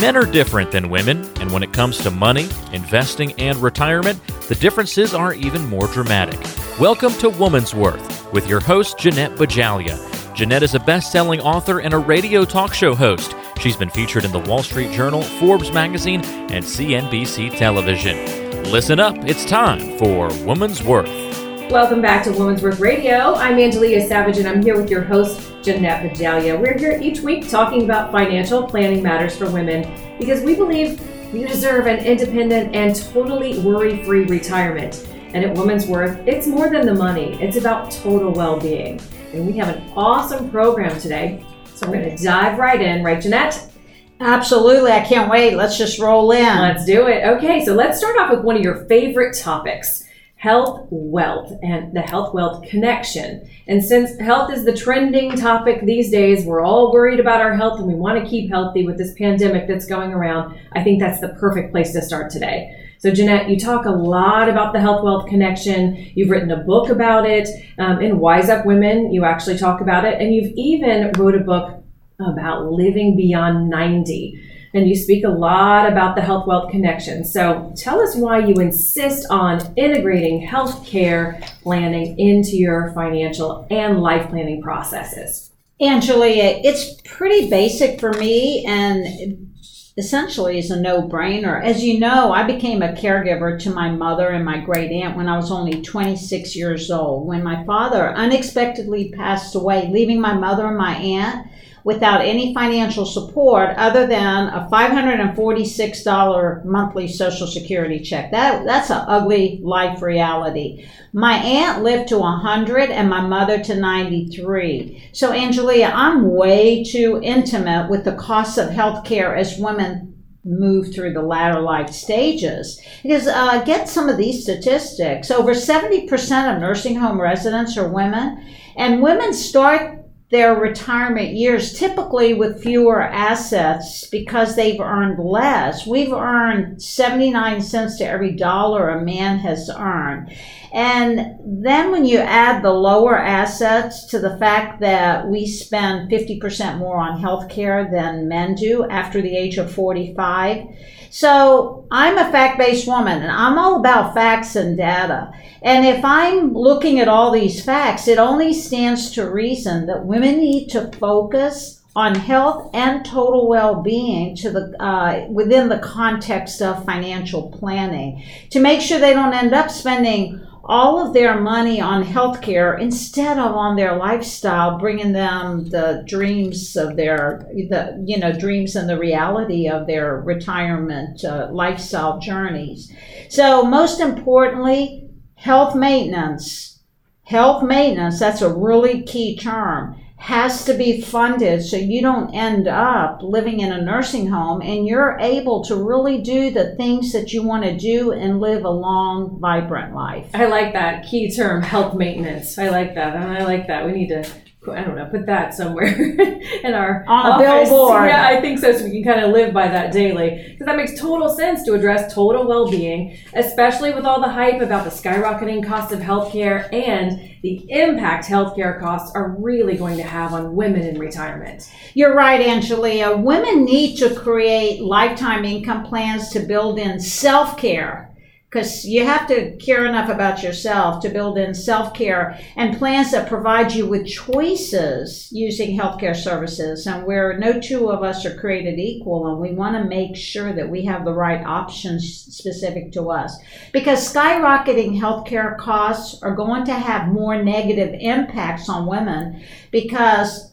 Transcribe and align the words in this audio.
Men 0.00 0.16
are 0.16 0.24
different 0.24 0.72
than 0.72 0.88
women, 0.88 1.30
and 1.40 1.52
when 1.52 1.62
it 1.62 1.74
comes 1.74 1.98
to 1.98 2.10
money, 2.10 2.48
investing, 2.72 3.34
and 3.38 3.58
retirement, 3.58 4.18
the 4.48 4.54
differences 4.54 5.12
are 5.12 5.34
even 5.34 5.66
more 5.66 5.88
dramatic. 5.88 6.40
Welcome 6.80 7.12
to 7.18 7.28
Woman's 7.28 7.74
Worth 7.74 8.32
with 8.32 8.48
your 8.48 8.60
host, 8.60 8.96
Jeanette 8.98 9.32
Bajalia. 9.32 9.98
Jeanette 10.34 10.62
is 10.62 10.74
a 10.74 10.80
best 10.80 11.12
selling 11.12 11.40
author 11.40 11.80
and 11.80 11.92
a 11.92 11.98
radio 11.98 12.46
talk 12.46 12.72
show 12.72 12.94
host. 12.94 13.34
She's 13.60 13.76
been 13.76 13.90
featured 13.90 14.24
in 14.24 14.32
the 14.32 14.38
Wall 14.38 14.62
Street 14.62 14.90
Journal, 14.90 15.20
Forbes 15.20 15.70
magazine, 15.70 16.24
and 16.24 16.64
CNBC 16.64 17.58
television. 17.58 18.62
Listen 18.72 19.00
up, 19.00 19.16
it's 19.26 19.44
time 19.44 19.98
for 19.98 20.28
Woman's 20.46 20.82
Worth. 20.82 21.29
Welcome 21.70 22.02
back 22.02 22.24
to 22.24 22.32
Women's 22.32 22.64
Worth 22.64 22.80
Radio. 22.80 23.34
I'm 23.34 23.56
Angelia 23.56 24.04
Savage, 24.08 24.38
and 24.38 24.48
I'm 24.48 24.60
here 24.60 24.76
with 24.76 24.90
your 24.90 25.02
host, 25.02 25.52
Jeanette 25.62 26.02
Bajalia. 26.02 26.60
We're 26.60 26.76
here 26.76 26.98
each 27.00 27.20
week 27.20 27.48
talking 27.48 27.84
about 27.84 28.10
financial 28.10 28.66
planning 28.66 29.04
matters 29.04 29.36
for 29.36 29.48
women 29.48 30.18
because 30.18 30.42
we 30.42 30.56
believe 30.56 31.00
you 31.32 31.46
deserve 31.46 31.86
an 31.86 32.04
independent 32.04 32.74
and 32.74 32.96
totally 32.96 33.60
worry 33.60 34.02
free 34.02 34.24
retirement. 34.24 35.06
And 35.32 35.44
at 35.44 35.56
Women's 35.56 35.86
Worth, 35.86 36.18
it's 36.26 36.48
more 36.48 36.70
than 36.70 36.86
the 36.86 36.94
money, 36.94 37.40
it's 37.40 37.56
about 37.56 37.92
total 37.92 38.32
well 38.32 38.58
being. 38.58 39.00
And 39.32 39.46
we 39.46 39.56
have 39.58 39.68
an 39.68 39.92
awesome 39.94 40.50
program 40.50 40.98
today. 40.98 41.46
So 41.76 41.88
we're 41.88 42.02
going 42.02 42.16
to 42.16 42.20
dive 42.20 42.58
right 42.58 42.82
in, 42.82 43.04
right, 43.04 43.22
Jeanette? 43.22 43.70
Absolutely. 44.18 44.90
I 44.90 45.04
can't 45.04 45.30
wait. 45.30 45.54
Let's 45.54 45.78
just 45.78 46.00
roll 46.00 46.32
in. 46.32 46.58
Let's 46.58 46.84
do 46.84 47.06
it. 47.06 47.24
Okay, 47.24 47.64
so 47.64 47.74
let's 47.74 47.98
start 47.98 48.18
off 48.18 48.32
with 48.32 48.40
one 48.40 48.56
of 48.56 48.62
your 48.62 48.86
favorite 48.86 49.38
topics 49.38 50.08
health 50.40 50.86
wealth 50.88 51.52
and 51.62 51.94
the 51.94 52.00
health 52.00 52.32
wealth 52.32 52.66
connection. 52.66 53.46
And 53.66 53.84
since 53.84 54.18
health 54.18 54.50
is 54.50 54.64
the 54.64 54.74
trending 54.74 55.36
topic 55.36 55.84
these 55.84 56.10
days, 56.10 56.46
we're 56.46 56.62
all 56.62 56.94
worried 56.94 57.20
about 57.20 57.42
our 57.42 57.54
health 57.54 57.78
and 57.78 57.86
we 57.86 57.92
want 57.92 58.24
to 58.24 58.28
keep 58.28 58.50
healthy 58.50 58.86
with 58.86 58.96
this 58.96 59.12
pandemic 59.18 59.68
that's 59.68 59.84
going 59.84 60.14
around. 60.14 60.58
I 60.72 60.82
think 60.82 60.98
that's 60.98 61.20
the 61.20 61.28
perfect 61.38 61.72
place 61.72 61.92
to 61.92 62.00
start 62.00 62.30
today. 62.30 62.74
So, 63.00 63.10
Jeanette, 63.10 63.50
you 63.50 63.60
talk 63.60 63.84
a 63.84 63.90
lot 63.90 64.48
about 64.48 64.72
the 64.72 64.80
health 64.80 65.04
wealth 65.04 65.28
connection. 65.28 66.10
You've 66.14 66.30
written 66.30 66.50
a 66.50 66.64
book 66.64 66.88
about 66.88 67.28
it. 67.28 67.46
Um, 67.78 68.00
in 68.00 68.18
Wise 68.18 68.48
Up 68.48 68.64
Women, 68.64 69.12
you 69.12 69.26
actually 69.26 69.58
talk 69.58 69.82
about 69.82 70.06
it. 70.06 70.22
And 70.22 70.34
you've 70.34 70.54
even 70.56 71.12
wrote 71.18 71.34
a 71.34 71.40
book 71.40 71.84
about 72.18 72.72
living 72.72 73.14
beyond 73.14 73.68
90 73.68 74.40
and 74.72 74.88
you 74.88 74.94
speak 74.94 75.24
a 75.24 75.28
lot 75.28 75.90
about 75.90 76.14
the 76.14 76.22
health 76.22 76.46
wealth 76.46 76.70
connection. 76.70 77.24
So 77.24 77.72
tell 77.76 78.00
us 78.00 78.16
why 78.16 78.38
you 78.38 78.54
insist 78.54 79.26
on 79.30 79.60
integrating 79.76 80.46
healthcare 80.46 81.40
planning 81.62 82.18
into 82.18 82.56
your 82.56 82.92
financial 82.92 83.66
and 83.70 84.00
life 84.00 84.28
planning 84.30 84.62
processes. 84.62 85.50
Angelia, 85.80 86.60
it's 86.62 87.00
pretty 87.04 87.48
basic 87.48 87.98
for 87.98 88.12
me 88.12 88.64
and 88.66 89.50
essentially 89.96 90.58
is 90.58 90.70
a 90.70 90.80
no 90.80 91.08
brainer. 91.08 91.62
As 91.62 91.82
you 91.82 91.98
know, 91.98 92.32
I 92.32 92.44
became 92.44 92.82
a 92.82 92.92
caregiver 92.92 93.58
to 93.60 93.70
my 93.70 93.90
mother 93.90 94.28
and 94.28 94.44
my 94.44 94.58
great 94.60 94.90
aunt 94.92 95.16
when 95.16 95.28
I 95.28 95.36
was 95.36 95.50
only 95.50 95.82
26 95.82 96.54
years 96.54 96.90
old. 96.90 97.26
When 97.26 97.42
my 97.42 97.64
father 97.64 98.14
unexpectedly 98.14 99.12
passed 99.16 99.54
away, 99.54 99.88
leaving 99.88 100.20
my 100.20 100.34
mother 100.34 100.66
and 100.66 100.78
my 100.78 100.94
aunt 100.94 101.48
without 101.84 102.20
any 102.20 102.52
financial 102.54 103.06
support 103.06 103.70
other 103.76 104.06
than 104.06 104.48
a 104.48 104.68
$546 104.70 106.64
monthly 106.64 107.08
social 107.08 107.46
security 107.46 108.00
check. 108.00 108.30
That 108.30 108.64
that's 108.64 108.90
an 108.90 109.04
ugly 109.06 109.60
life 109.62 110.02
reality. 110.02 110.86
My 111.12 111.34
aunt 111.34 111.82
lived 111.82 112.08
to 112.10 112.18
100 112.18 112.90
and 112.90 113.08
my 113.08 113.20
mother 113.20 113.62
to 113.64 113.74
93. 113.74 115.10
So 115.12 115.32
Angelia, 115.32 115.90
I'm 115.92 116.30
way 116.30 116.84
too 116.84 117.20
intimate 117.22 117.88
with 117.90 118.04
the 118.04 118.14
costs 118.14 118.58
of 118.58 118.68
healthcare 118.68 119.36
as 119.36 119.58
women 119.58 120.10
move 120.44 120.94
through 120.94 121.12
the 121.12 121.22
latter 121.22 121.60
life 121.60 121.90
stages. 121.90 122.80
Because 123.02 123.26
uh, 123.26 123.62
get 123.64 123.88
some 123.88 124.08
of 124.08 124.16
these 124.16 124.42
statistics. 124.42 125.30
Over 125.30 125.52
70% 125.52 126.54
of 126.54 126.60
nursing 126.60 126.96
home 126.96 127.20
residents 127.20 127.76
are 127.76 127.88
women, 127.88 128.46
and 128.76 129.02
women 129.02 129.34
start 129.34 130.00
their 130.30 130.54
retirement 130.54 131.32
years, 131.32 131.72
typically 131.72 132.34
with 132.34 132.62
fewer 132.62 133.02
assets 133.02 134.06
because 134.06 134.54
they've 134.54 134.80
earned 134.80 135.18
less. 135.18 135.86
We've 135.86 136.12
earned 136.12 136.80
79 136.80 137.60
cents 137.60 137.98
to 137.98 138.06
every 138.06 138.32
dollar 138.32 138.90
a 138.90 139.04
man 139.04 139.38
has 139.40 139.68
earned. 139.68 140.32
And 140.72 141.36
then 141.44 141.90
when 141.90 142.04
you 142.04 142.18
add 142.18 142.62
the 142.62 142.72
lower 142.72 143.18
assets 143.18 144.04
to 144.06 144.20
the 144.20 144.36
fact 144.38 144.80
that 144.80 145.28
we 145.28 145.46
spend 145.46 146.10
50% 146.10 146.78
more 146.78 146.98
on 146.98 147.20
healthcare 147.20 147.90
than 147.90 148.28
men 148.28 148.54
do 148.54 148.88
after 148.88 149.20
the 149.20 149.36
age 149.36 149.58
of 149.58 149.72
45, 149.72 150.66
so 151.10 151.88
I'm 151.90 152.18
a 152.18 152.30
fact 152.30 152.56
based 152.58 152.86
woman 152.86 153.20
and 153.20 153.32
I'm 153.32 153.58
all 153.58 153.80
about 153.80 154.14
facts 154.14 154.54
and 154.54 154.76
data. 154.76 155.32
And 155.62 155.84
if 155.84 156.04
I'm 156.04 156.54
looking 156.54 157.00
at 157.00 157.08
all 157.08 157.32
these 157.32 157.64
facts, 157.64 158.06
it 158.06 158.18
only 158.18 158.54
stands 158.54 159.10
to 159.12 159.28
reason 159.28 159.86
that 159.86 160.06
women 160.06 160.38
need 160.38 160.68
to 160.68 160.90
focus 160.92 161.80
on 161.96 162.14
health 162.14 162.70
and 162.72 163.04
total 163.04 163.48
well-being 163.48 164.36
to 164.36 164.50
the 164.50 164.80
uh, 164.80 165.26
within 165.28 165.68
the 165.68 165.80
context 165.80 166.62
of 166.62 166.84
financial 166.84 167.50
planning 167.50 168.24
to 168.48 168.60
make 168.60 168.80
sure 168.80 169.00
they 169.00 169.12
don't 169.12 169.34
end 169.34 169.52
up 169.52 169.68
spending 169.68 170.40
all 170.70 171.04
of 171.04 171.12
their 171.12 171.40
money 171.40 171.80
on 171.80 172.04
healthcare 172.04 172.80
instead 172.80 173.38
of 173.38 173.56
on 173.56 173.74
their 173.74 173.96
lifestyle, 173.96 174.78
bringing 174.78 175.12
them 175.12 175.68
the 175.70 176.04
dreams 176.06 176.76
of 176.76 176.94
their, 176.94 177.44
the 177.68 178.00
you 178.06 178.16
know, 178.16 178.30
dreams 178.32 178.76
and 178.76 178.88
the 178.88 178.96
reality 178.96 179.68
of 179.68 179.88
their 179.88 180.20
retirement 180.20 181.24
uh, 181.24 181.48
lifestyle 181.50 182.20
journeys. 182.20 182.92
So, 183.28 183.64
most 183.64 183.98
importantly, 183.98 185.10
health 185.34 185.74
maintenance. 185.74 186.78
Health 187.24 187.64
maintenance, 187.64 188.20
that's 188.20 188.42
a 188.42 188.54
really 188.54 189.02
key 189.02 189.36
term 189.36 189.99
has 190.20 190.66
to 190.66 190.74
be 190.74 191.00
funded 191.00 191.64
so 191.64 191.78
you 191.78 192.02
don't 192.02 192.34
end 192.34 192.68
up 192.68 193.22
living 193.22 193.60
in 193.60 193.72
a 193.72 193.80
nursing 193.80 194.26
home 194.26 194.60
and 194.60 194.86
you're 194.86 195.16
able 195.18 195.64
to 195.64 195.74
really 195.74 196.20
do 196.20 196.50
the 196.50 196.76
things 196.76 197.10
that 197.12 197.32
you 197.32 197.42
want 197.42 197.64
to 197.64 197.74
do 197.76 198.12
and 198.12 198.38
live 198.38 198.64
a 198.64 198.70
long, 198.70 199.38
vibrant 199.40 199.94
life. 199.94 200.28
I 200.34 200.44
like 200.44 200.74
that 200.74 201.06
key 201.06 201.34
term, 201.34 201.62
health 201.62 201.94
maintenance. 201.94 202.58
I 202.58 202.68
like 202.68 202.94
that. 202.96 203.16
And 203.16 203.24
I 203.24 203.44
like 203.44 203.66
that. 203.68 203.86
We 203.86 203.92
need 203.92 204.08
to 204.08 204.30
I 204.68 204.84
don't 204.84 204.94
know, 204.94 205.06
put 205.06 205.24
that 205.24 205.54
somewhere 205.54 205.86
in 206.64 206.74
our 206.74 207.02
on 207.08 207.32
office. 207.32 207.68
billboard. 207.70 208.08
Yeah, 208.08 208.26
I 208.26 208.42
think 208.42 208.58
so. 208.58 208.72
So 208.76 208.84
we 208.84 208.90
can 208.90 209.04
kind 209.14 209.24
of 209.24 209.32
live 209.32 209.54
by 209.54 209.68
that 209.68 209.90
daily 209.90 210.48
because 210.50 210.66
that 210.66 210.76
makes 210.76 211.00
total 211.00 211.30
sense 211.30 211.62
to 211.64 211.72
address 211.72 212.12
total 212.12 212.46
well-being, 212.46 213.16
especially 213.32 213.94
with 213.94 214.04
all 214.04 214.20
the 214.20 214.28
hype 214.28 214.60
about 214.60 214.84
the 214.84 214.90
skyrocketing 214.90 215.66
cost 215.66 215.92
of 215.92 216.00
healthcare 216.00 216.70
and 216.74 217.30
the 217.42 217.64
impact 217.70 218.26
healthcare 218.26 218.78
costs 218.78 219.12
are 219.14 219.34
really 219.38 219.78
going 219.78 219.96
to 219.96 220.02
have 220.02 220.34
on 220.34 220.54
women 220.54 220.82
in 220.82 220.98
retirement. 220.98 221.72
You're 221.94 222.14
right, 222.14 222.46
Angelia. 222.46 223.18
Women 223.18 223.64
need 223.64 223.96
to 223.96 224.14
create 224.14 224.82
lifetime 224.82 225.46
income 225.46 225.84
plans 225.84 226.28
to 226.30 226.40
build 226.40 226.78
in 226.78 227.00
self-care 227.00 228.09
because 228.50 228.84
you 228.84 229.06
have 229.06 229.28
to 229.28 229.54
care 229.58 229.86
enough 229.86 230.08
about 230.08 230.42
yourself 230.42 231.00
to 231.00 231.08
build 231.08 231.38
in 231.38 231.54
self 231.54 231.94
care 231.94 232.36
and 232.56 232.76
plans 232.76 233.12
that 233.12 233.28
provide 233.28 233.72
you 233.72 233.86
with 233.86 234.08
choices 234.08 235.28
using 235.30 235.78
healthcare 235.78 236.16
services. 236.16 236.84
And 236.86 237.06
where 237.06 237.38
no 237.38 237.60
two 237.60 237.90
of 237.90 238.02
us 238.02 238.26
are 238.26 238.36
created 238.36 238.80
equal, 238.80 239.28
and 239.28 239.38
we 239.38 239.52
want 239.52 239.76
to 239.76 239.88
make 239.88 240.16
sure 240.16 240.52
that 240.52 240.68
we 240.68 240.84
have 240.86 241.04
the 241.04 241.12
right 241.12 241.46
options 241.46 242.26
specific 242.28 242.90
to 242.92 243.10
us. 243.10 243.38
Because 243.72 244.12
skyrocketing 244.12 244.98
healthcare 244.98 245.56
costs 245.56 246.20
are 246.20 246.34
going 246.34 246.64
to 246.64 246.74
have 246.74 247.12
more 247.12 247.40
negative 247.40 247.94
impacts 248.00 248.68
on 248.68 248.86
women 248.86 249.44
because 249.70 250.49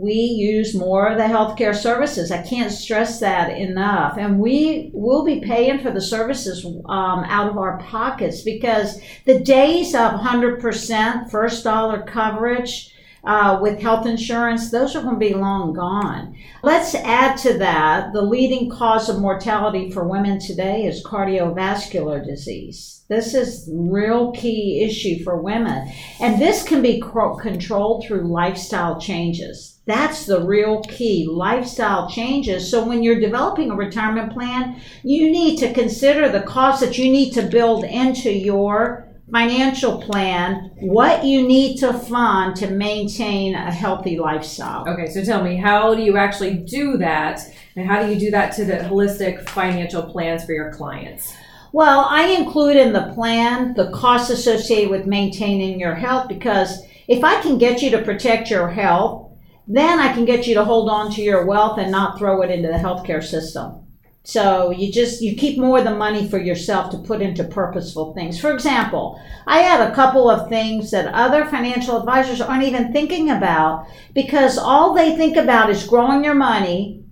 we 0.00 0.12
use 0.12 0.76
more 0.76 1.08
of 1.08 1.18
the 1.18 1.24
healthcare 1.24 1.74
services. 1.74 2.30
I 2.30 2.42
can't 2.42 2.70
stress 2.70 3.18
that 3.18 3.50
enough. 3.50 4.16
And 4.16 4.38
we 4.38 4.90
will 4.94 5.24
be 5.24 5.40
paying 5.40 5.80
for 5.80 5.90
the 5.90 6.00
services 6.00 6.64
um, 6.64 7.24
out 7.24 7.48
of 7.50 7.58
our 7.58 7.78
pockets 7.78 8.42
because 8.42 9.00
the 9.24 9.40
days 9.40 9.94
of 9.94 10.12
100% 10.12 11.30
first 11.30 11.64
dollar 11.64 12.02
coverage 12.02 12.94
uh, 13.24 13.58
with 13.60 13.80
health 13.80 14.06
insurance, 14.06 14.70
those 14.70 14.94
are 14.94 15.02
going 15.02 15.16
to 15.16 15.18
be 15.18 15.34
long 15.34 15.72
gone. 15.72 16.36
Let's 16.62 16.94
add 16.94 17.36
to 17.38 17.58
that 17.58 18.12
the 18.12 18.22
leading 18.22 18.70
cause 18.70 19.08
of 19.08 19.18
mortality 19.18 19.90
for 19.90 20.06
women 20.06 20.38
today 20.38 20.86
is 20.86 21.04
cardiovascular 21.04 22.24
disease. 22.24 23.02
This 23.08 23.34
is 23.34 23.68
real 23.72 24.30
key 24.32 24.84
issue 24.84 25.24
for 25.24 25.42
women. 25.42 25.90
And 26.20 26.40
this 26.40 26.62
can 26.62 26.82
be 26.82 27.00
controlled 27.00 28.04
through 28.06 28.28
lifestyle 28.28 29.00
changes 29.00 29.77
that's 29.88 30.26
the 30.26 30.42
real 30.42 30.82
key 30.82 31.26
lifestyle 31.28 32.08
changes. 32.10 32.70
So, 32.70 32.84
when 32.84 33.02
you're 33.02 33.18
developing 33.18 33.70
a 33.70 33.74
retirement 33.74 34.32
plan, 34.32 34.80
you 35.02 35.30
need 35.30 35.58
to 35.60 35.72
consider 35.72 36.28
the 36.28 36.42
costs 36.42 36.80
that 36.84 36.98
you 36.98 37.10
need 37.10 37.32
to 37.32 37.42
build 37.42 37.84
into 37.84 38.30
your 38.30 39.08
financial 39.30 40.00
plan 40.00 40.70
what 40.80 41.24
you 41.24 41.46
need 41.46 41.78
to 41.78 41.92
fund 41.92 42.56
to 42.56 42.70
maintain 42.70 43.54
a 43.54 43.70
healthy 43.70 44.18
lifestyle. 44.18 44.88
Okay, 44.88 45.06
so 45.10 45.22
tell 45.24 45.42
me, 45.42 45.56
how 45.56 45.94
do 45.94 46.02
you 46.02 46.16
actually 46.16 46.54
do 46.54 46.96
that? 46.98 47.40
And 47.76 47.86
how 47.86 48.02
do 48.02 48.12
you 48.12 48.18
do 48.18 48.30
that 48.30 48.54
to 48.56 48.64
the 48.64 48.74
holistic 48.74 49.48
financial 49.48 50.02
plans 50.02 50.44
for 50.44 50.52
your 50.52 50.72
clients? 50.72 51.34
Well, 51.72 52.06
I 52.08 52.28
include 52.28 52.76
in 52.76 52.92
the 52.92 53.12
plan 53.14 53.74
the 53.74 53.90
costs 53.90 54.30
associated 54.30 54.90
with 54.90 55.06
maintaining 55.06 55.78
your 55.78 55.94
health 55.94 56.28
because 56.28 56.82
if 57.06 57.22
I 57.22 57.40
can 57.42 57.58
get 57.58 57.82
you 57.82 57.90
to 57.90 58.02
protect 58.02 58.50
your 58.50 58.68
health, 58.68 59.27
then 59.68 60.00
I 60.00 60.14
can 60.14 60.24
get 60.24 60.46
you 60.46 60.54
to 60.54 60.64
hold 60.64 60.88
on 60.88 61.12
to 61.12 61.22
your 61.22 61.44
wealth 61.44 61.78
and 61.78 61.92
not 61.92 62.18
throw 62.18 62.40
it 62.42 62.50
into 62.50 62.68
the 62.68 62.74
healthcare 62.74 63.22
system. 63.22 63.84
So 64.24 64.70
you 64.70 64.92
just 64.92 65.22
you 65.22 65.36
keep 65.36 65.58
more 65.58 65.78
of 65.78 65.84
the 65.84 65.94
money 65.94 66.28
for 66.28 66.38
yourself 66.38 66.90
to 66.90 66.98
put 66.98 67.22
into 67.22 67.44
purposeful 67.44 68.12
things. 68.12 68.40
For 68.40 68.52
example, 68.52 69.22
I 69.46 69.60
had 69.60 69.80
a 69.80 69.94
couple 69.94 70.28
of 70.28 70.48
things 70.48 70.90
that 70.90 71.14
other 71.14 71.46
financial 71.46 71.98
advisors 71.98 72.40
aren't 72.40 72.64
even 72.64 72.92
thinking 72.92 73.30
about 73.30 73.86
because 74.14 74.58
all 74.58 74.94
they 74.94 75.16
think 75.16 75.36
about 75.36 75.70
is 75.70 75.86
growing 75.86 76.24
your 76.24 76.34
money, 76.34 77.04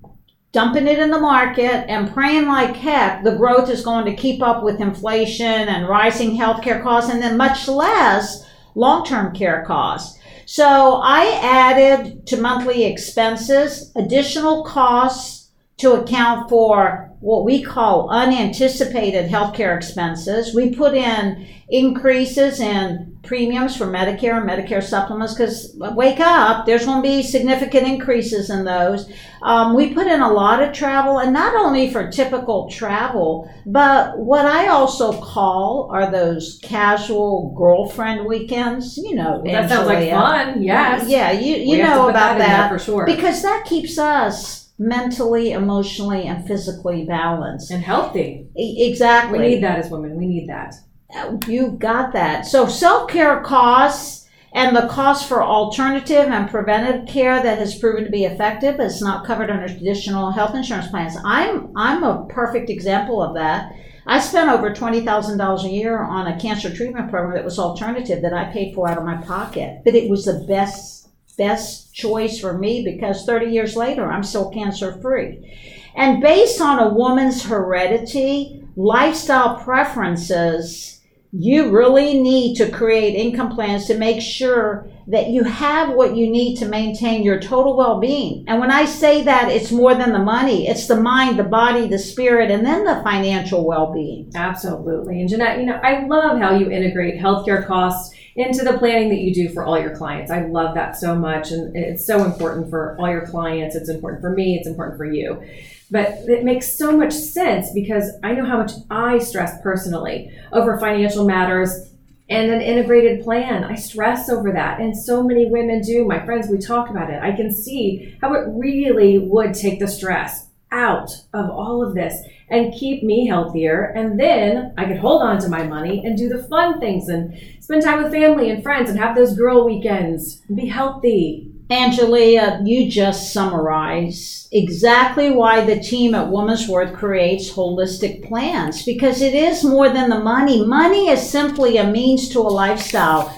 dumping 0.52 0.86
it 0.86 0.98
in 0.98 1.10
the 1.10 1.18
market 1.18 1.88
and 1.88 2.12
praying 2.12 2.46
like 2.46 2.76
heck 2.76 3.24
the 3.24 3.36
growth 3.36 3.70
is 3.70 3.84
going 3.84 4.04
to 4.04 4.16
keep 4.16 4.42
up 4.42 4.62
with 4.62 4.80
inflation 4.80 5.46
and 5.46 5.88
rising 5.88 6.36
healthcare 6.36 6.82
costs 6.82 7.10
and 7.10 7.22
then 7.22 7.36
much 7.36 7.68
less 7.68 8.46
long-term 8.74 9.34
care 9.34 9.64
costs. 9.66 10.18
So 10.48 11.00
I 11.02 11.40
added 11.42 12.24
to 12.28 12.40
monthly 12.40 12.84
expenses 12.84 13.90
additional 13.96 14.64
costs 14.64 15.45
to 15.78 15.92
account 15.92 16.48
for 16.48 17.06
what 17.20 17.44
we 17.44 17.62
call 17.62 18.08
unanticipated 18.10 19.30
healthcare 19.30 19.76
expenses. 19.76 20.54
We 20.54 20.74
put 20.74 20.94
in 20.94 21.46
increases 21.68 22.60
in 22.60 23.18
premiums 23.22 23.76
for 23.76 23.86
Medicare 23.86 24.40
and 24.40 24.48
Medicare 24.48 24.82
supplements 24.82 25.34
because 25.34 25.74
wake 25.74 26.20
up, 26.20 26.64
there's 26.64 26.84
going 26.84 27.02
to 27.02 27.08
be 27.08 27.22
significant 27.22 27.86
increases 27.86 28.48
in 28.48 28.64
those. 28.64 29.10
Um, 29.42 29.74
we 29.74 29.92
put 29.92 30.06
in 30.06 30.20
a 30.20 30.32
lot 30.32 30.62
of 30.62 30.72
travel, 30.72 31.18
and 31.18 31.32
not 31.32 31.54
only 31.56 31.90
for 31.90 32.10
typical 32.10 32.70
travel, 32.70 33.52
but 33.66 34.16
what 34.18 34.46
I 34.46 34.68
also 34.68 35.20
call 35.20 35.90
are 35.92 36.10
those 36.10 36.60
casual 36.62 37.54
girlfriend 37.56 38.26
weekends. 38.26 38.96
You 38.96 39.16
know, 39.16 39.42
that 39.44 39.68
sounds 39.68 39.88
like 39.88 40.10
fun. 40.10 40.62
Yes. 40.62 41.08
Yeah, 41.08 41.32
you 41.32 41.56
you 41.56 41.82
know 41.82 42.08
about 42.08 42.38
that, 42.38 42.46
that 42.46 42.70
for 42.70 42.78
sure 42.78 43.04
because 43.04 43.42
that 43.42 43.64
keeps 43.66 43.98
us 43.98 44.65
mentally, 44.78 45.52
emotionally, 45.52 46.24
and 46.26 46.46
physically 46.46 47.04
balanced 47.04 47.70
and 47.70 47.82
healthy. 47.82 48.48
Exactly. 48.54 49.38
We 49.38 49.48
need 49.48 49.62
that 49.62 49.78
as 49.78 49.90
women. 49.90 50.16
We 50.16 50.26
need 50.26 50.48
that. 50.48 50.74
Uh, 51.14 51.38
you 51.46 51.70
got 51.72 52.12
that. 52.12 52.46
So 52.46 52.66
self 52.66 53.10
care 53.10 53.40
costs 53.40 54.26
and 54.52 54.74
the 54.74 54.88
cost 54.88 55.28
for 55.28 55.42
alternative 55.42 56.26
and 56.26 56.48
preventive 56.48 57.06
care 57.06 57.42
that 57.42 57.58
has 57.58 57.78
proven 57.78 58.04
to 58.04 58.10
be 58.10 58.24
effective 58.24 58.80
is 58.80 59.02
not 59.02 59.26
covered 59.26 59.50
under 59.50 59.68
traditional 59.68 60.30
health 60.30 60.54
insurance 60.54 60.88
plans. 60.88 61.16
I'm 61.24 61.72
I'm 61.76 62.02
a 62.02 62.26
perfect 62.28 62.70
example 62.70 63.22
of 63.22 63.34
that. 63.34 63.72
I 64.06 64.20
spent 64.20 64.50
over 64.50 64.72
twenty 64.72 65.04
thousand 65.04 65.38
dollars 65.38 65.64
a 65.64 65.68
year 65.68 66.02
on 66.02 66.26
a 66.26 66.40
cancer 66.40 66.74
treatment 66.74 67.10
program 67.10 67.34
that 67.34 67.44
was 67.44 67.58
alternative 67.58 68.22
that 68.22 68.32
I 68.32 68.52
paid 68.52 68.74
for 68.74 68.88
out 68.88 68.98
of 68.98 69.04
my 69.04 69.16
pocket, 69.18 69.82
but 69.84 69.94
it 69.94 70.08
was 70.08 70.24
the 70.24 70.44
best 70.48 70.95
best 71.36 71.94
choice 71.94 72.40
for 72.40 72.56
me 72.56 72.82
because 72.84 73.24
30 73.24 73.46
years 73.46 73.76
later, 73.76 74.10
I'm 74.10 74.22
still 74.22 74.50
cancer 74.50 74.98
free. 75.00 75.52
And 75.94 76.20
based 76.20 76.60
on 76.60 76.78
a 76.78 76.92
woman's 76.92 77.44
heredity, 77.44 78.62
lifestyle 78.76 79.56
preferences, 79.56 81.00
you 81.32 81.70
really 81.70 82.20
need 82.20 82.56
to 82.56 82.70
create 82.70 83.14
income 83.14 83.54
plans 83.54 83.86
to 83.86 83.98
make 83.98 84.20
sure 84.20 84.86
that 85.08 85.28
you 85.28 85.44
have 85.44 85.90
what 85.90 86.16
you 86.16 86.28
need 86.28 86.56
to 86.56 86.66
maintain 86.66 87.22
your 87.22 87.40
total 87.40 87.76
well 87.76 88.00
being. 88.00 88.44
And 88.48 88.58
when 88.58 88.70
I 88.70 88.84
say 88.84 89.22
that, 89.24 89.50
it's 89.50 89.70
more 89.70 89.94
than 89.94 90.12
the 90.12 90.18
money, 90.18 90.68
it's 90.68 90.86
the 90.86 91.00
mind, 91.00 91.38
the 91.38 91.44
body, 91.44 91.88
the 91.88 91.98
spirit, 91.98 92.50
and 92.50 92.64
then 92.64 92.84
the 92.84 93.00
financial 93.02 93.64
well 93.64 93.92
being. 93.92 94.30
Absolutely. 94.34 95.20
And 95.20 95.28
Jeanette, 95.28 95.60
you 95.60 95.66
know, 95.66 95.80
I 95.82 96.06
love 96.06 96.38
how 96.38 96.56
you 96.56 96.70
integrate 96.70 97.20
healthcare 97.20 97.66
costs 97.66 98.15
into 98.36 98.62
the 98.62 98.76
planning 98.76 99.08
that 99.08 99.20
you 99.20 99.32
do 99.32 99.48
for 99.48 99.64
all 99.64 99.78
your 99.78 99.96
clients. 99.96 100.30
I 100.30 100.46
love 100.46 100.74
that 100.74 100.96
so 100.96 101.14
much. 101.14 101.50
And 101.50 101.74
it's 101.74 102.06
so 102.06 102.22
important 102.24 102.68
for 102.68 102.96
all 102.98 103.08
your 103.08 103.26
clients. 103.26 103.74
It's 103.74 103.88
important 103.88 104.20
for 104.20 104.30
me. 104.30 104.56
It's 104.56 104.68
important 104.68 104.98
for 104.98 105.06
you. 105.06 105.42
But 105.90 106.08
it 106.28 106.44
makes 106.44 106.76
so 106.76 106.94
much 106.94 107.12
sense 107.12 107.72
because 107.72 108.12
I 108.22 108.32
know 108.32 108.44
how 108.44 108.58
much 108.58 108.72
I 108.90 109.18
stress 109.18 109.60
personally 109.62 110.30
over 110.52 110.78
financial 110.78 111.24
matters 111.24 111.90
and 112.28 112.50
an 112.50 112.60
integrated 112.60 113.22
plan. 113.22 113.64
I 113.64 113.76
stress 113.76 114.28
over 114.28 114.52
that. 114.52 114.80
And 114.80 114.96
so 114.96 115.22
many 115.22 115.46
women 115.46 115.80
do. 115.80 116.04
My 116.04 116.24
friends, 116.24 116.48
we 116.48 116.58
talk 116.58 116.90
about 116.90 117.08
it. 117.08 117.22
I 117.22 117.32
can 117.32 117.52
see 117.52 118.18
how 118.20 118.34
it 118.34 118.46
really 118.48 119.18
would 119.18 119.54
take 119.54 119.78
the 119.78 119.88
stress 119.88 120.48
out 120.72 121.10
of 121.32 121.48
all 121.48 121.86
of 121.86 121.94
this 121.94 122.20
and 122.48 122.74
keep 122.74 123.02
me 123.02 123.26
healthier. 123.26 123.92
And 123.96 124.18
then 124.18 124.72
I 124.76 124.84
could 124.84 124.98
hold 124.98 125.22
on 125.22 125.38
to 125.40 125.48
my 125.48 125.64
money 125.64 126.04
and 126.04 126.16
do 126.16 126.28
the 126.28 126.44
fun 126.44 126.80
things 126.80 127.08
and 127.08 127.38
spend 127.60 127.82
time 127.82 128.02
with 128.02 128.12
family 128.12 128.50
and 128.50 128.62
friends 128.62 128.90
and 128.90 128.98
have 128.98 129.16
those 129.16 129.36
girl 129.36 129.64
weekends 129.64 130.42
and 130.48 130.56
be 130.56 130.66
healthy. 130.66 131.52
Angelia, 131.68 132.64
you 132.64 132.88
just 132.88 133.32
summarized 133.32 134.48
exactly 134.52 135.32
why 135.32 135.64
the 135.64 135.80
team 135.80 136.14
at 136.14 136.28
Woman's 136.28 136.68
Worth 136.68 136.94
creates 136.94 137.50
holistic 137.50 138.28
plans 138.28 138.84
because 138.84 139.20
it 139.20 139.34
is 139.34 139.64
more 139.64 139.88
than 139.88 140.08
the 140.08 140.20
money. 140.20 140.64
Money 140.64 141.08
is 141.08 141.28
simply 141.28 141.78
a 141.78 141.90
means 141.90 142.28
to 142.28 142.38
a 142.38 142.42
lifestyle. 142.42 143.36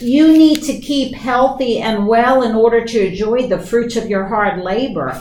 You 0.00 0.28
need 0.28 0.62
to 0.62 0.78
keep 0.78 1.16
healthy 1.16 1.80
and 1.80 2.06
well 2.06 2.44
in 2.44 2.54
order 2.54 2.84
to 2.84 3.08
enjoy 3.08 3.48
the 3.48 3.58
fruits 3.58 3.96
of 3.96 4.08
your 4.08 4.28
hard 4.28 4.62
labor. 4.62 5.20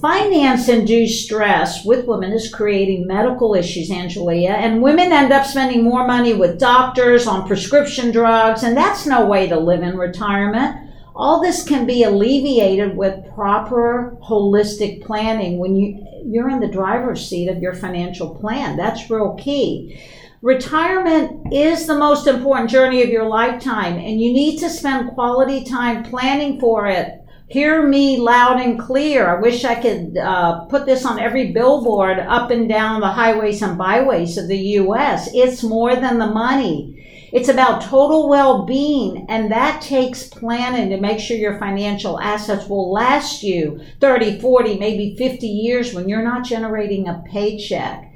Finance 0.00 0.68
induced 0.68 1.24
stress 1.24 1.84
with 1.84 2.06
women 2.06 2.32
is 2.32 2.52
creating 2.52 3.06
medical 3.06 3.54
issues, 3.54 3.90
Angelia, 3.90 4.50
and 4.50 4.82
women 4.82 5.12
end 5.12 5.32
up 5.32 5.46
spending 5.46 5.84
more 5.84 6.06
money 6.06 6.32
with 6.32 6.58
doctors 6.58 7.26
on 7.26 7.46
prescription 7.46 8.10
drugs, 8.10 8.62
and 8.62 8.76
that's 8.76 9.06
no 9.06 9.26
way 9.26 9.46
to 9.48 9.58
live 9.58 9.82
in 9.82 9.96
retirement. 9.96 10.90
All 11.14 11.40
this 11.40 11.62
can 11.62 11.86
be 11.86 12.02
alleviated 12.02 12.96
with 12.96 13.24
proper 13.34 14.16
holistic 14.22 15.04
planning 15.04 15.58
when 15.58 15.76
you, 15.76 16.04
you're 16.24 16.50
in 16.50 16.60
the 16.60 16.68
driver's 16.68 17.28
seat 17.28 17.48
of 17.48 17.58
your 17.58 17.74
financial 17.74 18.34
plan. 18.34 18.76
That's 18.76 19.10
real 19.10 19.34
key. 19.34 20.00
Retirement 20.42 21.52
is 21.52 21.86
the 21.86 21.96
most 21.96 22.26
important 22.26 22.68
journey 22.68 23.02
of 23.02 23.10
your 23.10 23.26
lifetime, 23.26 23.96
and 23.96 24.20
you 24.20 24.32
need 24.32 24.58
to 24.58 24.68
spend 24.68 25.12
quality 25.12 25.64
time 25.64 26.02
planning 26.02 26.58
for 26.58 26.86
it 26.86 27.23
hear 27.54 27.86
me 27.86 28.16
loud 28.16 28.60
and 28.60 28.80
clear. 28.80 29.28
I 29.28 29.40
wish 29.40 29.64
I 29.64 29.76
could 29.76 30.18
uh, 30.18 30.64
put 30.64 30.86
this 30.86 31.06
on 31.06 31.20
every 31.20 31.52
billboard 31.52 32.18
up 32.18 32.50
and 32.50 32.68
down 32.68 33.00
the 33.00 33.06
highways 33.06 33.62
and 33.62 33.78
byways 33.78 34.36
of 34.36 34.48
the 34.48 34.58
U.S. 34.82 35.30
It's 35.32 35.62
more 35.62 35.94
than 35.94 36.18
the 36.18 36.26
money. 36.26 37.30
It's 37.32 37.48
about 37.48 37.82
total 37.82 38.28
well 38.28 38.66
being, 38.66 39.26
and 39.28 39.52
that 39.52 39.80
takes 39.80 40.26
planning 40.26 40.90
to 40.90 41.00
make 41.00 41.20
sure 41.20 41.36
your 41.36 41.60
financial 41.60 42.18
assets 42.18 42.68
will 42.68 42.90
last 42.90 43.44
you 43.44 43.80
30, 44.00 44.40
40, 44.40 44.76
maybe 44.80 45.14
50 45.16 45.46
years 45.46 45.94
when 45.94 46.08
you're 46.08 46.24
not 46.24 46.44
generating 46.44 47.06
a 47.06 47.22
paycheck. 47.30 48.12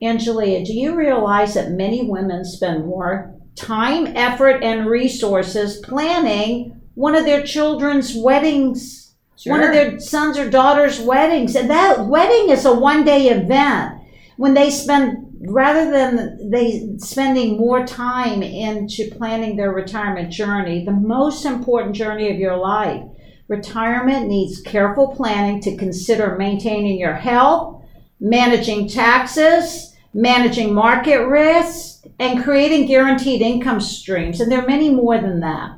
Angelia, 0.00 0.64
do 0.64 0.72
you 0.72 0.94
realize 0.94 1.54
that 1.54 1.72
many 1.72 2.08
women 2.08 2.44
spend 2.44 2.86
more 2.86 3.34
time, 3.56 4.06
effort, 4.16 4.62
and 4.62 4.86
resources 4.86 5.78
planning 5.78 6.75
one 6.96 7.14
of 7.14 7.26
their 7.26 7.42
children's 7.42 8.16
weddings, 8.16 9.14
sure. 9.36 9.52
one 9.52 9.62
of 9.62 9.72
their 9.72 10.00
sons 10.00 10.38
or 10.38 10.50
daughters' 10.50 10.98
weddings. 10.98 11.54
And 11.54 11.70
that 11.70 12.06
wedding 12.06 12.50
is 12.50 12.64
a 12.64 12.74
one 12.74 13.04
day 13.04 13.28
event 13.28 14.00
when 14.38 14.54
they 14.54 14.70
spend 14.70 15.22
rather 15.42 15.90
than 15.90 16.50
they 16.50 16.96
spending 16.96 17.58
more 17.58 17.86
time 17.86 18.42
into 18.42 19.10
planning 19.10 19.56
their 19.56 19.70
retirement 19.70 20.32
journey, 20.32 20.84
the 20.84 20.90
most 20.90 21.44
important 21.44 21.94
journey 21.94 22.30
of 22.32 22.38
your 22.38 22.56
life. 22.56 23.04
Retirement 23.46 24.26
needs 24.26 24.62
careful 24.62 25.14
planning 25.14 25.60
to 25.60 25.76
consider 25.76 26.36
maintaining 26.36 26.98
your 26.98 27.14
health, 27.14 27.84
managing 28.18 28.88
taxes, 28.88 29.94
managing 30.14 30.74
market 30.74 31.26
risk, 31.26 32.04
and 32.18 32.42
creating 32.42 32.86
guaranteed 32.86 33.42
income 33.42 33.80
streams. 33.80 34.40
And 34.40 34.50
there 34.50 34.62
are 34.62 34.66
many 34.66 34.88
more 34.88 35.20
than 35.20 35.40
that. 35.40 35.75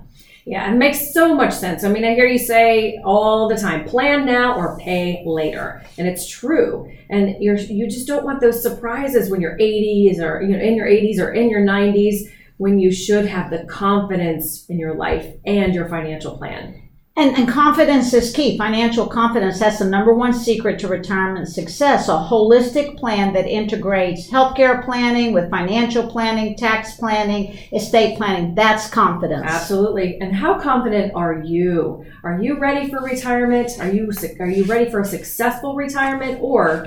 Yeah, 0.49 0.73
it 0.73 0.79
makes 0.79 1.13
so 1.13 1.35
much 1.35 1.53
sense. 1.53 1.85
I 1.85 1.91
mean, 1.91 2.07
I 2.07 2.15
hear 2.15 2.25
you 2.25 2.39
say 2.39 2.99
all 3.05 3.51
the 3.51 3.57
time, 3.59 3.85
plan 3.85 4.25
now 4.25 4.57
or 4.57 4.79
pay 4.79 5.23
later. 5.27 5.85
And 5.99 6.09
it's 6.09 6.27
true. 6.27 6.91
And 7.11 7.37
you're 7.39 7.59
you 7.59 7.87
just 7.87 8.07
don't 8.07 8.25
want 8.25 8.41
those 8.41 8.63
surprises 8.63 9.31
when 9.31 9.43
you're 9.43 9.59
80s 9.59 10.21
or 10.21 10.41
you 10.41 10.57
know 10.57 10.63
in 10.63 10.75
your 10.75 10.87
80s 10.87 11.19
or 11.19 11.35
in 11.35 11.51
your 11.51 11.61
90s 11.61 12.31
when 12.57 12.79
you 12.79 12.91
should 12.91 13.27
have 13.27 13.51
the 13.51 13.65
confidence 13.67 14.65
in 14.71 14.79
your 14.79 14.95
life 14.95 15.27
and 15.45 15.75
your 15.75 15.87
financial 15.87 16.39
plan. 16.39 16.88
And, 17.19 17.37
and 17.37 17.49
confidence 17.49 18.15
is 18.15 18.33
key. 18.33 18.57
Financial 18.57 19.05
confidence. 19.05 19.59
That's 19.59 19.81
the 19.81 19.87
number 19.87 20.15
one 20.15 20.33
secret 20.33 20.79
to 20.79 20.87
retirement 20.87 21.49
success. 21.49 22.09
A 22.09 22.13
holistic 22.13 22.97
plan 22.97 23.33
that 23.33 23.45
integrates 23.45 24.31
healthcare 24.31 24.85
planning 24.85 25.33
with 25.33 25.51
financial 25.51 26.07
planning, 26.07 26.55
tax 26.55 26.95
planning, 26.95 27.59
estate 27.73 28.17
planning. 28.17 28.55
That's 28.55 28.89
confidence. 28.89 29.47
Absolutely. 29.47 30.21
And 30.21 30.33
how 30.33 30.61
confident 30.61 31.13
are 31.17 31.43
you? 31.43 32.07
Are 32.23 32.41
you 32.41 32.57
ready 32.57 32.89
for 32.89 33.01
retirement? 33.01 33.73
Are 33.81 33.91
you 33.91 34.13
are 34.39 34.49
you 34.49 34.63
ready 34.67 34.89
for 34.89 35.01
a 35.01 35.05
successful 35.05 35.75
retirement 35.75 36.39
or 36.41 36.87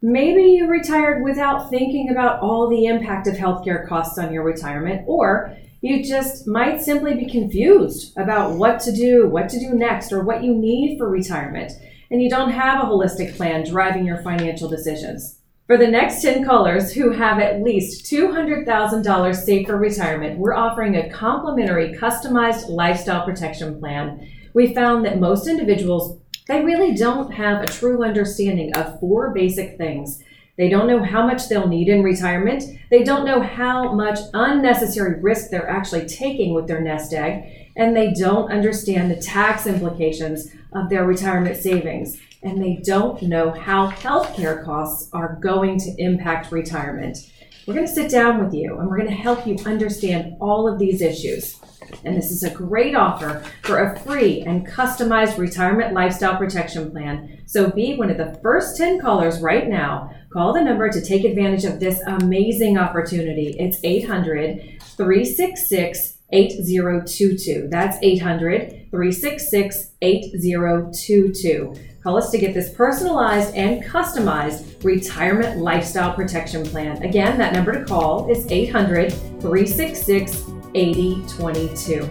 maybe 0.00 0.42
you 0.42 0.68
retired 0.68 1.24
without 1.24 1.70
thinking 1.70 2.08
about 2.08 2.38
all 2.38 2.68
the 2.68 2.86
impact 2.86 3.26
of 3.26 3.34
healthcare 3.34 3.84
costs 3.88 4.16
on 4.16 4.32
your 4.32 4.44
retirement 4.44 5.02
or 5.08 5.56
you 5.82 6.02
just 6.02 6.46
might 6.46 6.80
simply 6.80 7.14
be 7.14 7.26
confused 7.26 8.16
about 8.16 8.52
what 8.52 8.80
to 8.80 8.92
do, 8.92 9.28
what 9.28 9.48
to 9.48 9.58
do 9.58 9.74
next, 9.74 10.12
or 10.12 10.22
what 10.22 10.42
you 10.42 10.54
need 10.54 10.96
for 10.96 11.10
retirement, 11.10 11.72
and 12.10 12.22
you 12.22 12.30
don't 12.30 12.52
have 12.52 12.82
a 12.82 12.86
holistic 12.86 13.36
plan 13.36 13.68
driving 13.68 14.06
your 14.06 14.22
financial 14.22 14.68
decisions. 14.68 15.40
For 15.66 15.76
the 15.76 15.88
next 15.88 16.22
10 16.22 16.44
callers 16.44 16.92
who 16.92 17.10
have 17.10 17.40
at 17.40 17.62
least 17.62 18.04
$200,000 18.12 19.34
saved 19.34 19.66
for 19.66 19.76
retirement, 19.76 20.38
we're 20.38 20.54
offering 20.54 20.96
a 20.96 21.10
complimentary 21.10 21.92
customized 21.94 22.68
lifestyle 22.68 23.24
protection 23.24 23.80
plan. 23.80 24.28
We 24.54 24.74
found 24.74 25.04
that 25.04 25.18
most 25.18 25.48
individuals 25.48 26.18
they 26.48 26.64
really 26.64 26.94
don't 26.94 27.32
have 27.32 27.62
a 27.62 27.66
true 27.66 28.02
understanding 28.02 28.74
of 28.76 28.98
four 28.98 29.30
basic 29.30 29.78
things 29.78 30.22
they 30.58 30.68
don't 30.68 30.86
know 30.86 31.02
how 31.02 31.26
much 31.26 31.48
they'll 31.48 31.68
need 31.68 31.88
in 31.88 32.02
retirement. 32.02 32.64
They 32.90 33.04
don't 33.04 33.24
know 33.24 33.40
how 33.40 33.94
much 33.94 34.18
unnecessary 34.34 35.20
risk 35.20 35.50
they're 35.50 35.68
actually 35.68 36.06
taking 36.06 36.52
with 36.52 36.66
their 36.66 36.80
nest 36.80 37.14
egg. 37.14 37.70
And 37.74 37.96
they 37.96 38.12
don't 38.12 38.52
understand 38.52 39.10
the 39.10 39.16
tax 39.16 39.66
implications 39.66 40.50
of 40.74 40.90
their 40.90 41.06
retirement 41.06 41.56
savings. 41.56 42.18
And 42.42 42.62
they 42.62 42.82
don't 42.84 43.22
know 43.22 43.50
how 43.50 43.90
healthcare 43.90 44.62
costs 44.62 45.08
are 45.14 45.38
going 45.40 45.78
to 45.80 45.94
impact 45.96 46.52
retirement. 46.52 47.30
We're 47.66 47.74
going 47.74 47.86
to 47.86 47.92
sit 47.92 48.10
down 48.10 48.44
with 48.44 48.52
you 48.52 48.78
and 48.78 48.88
we're 48.88 48.98
going 48.98 49.08
to 49.08 49.16
help 49.16 49.46
you 49.46 49.56
understand 49.64 50.36
all 50.40 50.68
of 50.68 50.78
these 50.78 51.00
issues. 51.00 51.58
And 52.04 52.16
this 52.16 52.30
is 52.30 52.42
a 52.42 52.50
great 52.50 52.94
offer 52.94 53.44
for 53.62 53.78
a 53.78 53.98
free 54.00 54.40
and 54.42 54.66
customized 54.66 55.38
retirement 55.38 55.94
lifestyle 55.94 56.36
protection 56.36 56.90
plan. 56.90 57.42
So 57.46 57.70
be 57.70 57.96
one 57.96 58.10
of 58.10 58.16
the 58.16 58.38
first 58.42 58.76
10 58.76 59.00
callers 59.00 59.40
right 59.40 59.68
now. 59.68 60.10
Call 60.32 60.54
the 60.54 60.62
number 60.62 60.88
to 60.88 61.04
take 61.04 61.24
advantage 61.24 61.64
of 61.66 61.78
this 61.78 62.00
amazing 62.06 62.78
opportunity. 62.78 63.54
It's 63.58 63.76
800 63.84 64.80
366 64.96 66.18
8022. 66.32 67.68
That's 67.70 67.98
800 68.00 68.90
366 68.90 69.90
8022. 70.00 71.74
Call 72.02 72.16
us 72.16 72.30
to 72.30 72.38
get 72.38 72.54
this 72.54 72.72
personalized 72.72 73.54
and 73.54 73.84
customized 73.84 74.82
retirement 74.82 75.58
lifestyle 75.60 76.14
protection 76.14 76.64
plan. 76.64 77.02
Again, 77.02 77.36
that 77.36 77.52
number 77.52 77.78
to 77.78 77.84
call 77.84 78.30
is 78.30 78.50
800 78.50 79.12
366 79.12 80.50
8022. 80.74 82.08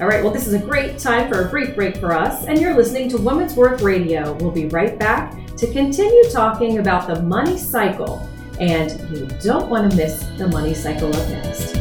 All 0.00 0.06
right, 0.06 0.22
well, 0.22 0.32
this 0.32 0.46
is 0.46 0.54
a 0.54 0.58
great 0.58 0.98
time 0.98 1.28
for 1.28 1.46
a 1.46 1.48
brief 1.48 1.74
break 1.74 1.96
for 1.96 2.12
us, 2.12 2.44
and 2.44 2.60
you're 2.60 2.76
listening 2.76 3.08
to 3.08 3.18
Women's 3.18 3.54
Worth 3.54 3.82
Radio. 3.82 4.34
We'll 4.34 4.52
be 4.52 4.66
right 4.66 4.96
back 4.96 5.45
to 5.56 5.72
continue 5.72 6.24
talking 6.30 6.78
about 6.78 7.06
the 7.06 7.22
money 7.22 7.56
cycle, 7.56 8.28
and 8.60 8.90
you 9.10 9.26
don't 9.42 9.70
want 9.70 9.90
to 9.90 9.96
miss 9.96 10.24
the 10.36 10.48
money 10.48 10.74
cycle 10.74 11.08
up 11.08 11.28
next. 11.28 11.74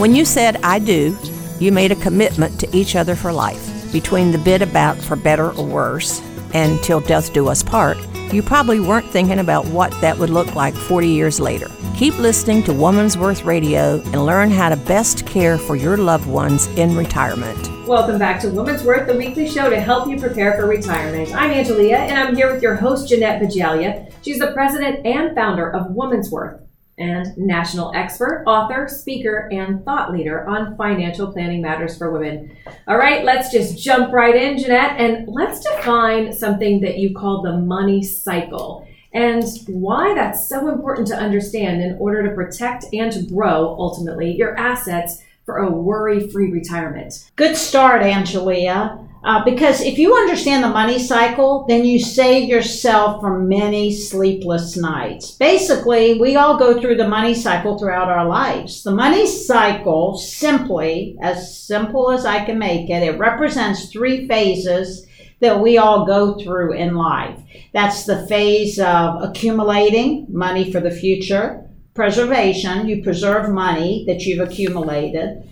When 0.00 0.14
you 0.14 0.24
said 0.24 0.56
I 0.62 0.78
do, 0.78 1.16
you 1.58 1.72
made 1.72 1.90
a 1.90 1.96
commitment 1.96 2.60
to 2.60 2.76
each 2.76 2.94
other 2.94 3.16
for 3.16 3.32
life. 3.32 3.70
Between 3.92 4.32
the 4.32 4.38
bit 4.38 4.60
about 4.60 4.98
for 4.98 5.16
better 5.16 5.50
or 5.52 5.66
worse 5.66 6.20
and 6.52 6.80
till 6.82 7.00
death 7.00 7.32
do 7.32 7.48
us 7.48 7.62
part, 7.62 7.96
you 8.34 8.42
probably 8.42 8.80
weren't 8.80 9.06
thinking 9.06 9.38
about 9.38 9.64
what 9.66 9.92
that 10.00 10.18
would 10.18 10.30
look 10.30 10.54
like 10.56 10.74
40 10.74 11.08
years 11.08 11.38
later. 11.38 11.70
Keep 11.96 12.18
listening 12.18 12.64
to 12.64 12.72
Woman's 12.72 13.16
Worth 13.16 13.44
Radio 13.44 14.00
and 14.06 14.26
learn 14.26 14.50
how 14.50 14.68
to 14.68 14.76
best 14.76 15.24
care 15.24 15.56
for 15.56 15.76
your 15.76 15.96
loved 15.96 16.26
ones 16.26 16.66
in 16.76 16.96
retirement. 16.96 17.70
Welcome 17.86 18.18
back 18.18 18.40
to 18.40 18.48
Woman's 18.48 18.82
Worth, 18.82 19.06
the 19.06 19.16
weekly 19.16 19.48
show 19.48 19.70
to 19.70 19.80
help 19.80 20.08
you 20.08 20.18
prepare 20.18 20.54
for 20.54 20.66
retirement. 20.66 21.32
I'm 21.34 21.50
Angelia, 21.50 21.98
and 21.98 22.18
I'm 22.18 22.34
here 22.34 22.52
with 22.52 22.62
your 22.62 22.74
host, 22.74 23.08
Jeanette 23.08 23.40
Bajalia. 23.40 24.12
She's 24.22 24.40
the 24.40 24.52
president 24.52 25.06
and 25.06 25.34
founder 25.36 25.70
of 25.70 25.92
Woman's 25.92 26.30
Worth 26.30 26.63
and 26.98 27.36
national 27.36 27.92
expert, 27.94 28.44
author, 28.46 28.88
speaker, 28.88 29.48
and 29.52 29.84
thought 29.84 30.12
leader 30.12 30.46
on 30.46 30.76
financial 30.76 31.32
planning 31.32 31.60
matters 31.60 31.98
for 31.98 32.12
women. 32.12 32.56
All 32.86 32.96
right, 32.96 33.24
let's 33.24 33.50
just 33.50 33.82
jump 33.82 34.12
right 34.12 34.34
in, 34.34 34.58
Jeanette, 34.58 35.00
and 35.00 35.26
let's 35.28 35.60
define 35.60 36.32
something 36.32 36.80
that 36.80 36.98
you 36.98 37.14
call 37.14 37.42
the 37.42 37.58
money 37.58 38.02
cycle 38.02 38.86
and 39.14 39.44
why 39.68 40.12
that's 40.12 40.48
so 40.48 40.68
important 40.68 41.06
to 41.06 41.16
understand 41.16 41.80
in 41.80 41.96
order 41.98 42.28
to 42.28 42.34
protect 42.34 42.84
and 42.92 43.12
to 43.12 43.22
grow 43.22 43.76
ultimately 43.78 44.34
your 44.36 44.58
assets 44.58 45.22
for 45.44 45.58
a 45.58 45.70
worry 45.70 46.28
free 46.30 46.50
retirement. 46.50 47.30
Good 47.36 47.56
start, 47.56 48.02
Angelia. 48.02 49.08
Uh, 49.24 49.42
because 49.42 49.80
if 49.80 49.96
you 49.96 50.14
understand 50.14 50.62
the 50.62 50.68
money 50.68 50.98
cycle, 50.98 51.64
then 51.66 51.82
you 51.82 51.98
save 51.98 52.46
yourself 52.46 53.22
from 53.22 53.48
many 53.48 53.90
sleepless 53.90 54.76
nights. 54.76 55.30
Basically, 55.30 56.20
we 56.20 56.36
all 56.36 56.58
go 56.58 56.78
through 56.78 56.96
the 56.96 57.08
money 57.08 57.32
cycle 57.32 57.78
throughout 57.78 58.10
our 58.10 58.28
lives. 58.28 58.82
The 58.82 58.94
money 58.94 59.26
cycle, 59.26 60.18
simply, 60.18 61.16
as 61.22 61.58
simple 61.58 62.10
as 62.10 62.26
I 62.26 62.44
can 62.44 62.58
make 62.58 62.90
it, 62.90 63.02
it 63.02 63.18
represents 63.18 63.90
three 63.90 64.28
phases 64.28 65.06
that 65.40 65.58
we 65.58 65.78
all 65.78 66.04
go 66.04 66.38
through 66.38 66.74
in 66.74 66.94
life. 66.94 67.40
That's 67.72 68.04
the 68.04 68.26
phase 68.26 68.78
of 68.78 69.22
accumulating 69.22 70.26
money 70.28 70.70
for 70.70 70.80
the 70.80 70.90
future, 70.90 71.66
preservation, 71.94 72.88
you 72.88 73.02
preserve 73.02 73.50
money 73.50 74.04
that 74.06 74.26
you've 74.26 74.46
accumulated, 74.46 75.50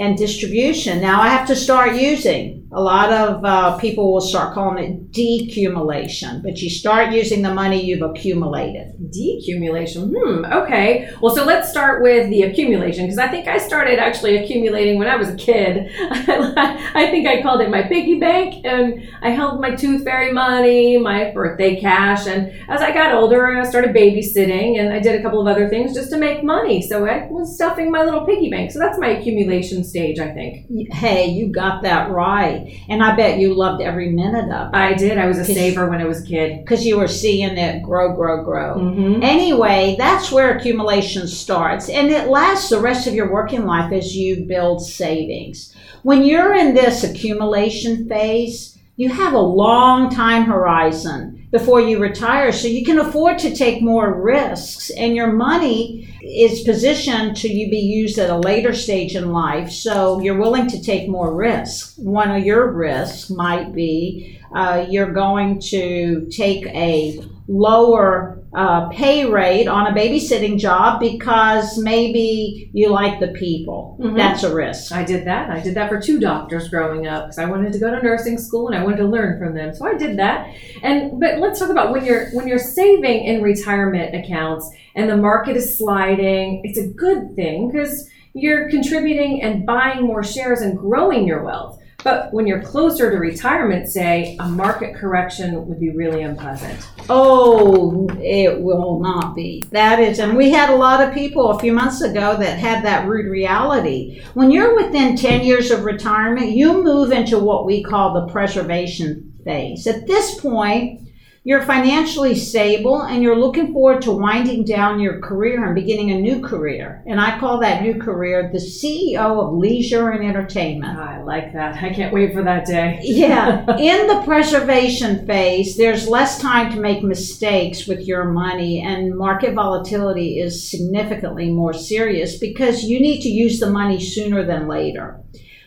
and 0.00 0.16
distribution. 0.16 1.00
Now 1.00 1.20
I 1.20 1.28
have 1.28 1.46
to 1.46 1.56
start 1.56 1.94
using 1.94 2.57
a 2.70 2.82
lot 2.82 3.10
of 3.10 3.44
uh, 3.44 3.78
people 3.78 4.12
will 4.12 4.20
start 4.20 4.52
calling 4.52 4.84
it 4.84 5.12
decumulation, 5.12 6.42
but 6.42 6.60
you 6.60 6.68
start 6.68 7.12
using 7.12 7.40
the 7.40 7.52
money 7.52 7.82
you've 7.82 8.02
accumulated. 8.02 8.92
Decumulation. 9.10 10.12
Hmm. 10.14 10.44
Okay. 10.44 11.10
Well, 11.22 11.34
so 11.34 11.44
let's 11.44 11.70
start 11.70 12.02
with 12.02 12.28
the 12.28 12.42
accumulation 12.42 13.06
because 13.06 13.18
I 13.18 13.28
think 13.28 13.48
I 13.48 13.56
started 13.56 13.98
actually 13.98 14.36
accumulating 14.36 14.98
when 14.98 15.08
I 15.08 15.16
was 15.16 15.30
a 15.30 15.36
kid. 15.36 15.90
I 15.98 17.08
think 17.10 17.26
I 17.26 17.40
called 17.40 17.62
it 17.62 17.70
my 17.70 17.82
piggy 17.82 18.20
bank, 18.20 18.64
and 18.66 19.08
I 19.22 19.30
held 19.30 19.60
my 19.60 19.74
tooth 19.74 20.04
fairy 20.04 20.32
money, 20.32 20.98
my 20.98 21.30
birthday 21.30 21.80
cash, 21.80 22.26
and 22.26 22.52
as 22.68 22.82
I 22.82 22.92
got 22.92 23.14
older, 23.14 23.46
I 23.46 23.64
started 23.64 23.94
babysitting, 23.94 24.78
and 24.78 24.92
I 24.92 24.98
did 24.98 25.18
a 25.18 25.22
couple 25.22 25.40
of 25.40 25.46
other 25.46 25.70
things 25.70 25.94
just 25.94 26.10
to 26.10 26.18
make 26.18 26.44
money. 26.44 26.82
So 26.82 27.06
I 27.06 27.28
was 27.30 27.54
stuffing 27.54 27.90
my 27.90 28.02
little 28.02 28.26
piggy 28.26 28.50
bank. 28.50 28.72
So 28.72 28.78
that's 28.78 28.98
my 28.98 29.08
accumulation 29.08 29.84
stage, 29.84 30.18
I 30.18 30.32
think. 30.32 30.66
Hey, 30.92 31.30
you 31.30 31.50
got 31.50 31.82
that 31.82 32.10
right. 32.10 32.57
And 32.88 33.02
I 33.02 33.16
bet 33.16 33.38
you 33.38 33.54
loved 33.54 33.82
every 33.82 34.10
minute 34.10 34.50
of 34.50 34.72
it. 34.72 34.76
I 34.76 34.94
did. 34.94 35.18
I 35.18 35.26
was 35.26 35.38
a 35.38 35.44
saver 35.44 35.88
when 35.88 36.00
I 36.00 36.04
was 36.04 36.22
a 36.22 36.26
kid. 36.26 36.60
Because 36.60 36.84
you 36.84 36.98
were 36.98 37.08
seeing 37.08 37.56
it 37.56 37.82
grow, 37.82 38.14
grow, 38.14 38.44
grow. 38.44 38.76
Mm-hmm. 38.76 39.22
Anyway, 39.22 39.96
that's 39.98 40.32
where 40.32 40.56
accumulation 40.56 41.26
starts. 41.26 41.88
And 41.88 42.10
it 42.10 42.28
lasts 42.28 42.70
the 42.70 42.80
rest 42.80 43.06
of 43.06 43.14
your 43.14 43.32
working 43.32 43.64
life 43.64 43.92
as 43.92 44.16
you 44.16 44.44
build 44.44 44.84
savings. 44.84 45.74
When 46.02 46.24
you're 46.24 46.54
in 46.54 46.74
this 46.74 47.04
accumulation 47.04 48.08
phase, 48.08 48.78
you 48.96 49.10
have 49.10 49.32
a 49.32 49.38
long 49.38 50.10
time 50.10 50.44
horizon 50.44 51.37
before 51.50 51.80
you 51.80 51.98
retire, 51.98 52.52
so 52.52 52.68
you 52.68 52.84
can 52.84 52.98
afford 52.98 53.38
to 53.38 53.54
take 53.54 53.82
more 53.82 54.20
risks, 54.20 54.90
and 54.90 55.16
your 55.16 55.32
money 55.32 56.14
is 56.22 56.60
positioned 56.60 57.36
to 57.36 57.48
you 57.48 57.70
be 57.70 57.78
used 57.78 58.18
at 58.18 58.28
a 58.28 58.36
later 58.36 58.74
stage 58.74 59.16
in 59.16 59.32
life. 59.32 59.70
So 59.70 60.20
you're 60.20 60.38
willing 60.38 60.68
to 60.68 60.82
take 60.82 61.08
more 61.08 61.34
risks. 61.34 61.96
One 61.96 62.30
of 62.30 62.44
your 62.44 62.70
risks 62.72 63.30
might 63.30 63.72
be 63.74 64.38
uh, 64.54 64.86
you're 64.88 65.12
going 65.12 65.60
to 65.60 66.28
take 66.30 66.66
a 66.66 67.22
lower 67.46 68.37
uh, 68.54 68.88
pay 68.88 69.26
rate 69.26 69.68
on 69.68 69.86
a 69.86 69.92
babysitting 69.92 70.58
job 70.58 71.00
because 71.00 71.78
maybe 71.78 72.70
you 72.72 72.88
like 72.88 73.20
the 73.20 73.28
people. 73.28 73.96
Mm-hmm. 74.00 74.16
That's 74.16 74.42
a 74.42 74.54
risk. 74.54 74.90
I 74.92 75.04
did 75.04 75.26
that. 75.26 75.50
I 75.50 75.60
did 75.60 75.74
that 75.74 75.90
for 75.90 76.00
two 76.00 76.18
doctors 76.18 76.68
growing 76.68 77.06
up 77.06 77.26
because 77.26 77.38
I 77.38 77.44
wanted 77.44 77.72
to 77.74 77.78
go 77.78 77.94
to 77.94 78.02
nursing 78.02 78.38
school 78.38 78.68
and 78.68 78.76
I 78.76 78.82
wanted 78.82 78.98
to 78.98 79.06
learn 79.06 79.38
from 79.38 79.54
them. 79.54 79.74
So 79.74 79.86
I 79.86 79.94
did 79.94 80.18
that. 80.18 80.54
And 80.82 81.20
but 81.20 81.38
let's 81.38 81.58
talk 81.58 81.68
about 81.68 81.92
when 81.92 82.04
you're 82.04 82.30
when 82.30 82.48
you're 82.48 82.58
saving 82.58 83.24
in 83.24 83.42
retirement 83.42 84.14
accounts 84.14 84.70
and 84.94 85.10
the 85.10 85.16
market 85.16 85.56
is 85.56 85.76
sliding. 85.76 86.62
It's 86.64 86.78
a 86.78 86.88
good 86.88 87.34
thing 87.36 87.70
because 87.70 88.08
you're 88.32 88.70
contributing 88.70 89.42
and 89.42 89.66
buying 89.66 90.02
more 90.02 90.24
shares 90.24 90.62
and 90.62 90.78
growing 90.78 91.26
your 91.26 91.42
wealth. 91.42 91.80
But 92.04 92.32
when 92.32 92.46
you're 92.46 92.62
closer 92.62 93.10
to 93.10 93.16
retirement, 93.16 93.88
say, 93.88 94.36
a 94.38 94.48
market 94.48 94.94
correction 94.94 95.66
would 95.66 95.80
be 95.80 95.90
really 95.90 96.22
unpleasant. 96.22 96.78
Oh, 97.08 98.08
it 98.20 98.60
will 98.60 99.00
not 99.00 99.34
be. 99.34 99.64
That 99.72 99.98
is, 99.98 100.20
and 100.20 100.36
we 100.36 100.50
had 100.52 100.70
a 100.70 100.76
lot 100.76 101.00
of 101.00 101.12
people 101.12 101.50
a 101.50 101.58
few 101.58 101.72
months 101.72 102.00
ago 102.00 102.36
that 102.36 102.56
had 102.56 102.84
that 102.84 103.08
rude 103.08 103.28
reality. 103.28 104.22
When 104.34 104.52
you're 104.52 104.76
within 104.76 105.16
10 105.16 105.40
years 105.44 105.72
of 105.72 105.82
retirement, 105.82 106.52
you 106.52 106.84
move 106.84 107.10
into 107.10 107.40
what 107.40 107.66
we 107.66 107.82
call 107.82 108.14
the 108.14 108.32
preservation 108.32 109.32
phase. 109.44 109.88
At 109.88 110.06
this 110.06 110.40
point, 110.40 111.07
you're 111.48 111.62
financially 111.62 112.34
stable 112.34 113.04
and 113.04 113.22
you're 113.22 113.34
looking 113.34 113.72
forward 113.72 114.02
to 114.02 114.12
winding 114.12 114.66
down 114.66 115.00
your 115.00 115.18
career 115.18 115.64
and 115.64 115.74
beginning 115.74 116.10
a 116.10 116.20
new 116.20 116.42
career. 116.42 117.02
And 117.06 117.18
I 117.18 117.40
call 117.40 117.58
that 117.60 117.80
new 117.80 117.98
career 117.98 118.50
the 118.52 118.58
CEO 118.58 119.16
of 119.16 119.54
leisure 119.54 120.10
and 120.10 120.22
entertainment. 120.22 120.98
Ah, 120.98 121.14
I 121.14 121.22
like 121.22 121.54
that. 121.54 121.82
I 121.82 121.94
can't 121.94 122.12
wait 122.12 122.34
for 122.34 122.42
that 122.42 122.66
day. 122.66 123.00
yeah. 123.02 123.64
In 123.78 124.08
the 124.08 124.20
preservation 124.26 125.26
phase, 125.26 125.78
there's 125.78 126.06
less 126.06 126.38
time 126.38 126.70
to 126.72 126.80
make 126.80 127.02
mistakes 127.02 127.86
with 127.86 128.02
your 128.02 128.24
money, 128.24 128.82
and 128.82 129.16
market 129.16 129.54
volatility 129.54 130.40
is 130.40 130.70
significantly 130.70 131.50
more 131.50 131.72
serious 131.72 132.36
because 132.36 132.84
you 132.84 133.00
need 133.00 133.22
to 133.22 133.30
use 133.30 133.58
the 133.58 133.70
money 133.70 133.98
sooner 133.98 134.44
than 134.44 134.68
later. 134.68 135.18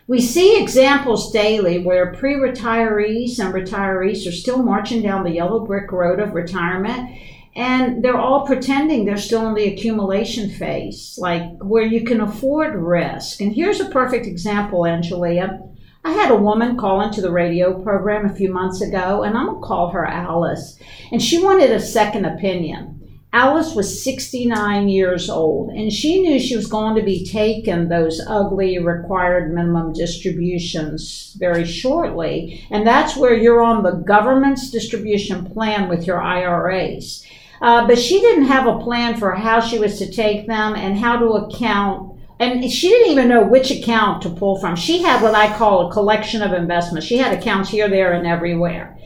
We 0.07 0.19
see 0.19 0.61
examples 0.61 1.31
daily 1.31 1.79
where 1.79 2.13
pre 2.13 2.35
retirees 2.35 3.39
and 3.39 3.53
retirees 3.53 4.27
are 4.27 4.31
still 4.31 4.61
marching 4.63 5.01
down 5.01 5.23
the 5.23 5.31
yellow 5.31 5.65
brick 5.65 5.91
road 5.91 6.19
of 6.19 6.33
retirement 6.33 7.17
and 7.55 8.03
they're 8.03 8.17
all 8.17 8.45
pretending 8.45 9.03
they're 9.03 9.17
still 9.17 9.47
in 9.47 9.55
the 9.55 9.73
accumulation 9.73 10.49
phase, 10.49 11.17
like 11.19 11.43
where 11.59 11.83
you 11.83 12.05
can 12.05 12.21
afford 12.21 12.75
risk. 12.75 13.41
And 13.41 13.53
here's 13.53 13.81
a 13.81 13.89
perfect 13.89 14.25
example, 14.25 14.81
Angelia. 14.81 15.67
I 16.03 16.11
had 16.11 16.31
a 16.31 16.35
woman 16.35 16.77
call 16.77 17.01
into 17.01 17.21
the 17.21 17.31
radio 17.31 17.81
program 17.83 18.25
a 18.25 18.33
few 18.35 18.51
months 18.51 18.81
ago, 18.81 19.23
and 19.23 19.37
I'm 19.37 19.47
gonna 19.47 19.59
call 19.59 19.89
her 19.91 20.05
Alice, 20.05 20.79
and 21.11 21.21
she 21.21 21.43
wanted 21.43 21.71
a 21.71 21.79
second 21.79 22.25
opinion. 22.25 23.00
Alice 23.33 23.73
was 23.73 24.03
69 24.03 24.89
years 24.89 25.29
old 25.29 25.69
and 25.69 25.91
she 25.91 26.21
knew 26.21 26.37
she 26.37 26.57
was 26.57 26.67
going 26.67 26.95
to 26.95 27.01
be 27.01 27.25
taking 27.25 27.87
those 27.87 28.19
ugly 28.27 28.77
required 28.77 29.53
minimum 29.53 29.93
distributions 29.93 31.33
very 31.39 31.63
shortly. 31.63 32.65
And 32.71 32.85
that's 32.85 33.15
where 33.15 33.33
you're 33.33 33.63
on 33.63 33.83
the 33.83 33.91
government's 33.91 34.69
distribution 34.69 35.45
plan 35.45 35.87
with 35.87 36.05
your 36.05 36.21
IRAs. 36.21 37.25
Uh, 37.61 37.87
but 37.87 37.97
she 37.97 38.19
didn't 38.19 38.45
have 38.45 38.67
a 38.67 38.79
plan 38.79 39.17
for 39.17 39.31
how 39.31 39.61
she 39.61 39.79
was 39.79 39.97
to 39.99 40.11
take 40.11 40.47
them 40.47 40.75
and 40.75 40.97
how 40.97 41.17
to 41.17 41.27
account. 41.27 42.19
And 42.37 42.69
she 42.69 42.89
didn't 42.89 43.11
even 43.11 43.29
know 43.29 43.45
which 43.45 43.71
account 43.71 44.23
to 44.23 44.29
pull 44.29 44.59
from. 44.59 44.75
She 44.75 45.03
had 45.03 45.21
what 45.21 45.35
I 45.35 45.55
call 45.55 45.87
a 45.87 45.93
collection 45.93 46.41
of 46.41 46.51
investments. 46.51 47.07
She 47.07 47.17
had 47.17 47.37
accounts 47.37 47.69
here, 47.69 47.87
there, 47.87 48.11
and 48.11 48.27
everywhere. 48.27 48.97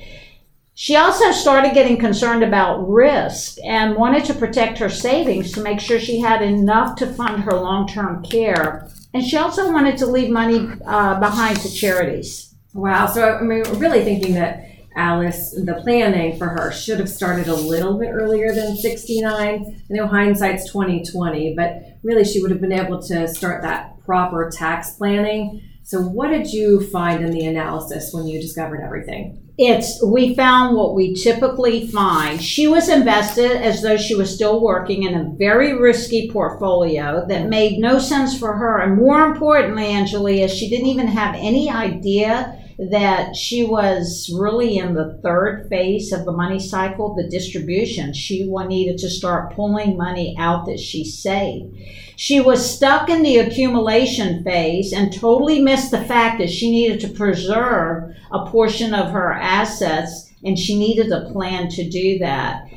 She 0.77 0.97
also 0.97 1.31
started 1.31 1.73
getting 1.73 1.97
concerned 1.97 2.43
about 2.43 2.89
risk 2.89 3.57
and 3.63 3.95
wanted 3.95 4.25
to 4.25 4.33
protect 4.33 4.77
her 4.79 4.89
savings 4.89 5.53
to 5.53 5.61
make 5.61 5.79
sure 5.79 6.01
she 6.01 6.19
had 6.19 6.41
enough 6.41 6.97
to 6.97 7.07
fund 7.07 7.43
her 7.43 7.53
long 7.53 7.87
term 7.87 8.21
care. 8.23 8.89
And 9.13 9.23
she 9.23 9.37
also 9.37 9.71
wanted 9.71 9.97
to 9.99 10.05
leave 10.05 10.29
money 10.29 10.67
uh, 10.85 11.17
behind 11.21 11.61
to 11.61 11.73
charities. 11.73 12.53
Wow. 12.73 13.07
So, 13.07 13.37
I 13.37 13.41
mean, 13.41 13.63
really 13.79 14.03
thinking 14.03 14.33
that 14.33 14.65
Alice, 14.97 15.51
the 15.51 15.75
planning 15.75 16.37
for 16.37 16.49
her 16.49 16.73
should 16.73 16.99
have 16.99 17.09
started 17.09 17.47
a 17.47 17.55
little 17.55 17.97
bit 17.97 18.09
earlier 18.09 18.53
than 18.53 18.75
69. 18.75 19.23
I 19.33 19.93
know 19.93 20.07
hindsight's 20.07 20.69
2020, 20.73 21.55
but 21.55 21.83
really 22.03 22.25
she 22.25 22.41
would 22.41 22.51
have 22.51 22.59
been 22.59 22.73
able 22.73 23.01
to 23.03 23.29
start 23.29 23.61
that 23.61 24.03
proper 24.03 24.51
tax 24.51 24.91
planning. 24.91 25.61
So, 25.83 26.01
what 26.01 26.31
did 26.31 26.51
you 26.51 26.85
find 26.85 27.23
in 27.23 27.31
the 27.31 27.45
analysis 27.45 28.13
when 28.13 28.27
you 28.27 28.41
discovered 28.41 28.81
everything? 28.81 29.44
It's 29.57 30.03
we 30.03 30.35
found 30.35 30.75
what 30.75 30.95
we 30.95 31.13
typically 31.13 31.87
find. 31.87 32.41
She 32.41 32.67
was 32.67 32.89
invested 32.89 33.51
as 33.51 33.81
though 33.81 33.95
she 33.95 34.15
was 34.15 34.33
still 34.33 34.61
working 34.61 35.03
in 35.03 35.15
a 35.15 35.31
very 35.37 35.73
risky 35.73 36.29
portfolio 36.29 37.25
that 37.27 37.47
made 37.47 37.79
no 37.79 37.99
sense 37.99 38.37
for 38.37 38.53
her. 38.57 38.79
And 38.79 38.97
more 38.97 39.25
importantly, 39.25 39.85
Angelia, 39.85 40.49
she 40.49 40.69
didn't 40.69 40.87
even 40.87 41.07
have 41.07 41.35
any 41.35 41.69
idea 41.69 42.61
that 42.77 43.35
she 43.35 43.63
was 43.63 44.29
really 44.37 44.77
in 44.77 44.93
the 44.93 45.17
third 45.23 45.67
phase 45.69 46.11
of 46.11 46.25
the 46.25 46.31
money 46.33 46.59
cycle, 46.59 47.15
the 47.15 47.29
distribution. 47.29 48.13
She 48.13 48.45
needed 48.45 48.97
to 48.97 49.09
start 49.09 49.55
pulling 49.55 49.97
money 49.97 50.35
out 50.37 50.65
that 50.65 50.79
she 50.79 51.05
saved. 51.05 51.77
She 52.15 52.39
was 52.39 52.75
stuck 52.75 53.09
in 53.09 53.23
the 53.23 53.37
accumulation 53.37 54.43
phase 54.43 54.93
and 54.93 55.13
totally 55.13 55.61
missed 55.61 55.91
the 55.91 56.03
fact 56.05 56.39
that 56.39 56.49
she 56.49 56.71
needed 56.71 56.99
to 57.01 57.09
preserve 57.09 58.15
a 58.31 58.45
portion 58.45 58.93
of 58.93 59.11
her 59.11 59.33
assets 59.33 60.31
and 60.43 60.57
she 60.57 60.77
needed 60.77 61.11
a 61.11 61.29
plan 61.31 61.69
to 61.69 61.89
do 61.89 62.19
that. 62.19 62.67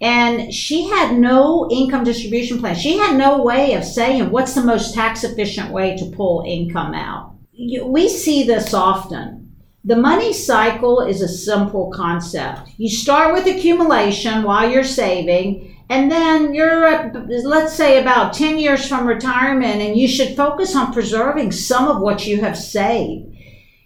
And 0.00 0.52
she 0.54 0.88
had 0.88 1.18
no 1.18 1.68
income 1.70 2.04
distribution 2.04 2.58
plan. 2.58 2.76
She 2.76 2.98
had 2.98 3.16
no 3.16 3.42
way 3.42 3.74
of 3.74 3.84
saying 3.84 4.30
what's 4.30 4.54
the 4.54 4.62
most 4.62 4.94
tax 4.94 5.24
efficient 5.24 5.72
way 5.72 5.96
to 5.96 6.10
pull 6.16 6.44
income 6.46 6.94
out. 6.94 7.34
We 7.84 8.08
see 8.08 8.44
this 8.44 8.72
often 8.72 9.48
the 9.84 9.96
money 9.96 10.34
cycle 10.34 11.00
is 11.00 11.22
a 11.22 11.28
simple 11.28 11.90
concept. 11.92 12.68
You 12.76 12.90
start 12.90 13.32
with 13.32 13.46
accumulation 13.46 14.42
while 14.42 14.68
you're 14.68 14.84
saving, 14.84 15.77
and 15.90 16.10
then 16.10 16.52
you're, 16.52 17.10
let's 17.44 17.74
say, 17.74 18.00
about 18.00 18.34
10 18.34 18.58
years 18.58 18.86
from 18.86 19.06
retirement, 19.06 19.80
and 19.80 19.96
you 19.96 20.06
should 20.06 20.36
focus 20.36 20.76
on 20.76 20.92
preserving 20.92 21.52
some 21.52 21.88
of 21.88 22.02
what 22.02 22.26
you 22.26 22.40
have 22.40 22.58
saved. 22.58 23.34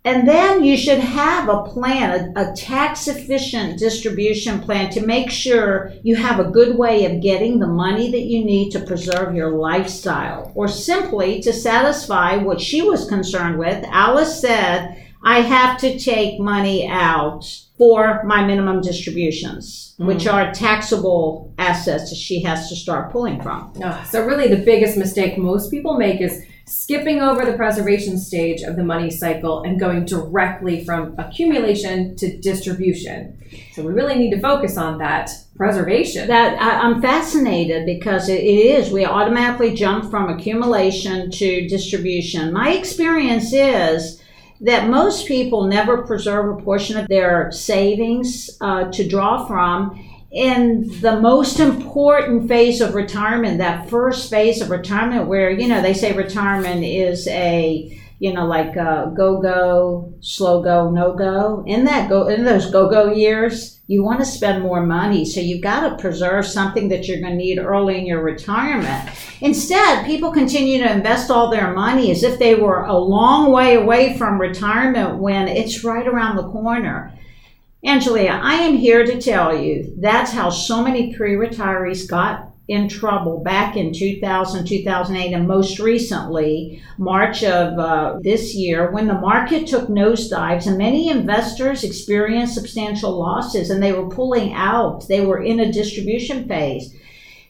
And 0.05 0.27
then 0.27 0.65
you 0.65 0.77
should 0.77 0.99
have 0.99 1.49
a 1.49 1.63
plan, 1.63 2.33
a, 2.37 2.51
a 2.51 2.57
tax 2.57 3.07
efficient 3.07 3.79
distribution 3.79 4.59
plan 4.59 4.91
to 4.91 5.07
make 5.07 5.31
sure 5.31 5.93
you 6.03 6.17
have 6.17 6.41
a 6.41 6.51
good 6.51 6.77
way 6.77 7.05
of 7.05 7.23
getting 7.23 7.61
the 7.61 7.69
money 7.69 8.11
that 8.11 8.23
you 8.23 8.45
need 8.45 8.73
to 8.73 8.81
preserve 8.81 9.37
your 9.37 9.51
lifestyle 9.51 10.51
or 10.57 10.67
simply 10.67 11.41
to 11.43 11.53
satisfy 11.53 12.35
what 12.37 12.61
she 12.61 12.83
was 12.83 13.09
concerned 13.09 13.61
with. 13.61 13.85
Alice 13.91 14.41
said, 14.41 15.02
I 15.25 15.41
have 15.41 15.79
to 15.79 15.99
take 15.99 16.41
money 16.41 16.89
out 16.89 17.45
for 17.79 18.23
my 18.25 18.45
minimum 18.45 18.81
distributions, 18.81 19.95
mm. 19.99 20.07
which 20.07 20.27
are 20.27 20.53
taxable 20.53 21.53
assets 21.59 22.11
that 22.11 22.17
she 22.17 22.43
has 22.43 22.69
to 22.69 22.77
start 22.77 23.13
pulling 23.13 23.41
from. 23.41 23.73
Oh, 23.83 24.07
so, 24.11 24.25
really, 24.25 24.49
the 24.49 24.65
biggest 24.65 24.97
mistake 24.97 25.39
most 25.39 25.71
people 25.71 25.97
make 25.97 26.21
is 26.21 26.45
skipping 26.67 27.21
over 27.21 27.45
the 27.45 27.55
preservation 27.55 28.19
stage 28.19 28.63
of 28.63 28.77
the 28.77 28.85
money 28.85 29.11
cycle 29.11 29.63
and 29.63 29.81
going 29.81 30.05
directly 30.05 30.85
from 30.85 31.15
accumulation 31.19 32.17
to 32.17 32.39
distribution. 32.39 33.37
So, 33.73 33.83
we 33.83 33.93
really 33.93 34.17
need 34.17 34.31
to 34.31 34.41
focus 34.41 34.77
on 34.77 34.99
that 34.99 35.31
preservation. 35.57 36.29
That 36.29 36.61
I, 36.61 36.85
am 36.85 37.01
fascinated 37.01 37.87
because 37.87 38.29
it, 38.29 38.41
it 38.41 38.45
is. 38.45 38.91
We 38.91 39.05
automatically 39.05 39.75
jump 39.75 40.11
from 40.11 40.29
accumulation 40.29 41.31
to 41.31 41.69
distribution. 41.69 42.53
My 42.53 42.73
experience 42.73 43.53
is 43.53 44.22
that 44.63 44.89
most 44.89 45.27
people 45.27 45.65
never 45.67 46.03
preserve 46.03 46.59
a 46.59 46.63
portion 46.63 46.97
of 46.97 47.09
their 47.09 47.51
savings 47.53 48.57
uh, 48.61 48.91
to 48.93 49.07
draw 49.07 49.45
from. 49.47 50.09
In 50.31 50.89
the 51.01 51.21
most 51.21 51.61
important 51.61 52.49
phase 52.49 52.81
of 52.81 52.95
retirement, 52.95 53.59
that 53.59 53.91
first 53.91 54.31
phase 54.31 54.63
of 54.63 54.71
retirement, 54.71 55.29
where, 55.29 55.51
you 55.51 55.69
know, 55.69 55.83
they 55.83 55.93
say 55.93 56.13
retirement 56.13 56.85
is 56.85 57.29
a 57.29 58.02
you 58.23 58.33
know, 58.33 58.47
like 58.47 58.77
uh, 58.77 59.07
go 59.07 59.43
go, 59.43 60.15
slow 60.21 60.63
go, 60.63 60.89
no 60.89 61.13
go. 61.13 61.65
In 61.67 61.85
that 61.87 62.09
go, 62.09 62.29
in 62.29 62.45
those 62.45 62.71
go 62.71 62.89
go 62.89 63.13
years, 63.13 63.81
you 63.89 64.05
want 64.05 64.21
to 64.21 64.25
spend 64.25 64.63
more 64.63 64.87
money, 64.87 65.25
so 65.25 65.41
you've 65.41 65.61
got 65.61 65.89
to 65.89 66.01
preserve 66.01 66.47
something 66.47 66.89
that 66.91 67.09
you're 67.09 67.19
going 67.19 67.33
to 67.33 67.37
need 67.37 67.59
early 67.59 67.99
in 67.99 68.07
your 68.07 68.23
retirement. 68.23 69.11
Instead, 69.41 70.07
people 70.07 70.31
continue 70.31 70.79
to 70.79 70.93
invest 70.93 71.33
all 71.33 71.51
their 71.51 71.75
money 71.75 72.13
as 72.13 72.23
if 72.23 72.39
they 72.39 72.55
were 72.55 72.85
a 72.85 72.97
long 72.97 73.51
way 73.51 73.75
away 73.75 74.17
from 74.17 74.41
retirement 74.41 75.19
when 75.19 75.49
it's 75.49 75.83
right 75.83 76.07
around 76.07 76.37
the 76.37 76.49
corner. 76.49 77.13
Angelia, 77.85 78.41
I 78.41 78.55
am 78.55 78.77
here 78.77 79.05
to 79.05 79.21
tell 79.21 79.59
you 79.59 79.97
that's 79.99 80.31
how 80.31 80.49
so 80.49 80.81
many 80.81 81.13
pre 81.13 81.35
retirees 81.35 82.09
got 82.09 82.52
in 82.69 82.89
trouble 82.89 83.41
back 83.41 83.77
in 83.77 83.93
2000, 83.93 84.67
2008, 84.67 85.33
and 85.33 85.49
most 85.49 85.79
recently, 85.79 86.83
March 86.97 87.43
of 87.43 87.79
uh, 87.79 88.19
this 88.23 88.55
year, 88.55 88.91
when 88.93 89.09
the 89.09 89.15
market 89.15 89.67
took 89.67 89.89
nosedives 89.89 90.67
and 90.67 90.79
many 90.79 91.09
investors 91.09 91.83
experienced 91.83 92.55
substantial 92.55 93.19
losses 93.19 93.71
and 93.71 93.83
they 93.83 93.93
were 93.93 94.09
pulling 94.09 94.53
out. 94.53 95.07
They 95.09 95.25
were 95.25 95.43
in 95.43 95.61
a 95.61 95.73
distribution 95.73 96.47
phase. 96.47 96.95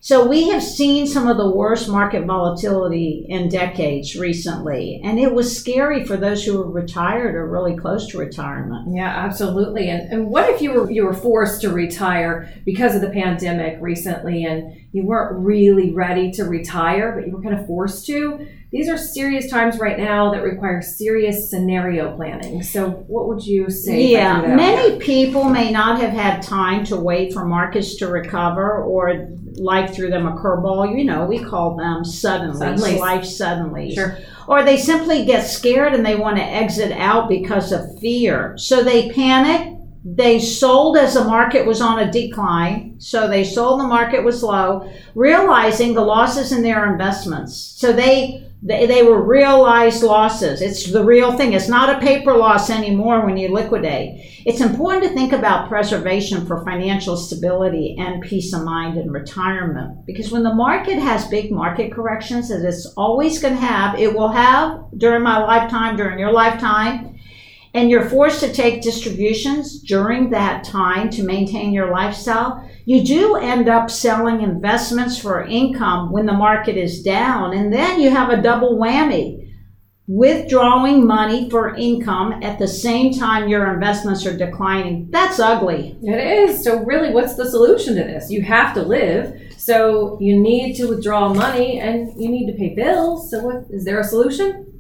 So 0.05 0.27
we 0.27 0.49
have 0.49 0.65
seen 0.65 1.07
some 1.07 1.29
of 1.29 1.37
the 1.37 1.49
worst 1.49 1.89
market 1.89 2.27
volatility 2.27 3.25
in 3.29 3.49
decades 3.49 4.17
recently, 4.17 5.01
and 5.05 5.17
it 5.17 5.33
was 5.33 5.57
scary 5.57 6.05
for 6.05 6.17
those 6.17 6.45
who 6.45 6.59
were 6.59 6.69
retired 6.69 7.37
or 7.37 7.49
really 7.49 7.77
close 7.77 8.09
to 8.09 8.19
retirement. 8.19 8.97
Yeah, 8.97 9.07
absolutely. 9.07 9.91
And, 9.91 10.13
and 10.13 10.27
what 10.27 10.51
if 10.51 10.61
you 10.61 10.73
were 10.73 10.91
you 10.91 11.05
were 11.05 11.15
forced 11.15 11.61
to 11.61 11.71
retire 11.71 12.53
because 12.65 12.97
of 12.97 13.01
the 13.01 13.11
pandemic 13.11 13.79
recently, 13.81 14.45
and 14.45 14.77
you 14.91 15.05
weren't 15.05 15.39
really 15.39 15.93
ready 15.93 16.33
to 16.33 16.47
retire, 16.47 17.13
but 17.13 17.29
you 17.29 17.37
were 17.37 17.43
kind 17.43 17.55
of 17.55 17.65
forced 17.69 18.05
to? 18.07 18.45
These 18.73 18.89
are 18.89 18.97
serious 18.97 19.51
times 19.51 19.79
right 19.79 19.99
now 19.99 20.33
that 20.33 20.43
require 20.43 20.81
serious 20.81 21.51
scenario 21.51 22.17
planning. 22.17 22.63
So, 22.63 22.91
what 23.07 23.29
would 23.29 23.47
you 23.47 23.69
say? 23.69 24.07
Yeah, 24.07 24.41
many 24.57 24.99
people 24.99 25.45
may 25.45 25.71
not 25.71 26.01
have 26.01 26.13
had 26.13 26.41
time 26.43 26.83
to 26.87 26.97
wait 26.97 27.35
for 27.35 27.45
markets 27.45 27.97
to 27.97 28.09
recover 28.09 28.83
or 28.83 29.29
life 29.57 29.95
threw 29.95 30.09
them 30.09 30.27
a 30.27 30.33
curveball. 30.37 30.97
You 30.97 31.05
know, 31.05 31.27
we 31.27 31.45
call 31.45 31.77
them 31.77 32.03
suddenly, 32.03 32.67
Suddenlies. 32.67 32.99
life 32.99 33.25
suddenly. 33.27 33.95
Sure. 33.95 34.17
Or 34.49 34.63
they 34.65 34.79
simply 34.79 35.27
get 35.27 35.47
scared 35.47 35.93
and 35.95 36.05
they 36.05 36.17
want 36.17 36.39
to 36.39 36.43
exit 36.43 36.93
out 36.93 37.29
because 37.29 37.73
of 37.73 37.99
fear. 38.01 38.57
So 38.57 38.83
they 38.83 39.11
panic. 39.11 39.69
They 40.05 40.41
sold 40.41 40.97
as 40.97 41.15
the 41.15 41.25
market 41.25 41.65
was 41.67 41.81
on 41.83 41.99
a 42.01 42.11
decline. 42.11 42.97
So 42.99 43.29
they 43.29 43.45
sold 43.45 43.81
the 43.81 43.87
market 43.87 44.25
was 44.25 44.43
low, 44.43 44.91
realizing 45.15 45.93
the 45.93 46.01
losses 46.01 46.51
in 46.53 46.63
their 46.63 46.91
investments. 46.91 47.55
So 47.77 47.93
they 47.93 48.49
they, 48.63 48.87
they 48.87 49.03
were 49.03 49.21
realized 49.21 50.05
losses. 50.05 50.63
It's 50.63 50.91
the 50.91 51.05
real 51.05 51.37
thing. 51.37 51.53
It's 51.53 51.69
not 51.69 51.95
a 51.95 52.01
paper 52.01 52.37
loss 52.37 52.71
anymore 52.71 53.27
when 53.27 53.37
you 53.37 53.49
liquidate. 53.49 54.43
It's 54.47 54.61
important 54.61 55.03
to 55.05 55.11
think 55.11 55.33
about 55.33 55.69
preservation 55.69 56.47
for 56.47 56.65
financial 56.65 57.17
stability 57.17 57.97
and 57.99 58.23
peace 58.23 58.53
of 58.53 58.63
mind 58.63 58.99
in 58.99 59.11
retirement 59.11 60.07
because 60.07 60.31
when 60.31 60.45
the 60.45 60.55
market 60.55 60.99
has 60.99 61.27
big 61.27 61.51
market 61.51 61.93
corrections, 61.93 62.53
as 62.53 62.63
it's 62.63 62.87
always 62.97 63.41
going 63.43 63.55
to 63.55 63.61
have, 63.61 63.99
it 63.99 64.15
will 64.15 64.31
have 64.31 64.85
during 64.97 65.23
my 65.23 65.39
lifetime, 65.39 65.97
during 65.97 66.21
your 66.21 66.33
lifetime, 66.33 67.19
and 67.75 67.91
you're 67.91 68.09
forced 68.09 68.41
to 68.41 68.53
take 68.53 68.83
distributions 68.83 69.81
during 69.81 70.31
that 70.31 70.63
time 70.63 71.11
to 71.11 71.25
maintain 71.25 71.73
your 71.73 71.91
lifestyle, 71.91 72.69
you 72.85 73.05
do 73.05 73.37
end 73.37 73.69
up 73.69 73.91
selling 73.91 74.43
investments 74.43 75.19
for 75.19 75.45
income 75.45 76.11
when 76.11 76.27
the 76.27 76.33
market 76.33 76.77
is 76.77 77.03
down. 77.03 77.55
And 77.55 77.73
then 77.73 78.01
you 78.01 78.11
have 78.11 78.31
a 78.31 78.43
double 78.43 78.77
whammy 78.77 79.43
withdrawing 80.09 81.07
money 81.07 81.49
for 81.49 81.75
income 81.77 82.43
at 82.43 82.59
the 82.59 82.67
same 82.67 83.13
time 83.13 83.49
your 83.49 83.73
investments 83.73 84.27
are 84.27 84.37
declining. 84.37 85.09
That's 85.11 85.39
ugly. 85.39 85.97
It 86.03 86.51
is. 86.51 86.65
So, 86.65 86.85
really, 86.85 87.13
what's 87.13 87.37
the 87.37 87.49
solution 87.49 87.95
to 87.97 88.03
this? 88.03 88.31
You 88.31 88.43
have 88.43 88.75
to 88.75 88.83
live. 88.83 89.41
So, 89.57 90.19
you 90.21 90.39
need 90.39 90.75
to 90.75 90.89
withdraw 90.89 91.33
money 91.33 91.79
and 91.79 92.21
you 92.21 92.29
need 92.29 92.47
to 92.51 92.59
pay 92.59 92.75
bills. 92.75 93.31
So, 93.31 93.45
what 93.45 93.67
is 93.71 93.85
there 93.85 94.01
a 94.01 94.05
solution? 94.05 94.72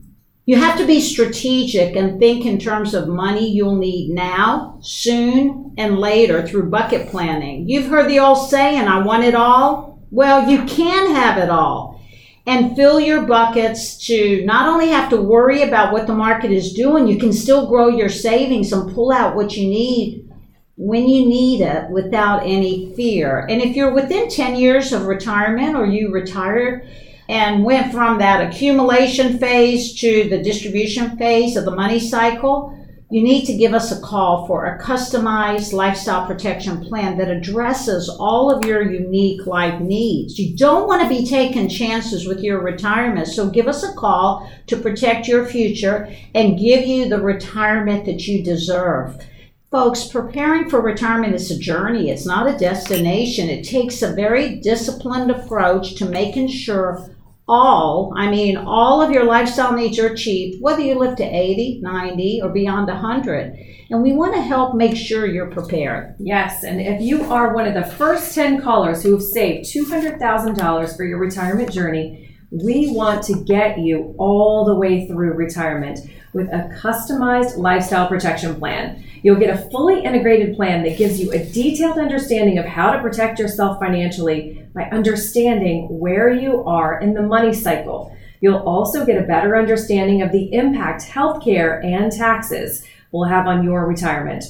You 0.44 0.56
have 0.56 0.76
to 0.78 0.86
be 0.86 1.00
strategic 1.00 1.94
and 1.94 2.18
think 2.18 2.44
in 2.46 2.58
terms 2.58 2.94
of 2.94 3.06
money 3.06 3.48
you'll 3.48 3.76
need 3.76 4.10
now, 4.10 4.78
soon, 4.82 5.72
and 5.78 5.98
later 5.98 6.44
through 6.44 6.68
bucket 6.68 7.08
planning. 7.08 7.68
You've 7.68 7.86
heard 7.86 8.10
the 8.10 8.18
old 8.18 8.50
saying, 8.50 8.88
I 8.88 8.98
want 9.02 9.22
it 9.22 9.36
all. 9.36 10.00
Well, 10.10 10.50
you 10.50 10.64
can 10.64 11.14
have 11.14 11.38
it 11.38 11.48
all. 11.48 12.00
And 12.44 12.74
fill 12.74 12.98
your 12.98 13.22
buckets 13.22 14.04
to 14.06 14.44
not 14.44 14.68
only 14.68 14.88
have 14.88 15.08
to 15.10 15.22
worry 15.22 15.62
about 15.62 15.92
what 15.92 16.08
the 16.08 16.14
market 16.14 16.50
is 16.50 16.72
doing, 16.72 17.06
you 17.06 17.20
can 17.20 17.32
still 17.32 17.68
grow 17.68 17.86
your 17.86 18.08
savings 18.08 18.72
and 18.72 18.92
pull 18.92 19.12
out 19.12 19.36
what 19.36 19.56
you 19.56 19.68
need 19.68 20.28
when 20.76 21.08
you 21.08 21.24
need 21.24 21.60
it 21.60 21.88
without 21.90 22.42
any 22.44 22.92
fear. 22.96 23.46
And 23.48 23.62
if 23.62 23.76
you're 23.76 23.94
within 23.94 24.28
10 24.28 24.56
years 24.56 24.92
of 24.92 25.04
retirement 25.04 25.76
or 25.76 25.86
you 25.86 26.10
retired, 26.10 26.84
and 27.32 27.64
went 27.64 27.90
from 27.90 28.18
that 28.18 28.46
accumulation 28.46 29.38
phase 29.38 29.98
to 29.98 30.28
the 30.28 30.42
distribution 30.42 31.16
phase 31.16 31.56
of 31.56 31.64
the 31.64 31.74
money 31.74 31.98
cycle, 31.98 32.78
you 33.08 33.22
need 33.22 33.46
to 33.46 33.56
give 33.56 33.72
us 33.72 33.90
a 33.90 34.02
call 34.02 34.46
for 34.46 34.66
a 34.66 34.78
customized 34.82 35.72
lifestyle 35.72 36.26
protection 36.26 36.84
plan 36.84 37.16
that 37.16 37.30
addresses 37.30 38.10
all 38.10 38.50
of 38.50 38.66
your 38.66 38.82
unique 38.82 39.46
life 39.46 39.80
needs. 39.80 40.38
You 40.38 40.54
don't 40.58 40.86
want 40.86 41.02
to 41.02 41.08
be 41.08 41.26
taking 41.26 41.70
chances 41.70 42.26
with 42.26 42.40
your 42.40 42.60
retirement, 42.60 43.28
so 43.28 43.48
give 43.48 43.66
us 43.66 43.82
a 43.82 43.94
call 43.94 44.50
to 44.66 44.76
protect 44.76 45.26
your 45.26 45.46
future 45.46 46.14
and 46.34 46.58
give 46.58 46.86
you 46.86 47.08
the 47.08 47.20
retirement 47.20 48.04
that 48.04 48.28
you 48.28 48.44
deserve. 48.44 49.24
Folks, 49.70 50.04
preparing 50.06 50.68
for 50.68 50.82
retirement 50.82 51.34
is 51.34 51.50
a 51.50 51.58
journey, 51.58 52.10
it's 52.10 52.26
not 52.26 52.46
a 52.46 52.58
destination. 52.58 53.48
It 53.48 53.64
takes 53.64 54.02
a 54.02 54.14
very 54.14 54.56
disciplined 54.56 55.30
approach 55.30 55.94
to 55.94 56.04
making 56.04 56.48
sure 56.48 57.08
all, 57.48 58.12
I 58.16 58.30
mean, 58.30 58.56
all 58.56 59.02
of 59.02 59.10
your 59.10 59.24
lifestyle 59.24 59.72
needs 59.72 59.98
are 59.98 60.06
achieved, 60.06 60.62
whether 60.62 60.80
you 60.80 60.94
live 60.98 61.16
to 61.16 61.24
80, 61.24 61.80
90, 61.82 62.40
or 62.42 62.50
beyond 62.50 62.88
100. 62.88 63.58
And 63.90 64.02
we 64.02 64.12
want 64.12 64.34
to 64.34 64.40
help 64.40 64.74
make 64.74 64.96
sure 64.96 65.26
you're 65.26 65.50
prepared. 65.50 66.14
Yes, 66.18 66.62
and 66.62 66.80
if 66.80 67.02
you 67.02 67.24
are 67.24 67.54
one 67.54 67.66
of 67.66 67.74
the 67.74 67.90
first 67.96 68.34
10 68.34 68.62
callers 68.62 69.02
who 69.02 69.12
have 69.12 69.22
saved 69.22 69.66
$200,000 69.66 70.96
for 70.96 71.04
your 71.04 71.18
retirement 71.18 71.72
journey, 71.72 72.28
we 72.50 72.92
want 72.92 73.22
to 73.24 73.44
get 73.44 73.78
you 73.78 74.14
all 74.18 74.64
the 74.64 74.74
way 74.74 75.06
through 75.06 75.32
retirement 75.32 75.98
with 76.32 76.48
a 76.48 76.70
customized 76.80 77.56
lifestyle 77.56 78.08
protection 78.08 78.54
plan. 78.54 79.04
You'll 79.22 79.38
get 79.38 79.54
a 79.54 79.70
fully 79.70 80.04
integrated 80.04 80.56
plan 80.56 80.82
that 80.84 80.98
gives 80.98 81.20
you 81.20 81.32
a 81.32 81.44
detailed 81.44 81.98
understanding 81.98 82.58
of 82.58 82.64
how 82.64 82.92
to 82.92 83.00
protect 83.00 83.38
yourself 83.38 83.78
financially 83.78 84.61
by 84.74 84.84
understanding 84.84 85.86
where 85.88 86.30
you 86.30 86.64
are 86.64 87.00
in 87.00 87.14
the 87.14 87.22
money 87.22 87.52
cycle. 87.52 88.16
You'll 88.40 88.56
also 88.56 89.06
get 89.06 89.22
a 89.22 89.26
better 89.26 89.56
understanding 89.56 90.22
of 90.22 90.32
the 90.32 90.52
impact 90.52 91.02
healthcare 91.02 91.84
and 91.84 92.10
taxes 92.10 92.84
will 93.12 93.24
have 93.24 93.46
on 93.46 93.62
your 93.62 93.86
retirement. 93.86 94.44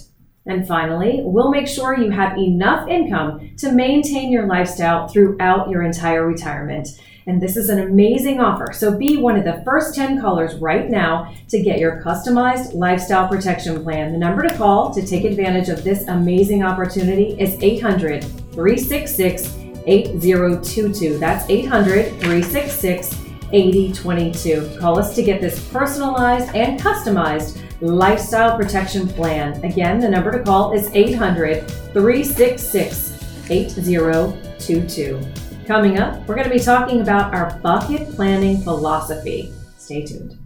And 0.47 0.67
finally, 0.67 1.21
we'll 1.23 1.51
make 1.51 1.69
sure 1.69 1.97
you 1.97 2.11
have 2.11 2.37
enough 2.37 2.89
income 2.89 3.51
to 3.59 3.71
maintain 3.71 4.33
your 4.33 4.47
lifestyle 4.47 5.09
throughout 5.09 5.71
your 5.71 5.83
entire 5.83 6.27
retirement. 6.27 6.89
And 7.27 7.41
this 7.41 7.57
is 7.57 7.69
an 7.69 7.79
amazing 7.79 8.41
offer. 8.41 8.73
So 8.73 8.99
be 8.99 9.17
one 9.17 9.37
of 9.37 9.45
the 9.45 9.63
first 9.65 9.95
10 9.95 10.21
callers 10.21 10.57
right 10.57 10.91
now 10.91 11.33
to 11.49 11.63
get 11.63 11.79
your 11.79 12.03
customized 12.03 12.75
lifestyle 12.75 13.29
protection 13.29 13.83
plan. 13.85 14.11
The 14.11 14.19
number 14.19 14.43
to 14.43 14.57
call 14.57 14.93
to 14.93 15.07
take 15.07 15.25
advantage 15.25 15.69
of 15.69 15.85
this 15.85 16.09
amazing 16.09 16.65
opportunity 16.65 17.37
is 17.39 17.57
800 17.63 18.25
366 18.25 19.62
8022. 19.87 21.19
That's 21.19 21.49
800 21.49 22.21
366 22.21 23.23
8022. 23.53 24.77
Call 24.79 24.99
us 24.99 25.15
to 25.15 25.23
get 25.23 25.41
this 25.41 25.69
personalized 25.69 26.55
and 26.55 26.81
customized 26.81 27.61
lifestyle 27.81 28.57
protection 28.57 29.09
plan. 29.09 29.63
Again, 29.65 30.01
the 30.01 30.09
number 30.09 30.31
to 30.31 30.43
call 30.43 30.73
is 30.73 30.91
800 30.95 31.69
366 31.71 33.51
8022. 33.51 35.21
Coming 35.67 35.99
up, 35.99 36.27
we're 36.27 36.35
going 36.35 36.49
to 36.49 36.55
be 36.55 36.61
talking 36.61 37.01
about 37.01 37.33
our 37.35 37.59
bucket 37.61 38.11
planning 38.15 38.63
philosophy. 38.63 39.53
Stay 39.79 40.05
tuned. 40.05 40.42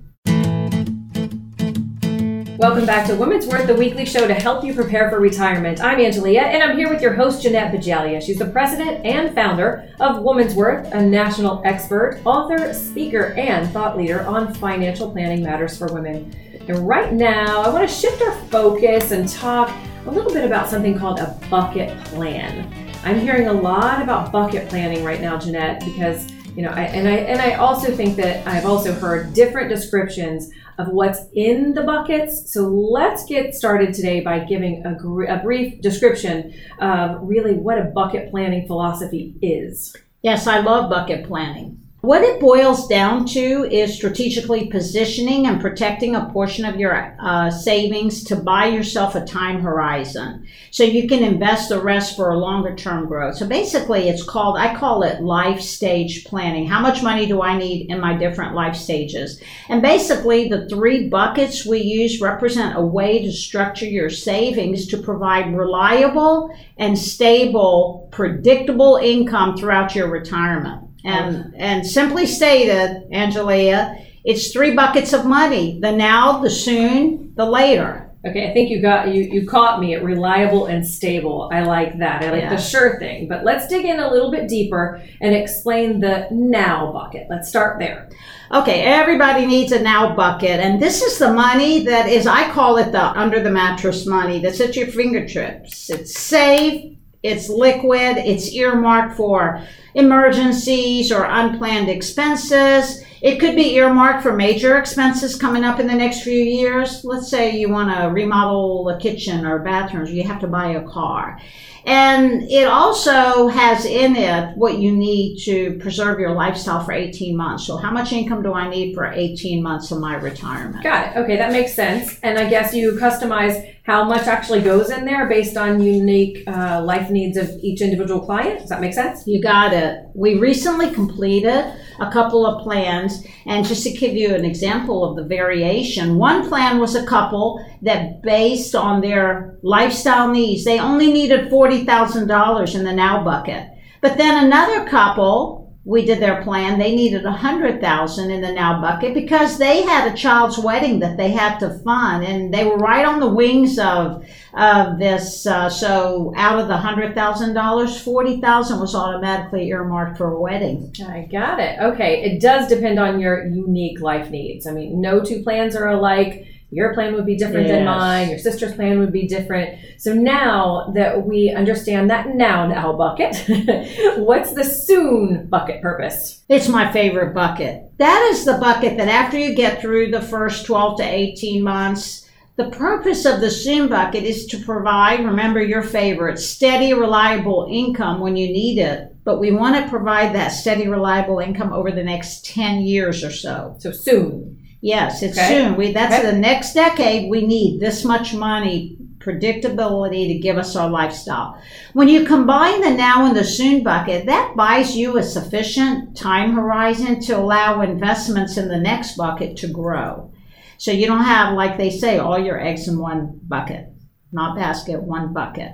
Welcome 2.59 2.87
back 2.87 3.07
to 3.09 3.15
Women's 3.15 3.47
Worth, 3.47 3.67
the 3.67 3.75
weekly 3.75 4.07
show 4.07 4.27
to 4.27 4.33
help 4.33 4.65
you 4.65 4.73
prepare 4.73 5.11
for 5.11 5.21
retirement. 5.21 5.79
I'm 5.83 5.99
Angelia, 5.99 6.41
and 6.41 6.63
I'm 6.63 6.75
here 6.75 6.89
with 6.89 7.03
your 7.03 7.13
host, 7.13 7.43
Jeanette 7.43 7.71
Bajalia. 7.71 8.23
She's 8.23 8.39
the 8.39 8.47
president 8.47 9.05
and 9.05 9.35
founder 9.35 9.87
of 10.01 10.23
Women's 10.23 10.55
Worth, 10.55 10.91
a 10.95 11.03
national 11.03 11.61
expert, 11.67 12.23
author, 12.25 12.73
speaker, 12.73 13.35
and 13.35 13.71
thought 13.73 13.99
leader 13.99 14.23
on 14.23 14.55
financial 14.55 15.11
planning 15.11 15.43
matters 15.43 15.77
for 15.77 15.93
women. 15.93 16.35
And 16.67 16.89
right 16.89 17.13
now, 17.13 17.61
I 17.61 17.69
want 17.69 17.87
to 17.87 17.95
shift 17.95 18.23
our 18.23 18.35
focus 18.47 19.11
and 19.11 19.29
talk 19.29 19.71
a 20.07 20.11
little 20.11 20.33
bit 20.33 20.45
about 20.45 20.67
something 20.67 20.99
called 20.99 21.19
a 21.19 21.39
bucket 21.51 21.95
plan. 22.07 22.73
I'm 23.05 23.21
hearing 23.21 23.49
a 23.49 23.53
lot 23.53 24.01
about 24.01 24.33
bucket 24.33 24.71
planning 24.71 25.05
right 25.05 25.21
now, 25.21 25.39
Jeanette, 25.39 25.81
because 25.85 26.27
you 26.57 26.63
know, 26.63 26.71
I, 26.71 26.85
and 26.85 27.07
I 27.07 27.17
and 27.17 27.39
I 27.39 27.57
also 27.57 27.95
think 27.95 28.17
that 28.17 28.47
I've 28.49 28.65
also 28.65 28.95
heard 28.95 29.35
different 29.35 29.69
descriptions 29.69 30.53
of 30.79 30.89
what's 30.89 31.27
in 31.35 31.75
the 31.75 31.83
buckets. 31.83 32.53
So 32.53 32.69
let's 32.69 33.25
get 33.25 33.55
started 33.55 33.95
today 33.95 34.21
by 34.21 34.41
giving 34.41 34.85
a, 34.85 34.95
gr- 34.95 35.25
a 35.25 35.39
brief 35.39 35.81
description 35.81 36.55
of 36.81 37.19
really 37.23 37.55
what 37.55 37.79
a 37.79 37.85
bucket 37.85 38.31
planning 38.31 38.67
philosophy 38.67 39.35
is. 39.41 39.97
Yes, 40.23 40.47
I 40.47 40.61
love 40.61 40.91
bucket 40.91 41.27
planning. 41.27 41.86
What 42.07 42.23
it 42.23 42.39
boils 42.39 42.87
down 42.87 43.27
to 43.31 43.69
is 43.69 43.97
strategically 43.97 44.69
positioning 44.69 45.49
and 45.49 45.61
protecting 45.61 46.15
a 46.15 46.27
portion 46.27 46.65
of 46.65 46.77
your 46.77 47.17
uh, 47.19 47.51
savings 47.51 48.23
to 48.27 48.37
buy 48.37 48.67
yourself 48.67 49.17
a 49.17 49.25
time 49.25 49.61
horizon 49.61 50.47
so 50.71 50.85
you 50.85 51.09
can 51.09 51.25
invest 51.25 51.69
the 51.69 51.81
rest 51.81 52.15
for 52.15 52.31
a 52.31 52.39
longer 52.39 52.77
term 52.77 53.09
growth. 53.09 53.35
So 53.35 53.49
basically, 53.49 54.09
it's 54.09 54.23
called, 54.23 54.57
I 54.57 54.77
call 54.77 55.03
it 55.03 55.21
life 55.21 55.61
stage 55.61 56.25
planning. 56.27 56.69
How 56.69 56.79
much 56.79 57.03
money 57.03 57.27
do 57.27 57.43
I 57.43 57.59
need 57.59 57.91
in 57.91 57.99
my 57.99 58.17
different 58.17 58.55
life 58.55 58.77
stages? 58.77 59.43
And 59.69 59.83
basically, 59.83 60.49
the 60.49 60.69
three 60.69 61.09
buckets 61.09 61.67
we 61.67 61.81
use 61.81 62.21
represent 62.21 62.79
a 62.79 62.87
way 62.87 63.25
to 63.25 63.33
structure 63.33 63.85
your 63.85 64.11
savings 64.11 64.87
to 64.87 64.99
provide 64.99 65.57
reliable 65.57 66.57
and 66.77 66.97
stable, 66.97 68.09
predictable 68.13 69.01
income 69.03 69.57
throughout 69.57 69.97
your 69.97 70.09
retirement. 70.09 70.86
And, 71.05 71.55
and 71.57 71.87
simply 71.87 72.27
stated, 72.27 73.09
Angelia, 73.13 74.05
it's 74.25 74.53
three 74.53 74.75
buckets 74.75 75.13
of 75.13 75.25
money 75.25 75.79
the 75.81 75.93
now, 75.93 76.39
the 76.39 76.51
soon, 76.51 77.33
the 77.37 77.45
later. 77.45 78.11
Okay, 78.27 78.51
I 78.51 78.53
think 78.53 78.71
you 78.71 78.83
got 78.83 79.15
you 79.15 79.23
you 79.23 79.47
caught 79.47 79.79
me 79.79 79.95
at 79.95 80.03
reliable 80.03 80.67
and 80.67 80.85
stable. 80.85 81.49
I 81.53 81.61
like 81.63 81.97
that. 82.01 82.25
I 82.25 82.31
like 82.31 82.41
Yeah. 82.43 82.51
the 82.51 82.61
sure 82.61 82.99
thing. 82.99 83.29
But 83.29 83.45
let's 83.45 83.69
dig 83.69 83.85
in 83.85 84.01
a 84.01 84.11
little 84.11 84.33
bit 84.33 84.49
deeper 84.49 85.01
and 85.21 85.33
explain 85.33 86.01
the 86.01 86.27
now 86.33 86.91
bucket. 86.93 87.29
Let's 87.31 87.49
start 87.49 87.79
there. 87.79 88.09
Okay, 88.53 88.83
everybody 88.83 89.47
needs 89.47 89.71
a 89.71 89.81
now 89.81 90.17
bucket, 90.17 90.59
and 90.61 90.83
this 90.83 91.03
is 91.03 91.19
the 91.19 91.33
money 91.33 91.85
that 91.85 92.09
is, 92.09 92.27
I 92.27 92.51
call 92.51 92.79
it 92.79 92.91
the 92.91 93.03
under 93.03 93.41
the 93.41 93.51
mattress 93.51 94.07
money 94.07 94.41
that's 94.41 94.61
at 94.61 94.75
your 94.75 94.87
fingertips. 94.89 95.89
It's 95.91 96.19
safe, 96.19 96.97
it's 97.27 97.49
liquid, 97.49 98.19
it's 98.19 98.53
earmarked 98.53 99.17
for 99.17 99.63
emergencies 99.95 101.11
or 101.11 101.25
unplanned 101.25 101.89
expenses. 101.89 103.03
It 103.23 103.41
could 103.41 103.57
be 103.57 103.75
earmarked 103.75 104.23
for 104.23 104.33
major 104.33 104.77
expenses 104.79 105.37
coming 105.37 105.65
up 105.65 105.81
in 105.81 105.87
the 105.87 105.95
next 105.95 106.23
few 106.23 106.39
years. 106.39 107.05
Let's 107.05 107.29
say 107.29 107.57
you 107.57 107.71
want 107.71 107.97
to 107.97 108.09
remodel 108.09 108.89
a 108.91 108.99
kitchen 108.99 109.47
or 109.47 109.59
bathrooms, 109.59 110.13
you 110.13 110.23
have 110.25 110.41
to 110.41 110.47
buy 110.47 110.73
a 110.73 110.87
car. 110.87 111.41
And 111.87 112.43
it 112.51 112.67
also 112.67 113.47
has 113.47 113.85
in 113.85 114.17
it 114.17 114.57
what 114.57 114.79
you 114.79 114.91
need 114.91 115.39
to 115.45 115.79
preserve 115.79 116.19
your 116.19 116.33
lifestyle 116.33 116.85
for 116.85 116.93
18 116.93 117.37
months. 117.37 117.65
So, 117.65 117.77
how 117.77 117.93
much 117.93 118.13
income 118.13 118.43
do 118.43 118.53
I 118.53 118.69
need 118.69 118.95
for 118.95 119.07
18 119.07 119.63
months 119.63 119.93
of 119.93 120.01
my 120.01 120.17
retirement? 120.17 120.83
Got 120.83 121.17
it. 121.17 121.21
Okay, 121.21 121.37
that 121.37 121.53
makes 121.53 121.75
sense. 121.75 122.19
And 122.25 122.39
I 122.39 122.51
guess 122.51 122.75
you 122.75 122.93
customize 122.93 123.73
how 123.85 124.03
much 124.03 124.27
actually 124.27 124.63
goes 124.63 124.91
in 124.91 125.05
there 125.05 125.29
based 125.29 125.57
on 125.57 125.81
unique 125.81 126.43
uh, 126.49 126.83
life 126.83 127.09
needs 127.09 127.37
of 127.37 127.49
each 127.63 127.81
individual 127.81 128.21
client. 128.21 128.59
Does 128.59 128.69
that 128.71 128.81
make 128.81 128.93
sense? 128.93 129.25
You 129.29 129.41
got 129.41 129.73
it. 129.73 130.07
We 130.13 130.41
recently 130.41 130.91
completed 130.91 131.73
a 131.99 132.11
couple 132.11 132.47
of 132.47 132.63
plans, 132.63 133.25
and 133.47 133.67
just 133.67 133.83
to 133.85 133.91
give 133.91 134.15
you 134.15 134.35
an 134.35 134.45
example 134.45 135.05
of 135.05 135.17
the 135.17 135.25
variation, 135.25 136.17
one 136.17 136.49
plan 136.49 136.79
was 136.79 136.95
a 136.95 137.07
couple 137.07 137.65
that, 137.83 138.23
based 138.23 138.75
on 138.75 139.01
their 139.01 139.59
lifestyle 139.63 140.31
needs, 140.31 140.65
they 140.65 140.79
only 140.79 141.13
needed 141.13 141.51
$40,000 141.51 142.75
in 142.75 142.85
the 142.85 142.93
now 142.93 143.25
bucket. 143.25 143.69
But 144.01 144.19
then 144.19 144.45
another 144.45 144.87
couple, 144.89 145.66
we 145.87 146.05
did 146.05 146.19
their 146.19 146.43
plan, 146.43 146.81
they 146.81 146.97
needed 146.97 147.25
a 147.25 147.31
100,000 147.31 148.31
in 148.33 148.41
the 148.41 148.51
now 148.51 148.81
bucket 148.81 149.15
because 149.15 149.57
they 149.57 149.83
had 149.83 150.13
a 150.13 150.17
child's 150.17 150.59
wedding 150.59 150.99
that 150.99 151.17
they 151.17 151.31
had 151.31 151.59
to 151.59 151.79
fund, 151.79 152.25
and 152.25 152.53
they 152.53 152.65
were 152.65 152.77
right 152.77 153.07
on 153.07 153.21
the 153.21 153.31
wings 153.31 153.79
of 153.79 154.27
of 154.55 154.99
this. 154.99 155.47
Uh, 155.47 155.71
so 155.71 156.33
out 156.37 156.59
of 156.59 156.67
the 156.67 156.77
hundred 156.77 157.15
thousand 157.15 157.55
dollars, 157.55 158.01
forty 158.01 158.41
thousand 158.41 158.81
was 158.81 158.97
automatically 158.97 159.69
earmarked 159.69 160.19
for 160.19 160.33
a 160.33 160.41
wedding. 160.41 160.93
I 161.07 161.29
got 161.31 161.61
it. 161.61 161.79
Okay, 161.79 162.25
it 162.25 162.41
does 162.41 162.67
depend 162.67 162.99
on 162.99 163.21
your 163.21 163.47
unique 163.47 164.01
life 164.01 164.29
needs. 164.29 164.67
I 164.67 164.73
mean, 164.73 165.01
no 165.01 165.23
two 165.23 165.45
plans 165.45 165.77
are 165.77 165.89
alike. 165.89 166.49
Your 166.71 166.95
plan 166.95 167.15
would 167.15 167.27
be 167.27 167.37
different 167.37 167.69
than 167.69 167.85
mine. 167.85 168.29
Your 168.29 168.39
sister's 168.39 168.75
plan 168.75 168.99
would 168.99 169.13
be 169.13 169.29
different. 169.29 169.79
So 169.99 170.13
now 170.13 170.93
that 170.95 171.25
we 171.25 171.51
understand 171.51 172.11
that 172.11 172.35
now 172.35 172.67
now 172.67 172.93
bucket, 172.93 173.37
what's 174.19 174.53
the 174.53 174.65
soon 174.65 175.47
bucket 175.47 175.81
purpose? 175.81 176.43
It's 176.49 176.69
my 176.69 176.91
favorite 176.93 177.35
bucket. 177.35 177.85
That 177.99 178.29
is 178.33 178.45
the 178.45 178.59
bucket 178.59 178.97
that 178.97 179.09
after 179.09 179.39
you 179.39 179.55
get 179.55 179.81
through 179.81 180.11
the 180.11 180.21
first 180.21 180.67
twelve 180.67 180.99
to 180.99 181.05
eighteen 181.05 181.63
months. 181.63 182.25
The 182.57 182.71
purpose 182.71 183.27
of 183.27 183.43
the 183.43 183.51
soon 183.51 183.89
bucket 183.89 184.25
is 184.25 184.47
to 184.47 184.59
provide, 184.59 185.23
remember 185.23 185.63
your 185.63 185.83
favorite, 185.83 186.39
steady, 186.39 186.95
reliable 186.95 187.69
income 187.71 188.19
when 188.19 188.35
you 188.35 188.47
need 188.47 188.79
it. 188.79 189.15
But 189.25 189.41
we 189.41 189.53
want 189.53 189.77
to 189.77 189.91
provide 189.91 190.35
that 190.35 190.49
steady, 190.49 190.89
reliable 190.89 191.39
income 191.39 191.75
over 191.75 191.91
the 191.91 192.03
next 192.03 192.47
10 192.47 192.81
years 192.81 193.23
or 193.23 193.31
so. 193.31 193.77
So 193.79 193.93
soon. 193.93 194.56
Yes, 194.87 195.21
it's 195.21 195.37
Okay. 195.37 195.49
soon. 195.49 195.77
We 195.77 195.93
that's 195.93 196.15
Okay. 196.15 196.31
the 196.31 196.39
next 196.39 196.73
decade. 196.73 197.29
We 197.29 197.45
need 197.45 197.81
this 197.81 198.05
much 198.05 198.33
money, 198.33 198.97
predictability 199.19 200.29
to 200.29 200.39
give 200.39 200.59
us 200.59 200.77
our 200.77 200.89
lifestyle. 200.89 201.59
When 201.93 202.07
you 202.07 202.25
combine 202.25 202.81
the 202.81 202.91
now 202.91 203.27
and 203.27 203.35
the 203.35 203.43
soon 203.43 203.83
bucket, 203.83 204.27
that 204.27 204.55
buys 204.57 204.97
you 204.97 205.19
a 205.19 205.25
sufficient 205.25 206.17
time 206.17 206.53
horizon 206.53 207.19
to 207.23 207.37
allow 207.37 207.81
investments 207.81 208.57
in 208.57 208.69
the 208.69 208.79
next 208.79 209.17
bucket 209.17 209.57
to 209.57 209.67
grow. 209.67 210.31
So 210.79 210.93
you 210.93 211.09
don't 211.09 211.25
have, 211.25 211.55
like 211.55 211.77
they 211.79 211.91
say, 211.91 212.19
all 212.19 212.39
your 212.39 212.61
eggs 212.61 212.87
in 212.87 212.97
one 213.01 213.41
bucket, 213.43 213.89
not 214.31 214.57
basket, 214.57 215.03
one 215.03 215.33
bucket. 215.33 215.73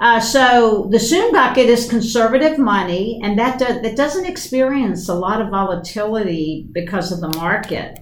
Uh, 0.00 0.18
so 0.18 0.88
the 0.90 0.98
soon 0.98 1.30
bucket 1.32 1.68
is 1.68 1.88
conservative 1.88 2.58
money, 2.58 3.20
and 3.22 3.38
that 3.38 3.60
do, 3.60 3.66
that 3.66 3.96
doesn't 3.96 4.26
experience 4.26 5.08
a 5.08 5.14
lot 5.14 5.40
of 5.40 5.50
volatility 5.50 6.66
because 6.72 7.12
of 7.12 7.20
the 7.20 7.38
market. 7.38 8.00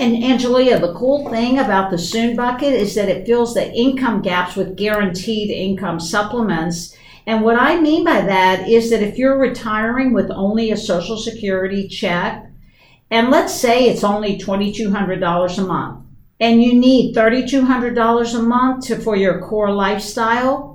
And 0.00 0.16
Angelia, 0.16 0.80
the 0.80 0.94
cool 0.94 1.28
thing 1.28 1.58
about 1.58 1.90
the 1.90 1.98
Soon 1.98 2.34
bucket 2.34 2.72
is 2.72 2.94
that 2.94 3.10
it 3.10 3.26
fills 3.26 3.52
the 3.52 3.70
income 3.70 4.22
gaps 4.22 4.56
with 4.56 4.74
guaranteed 4.74 5.50
income 5.50 6.00
supplements. 6.00 6.96
And 7.26 7.42
what 7.42 7.56
I 7.56 7.78
mean 7.78 8.06
by 8.06 8.22
that 8.22 8.66
is 8.66 8.88
that 8.88 9.02
if 9.02 9.18
you're 9.18 9.38
retiring 9.38 10.14
with 10.14 10.30
only 10.30 10.70
a 10.70 10.76
Social 10.78 11.18
Security 11.18 11.86
check, 11.86 12.50
and 13.10 13.28
let's 13.28 13.54
say 13.54 13.90
it's 13.90 14.02
only 14.02 14.38
$2,200 14.38 15.58
a 15.58 15.66
month, 15.66 16.06
and 16.40 16.62
you 16.62 16.72
need 16.72 17.14
$3,200 17.14 18.34
a 18.34 18.42
month 18.42 18.86
to, 18.86 18.96
for 18.96 19.16
your 19.16 19.42
core 19.42 19.70
lifestyle, 19.70 20.69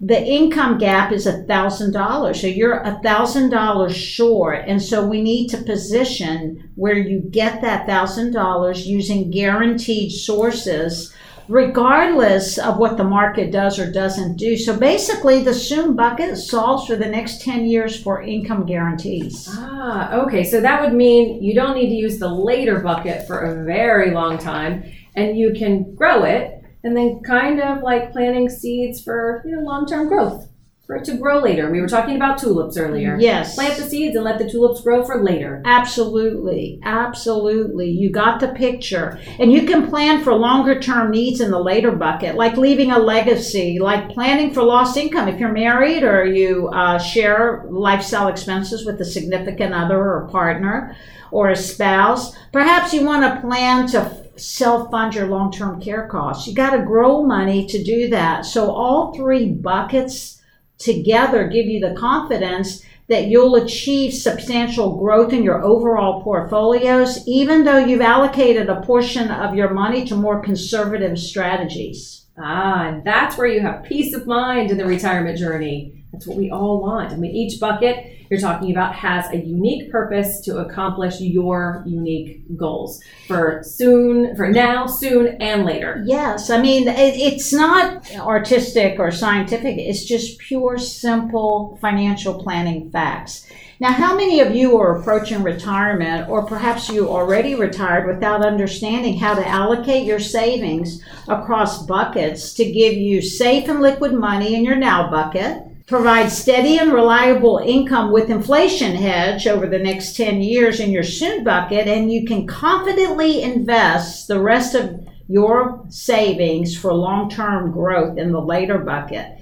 the 0.00 0.22
income 0.22 0.76
gap 0.78 1.10
is 1.10 1.26
a 1.26 1.42
$1,000. 1.44 2.36
So 2.36 2.46
you're 2.46 2.80
a 2.80 3.00
$1,000 3.02 3.94
short. 3.94 4.64
And 4.66 4.82
so 4.82 5.06
we 5.06 5.22
need 5.22 5.48
to 5.48 5.58
position 5.58 6.70
where 6.74 6.98
you 6.98 7.20
get 7.20 7.62
that 7.62 7.88
$1,000 7.88 8.86
using 8.86 9.30
guaranteed 9.30 10.12
sources, 10.12 11.14
regardless 11.48 12.58
of 12.58 12.76
what 12.76 12.98
the 12.98 13.04
market 13.04 13.50
does 13.50 13.78
or 13.78 13.90
doesn't 13.90 14.36
do. 14.36 14.56
So 14.56 14.76
basically, 14.76 15.42
the 15.42 15.54
Soon 15.54 15.96
bucket 15.96 16.36
solves 16.36 16.86
for 16.86 16.96
the 16.96 17.08
next 17.08 17.40
10 17.40 17.64
years 17.64 18.02
for 18.02 18.20
income 18.20 18.66
guarantees. 18.66 19.48
Ah, 19.52 20.12
okay. 20.12 20.44
So 20.44 20.60
that 20.60 20.82
would 20.82 20.92
mean 20.92 21.42
you 21.42 21.54
don't 21.54 21.74
need 21.74 21.88
to 21.88 21.94
use 21.94 22.18
the 22.18 22.28
later 22.28 22.80
bucket 22.80 23.26
for 23.26 23.38
a 23.38 23.64
very 23.64 24.10
long 24.10 24.36
time, 24.36 24.84
and 25.14 25.38
you 25.38 25.54
can 25.56 25.94
grow 25.94 26.24
it, 26.24 26.55
and 26.86 26.96
then 26.96 27.20
kind 27.24 27.60
of 27.60 27.82
like 27.82 28.12
planting 28.12 28.48
seeds 28.48 29.02
for 29.02 29.42
you 29.44 29.56
know 29.56 29.62
long-term 29.62 30.06
growth 30.06 30.48
for 30.86 30.94
it 30.94 31.04
to 31.04 31.16
grow 31.16 31.40
later. 31.40 31.68
We 31.68 31.80
were 31.80 31.88
talking 31.88 32.14
about 32.14 32.38
tulips 32.38 32.76
earlier. 32.76 33.16
Yes. 33.18 33.56
Plant 33.56 33.76
the 33.76 33.82
seeds 33.82 34.14
and 34.14 34.24
let 34.24 34.38
the 34.38 34.48
tulips 34.48 34.82
grow 34.82 35.04
for 35.04 35.20
later. 35.20 35.60
Absolutely, 35.64 36.78
absolutely. 36.84 37.90
You 37.90 38.10
got 38.10 38.38
the 38.38 38.48
picture. 38.48 39.18
And 39.40 39.52
you 39.52 39.66
can 39.66 39.88
plan 39.88 40.22
for 40.22 40.32
longer 40.32 40.78
term 40.78 41.10
needs 41.10 41.40
in 41.40 41.50
the 41.50 41.58
later 41.58 41.90
bucket, 41.90 42.36
like 42.36 42.56
leaving 42.56 42.92
a 42.92 43.00
legacy, 43.00 43.80
like 43.80 44.10
planning 44.10 44.54
for 44.54 44.62
lost 44.62 44.96
income. 44.96 45.28
If 45.28 45.40
you're 45.40 45.50
married 45.50 46.04
or 46.04 46.24
you 46.24 46.68
uh, 46.68 47.00
share 47.00 47.64
lifestyle 47.68 48.28
expenses 48.28 48.86
with 48.86 49.00
a 49.00 49.04
significant 49.04 49.74
other 49.74 49.98
or 49.98 50.28
partner 50.30 50.96
or 51.32 51.50
a 51.50 51.56
spouse, 51.56 52.36
perhaps 52.52 52.94
you 52.94 53.04
want 53.04 53.24
to 53.24 53.40
plan 53.40 53.88
to 53.88 54.25
self 54.36 54.90
fund 54.90 55.14
your 55.14 55.26
long 55.26 55.52
term 55.52 55.80
care 55.80 56.06
costs. 56.08 56.46
You 56.46 56.54
got 56.54 56.70
to 56.70 56.82
grow 56.82 57.22
money 57.22 57.66
to 57.66 57.82
do 57.82 58.08
that. 58.10 58.44
So, 58.44 58.70
all 58.70 59.14
three 59.14 59.50
buckets 59.50 60.42
together 60.78 61.48
give 61.48 61.66
you 61.66 61.80
the 61.80 61.94
confidence 61.94 62.84
that 63.08 63.28
you'll 63.28 63.54
achieve 63.54 64.12
substantial 64.12 64.96
growth 64.96 65.32
in 65.32 65.42
your 65.42 65.62
overall 65.62 66.22
portfolios, 66.22 67.26
even 67.26 67.64
though 67.64 67.78
you've 67.78 68.00
allocated 68.00 68.68
a 68.68 68.80
portion 68.82 69.30
of 69.30 69.54
your 69.54 69.70
money 69.70 70.04
to 70.06 70.16
more 70.16 70.42
conservative 70.42 71.18
strategies. 71.18 72.26
Ah, 72.38 72.88
and 72.88 73.04
that's 73.04 73.38
where 73.38 73.46
you 73.46 73.60
have 73.60 73.84
peace 73.84 74.12
of 74.12 74.26
mind 74.26 74.70
in 74.70 74.76
the 74.76 74.84
retirement 74.84 75.38
journey. 75.38 76.04
That's 76.12 76.26
what 76.26 76.36
we 76.36 76.50
all 76.50 76.82
want. 76.82 77.12
I 77.12 77.16
mean, 77.16 77.30
each 77.30 77.60
bucket 77.60 78.15
you're 78.30 78.40
talking 78.40 78.70
about 78.70 78.94
has 78.94 79.30
a 79.30 79.36
unique 79.36 79.90
purpose 79.90 80.40
to 80.40 80.58
accomplish 80.58 81.20
your 81.20 81.82
unique 81.86 82.42
goals 82.56 83.02
for 83.26 83.62
soon, 83.62 84.34
for 84.36 84.48
now, 84.48 84.86
soon, 84.86 85.40
and 85.40 85.64
later. 85.64 86.02
Yes, 86.06 86.50
I 86.50 86.60
mean, 86.60 86.88
it, 86.88 87.16
it's 87.16 87.52
not 87.52 88.10
artistic 88.16 88.98
or 88.98 89.10
scientific, 89.10 89.78
it's 89.78 90.04
just 90.04 90.38
pure, 90.38 90.78
simple 90.78 91.78
financial 91.80 92.42
planning 92.42 92.90
facts. 92.90 93.46
Now, 93.78 93.92
how 93.92 94.16
many 94.16 94.40
of 94.40 94.56
you 94.56 94.78
are 94.78 94.98
approaching 94.98 95.42
retirement, 95.42 96.30
or 96.30 96.46
perhaps 96.46 96.88
you 96.88 97.10
already 97.10 97.54
retired 97.54 98.06
without 98.06 98.42
understanding 98.42 99.18
how 99.18 99.34
to 99.34 99.46
allocate 99.46 100.06
your 100.06 100.18
savings 100.18 101.02
across 101.28 101.84
buckets 101.84 102.54
to 102.54 102.64
give 102.64 102.94
you 102.94 103.20
safe 103.20 103.68
and 103.68 103.82
liquid 103.82 104.14
money 104.14 104.54
in 104.54 104.64
your 104.64 104.76
now 104.76 105.10
bucket? 105.10 105.65
Provide 105.86 106.32
steady 106.32 106.78
and 106.78 106.92
reliable 106.92 107.58
income 107.58 108.10
with 108.10 108.28
inflation 108.28 108.96
hedge 108.96 109.46
over 109.46 109.68
the 109.68 109.78
next 109.78 110.16
10 110.16 110.42
years 110.42 110.80
in 110.80 110.90
your 110.90 111.04
soon 111.04 111.44
bucket, 111.44 111.86
and 111.86 112.10
you 112.10 112.26
can 112.26 112.44
confidently 112.44 113.40
invest 113.40 114.26
the 114.26 114.40
rest 114.40 114.74
of 114.74 115.06
your 115.28 115.84
savings 115.88 116.76
for 116.76 116.92
long 116.92 117.30
term 117.30 117.70
growth 117.70 118.18
in 118.18 118.32
the 118.32 118.40
later 118.40 118.78
bucket. 118.78 119.38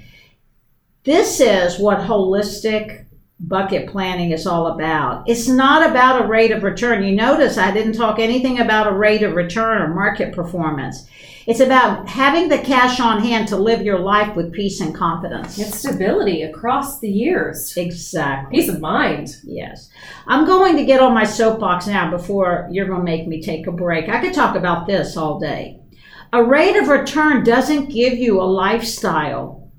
This 1.05 1.41
is 1.41 1.79
what 1.79 2.01
holistic 2.01 3.07
bucket 3.41 3.89
planning 3.89 4.33
is 4.33 4.47
all 4.47 4.67
about. 4.67 5.27
It's 5.29 5.49
not 5.49 5.89
about 5.89 6.25
a 6.25 6.29
rate 6.29 6.51
of 6.51 6.63
return. 6.63 7.05
You 7.05 7.15
notice 7.15 7.57
I 7.57 7.71
didn't 7.71 7.95
talk 7.95 8.19
anything 8.19 8.61
about 8.61 8.87
a 8.87 8.93
rate 8.93 9.23
of 9.23 9.35
return 9.35 9.81
or 9.81 9.95
market 9.95 10.35
performance. 10.35 11.07
It's 11.47 11.61
about 11.61 12.09
having 12.09 12.49
the 12.49 12.59
cash 12.59 13.01
on 13.01 13.21
hand 13.21 13.49
to 13.49 13.57
live 13.57 13.83
your 13.83 13.99
life 13.99 14.35
with 14.35 14.53
peace 14.53 14.81
and 14.81 14.95
confidence. 14.95 15.59
It's 15.59 15.79
stability 15.79 16.43
across 16.43 17.01
the 17.01 17.11
years. 17.11 17.77
Exactly. 17.77 18.59
Peace 18.59 18.71
of 18.71 18.81
mind. 18.81 19.37
Yes. 19.45 19.91
I'm 20.27 20.47
going 20.47 20.77
to 20.77 20.87
get 20.87 21.01
on 21.01 21.13
my 21.13 21.25
soapbox 21.25 21.87
now 21.87 22.11
before 22.11 22.67
you're 22.71 22.87
going 22.87 23.01
to 23.01 23.05
make 23.05 23.27
me 23.27 23.43
take 23.43 23.67
a 23.67 23.73
break. 23.73 24.09
I 24.09 24.21
could 24.23 24.33
talk 24.33 24.57
about 24.57 24.87
this 24.87 25.19
all 25.19 25.39
day. 25.39 25.81
A 26.33 26.43
rate 26.43 26.77
of 26.77 26.89
return 26.89 27.45
doesn't 27.45 27.93
give 27.93 28.15
you 28.15 28.41
a 28.41 28.43
lifestyle, 28.43 29.71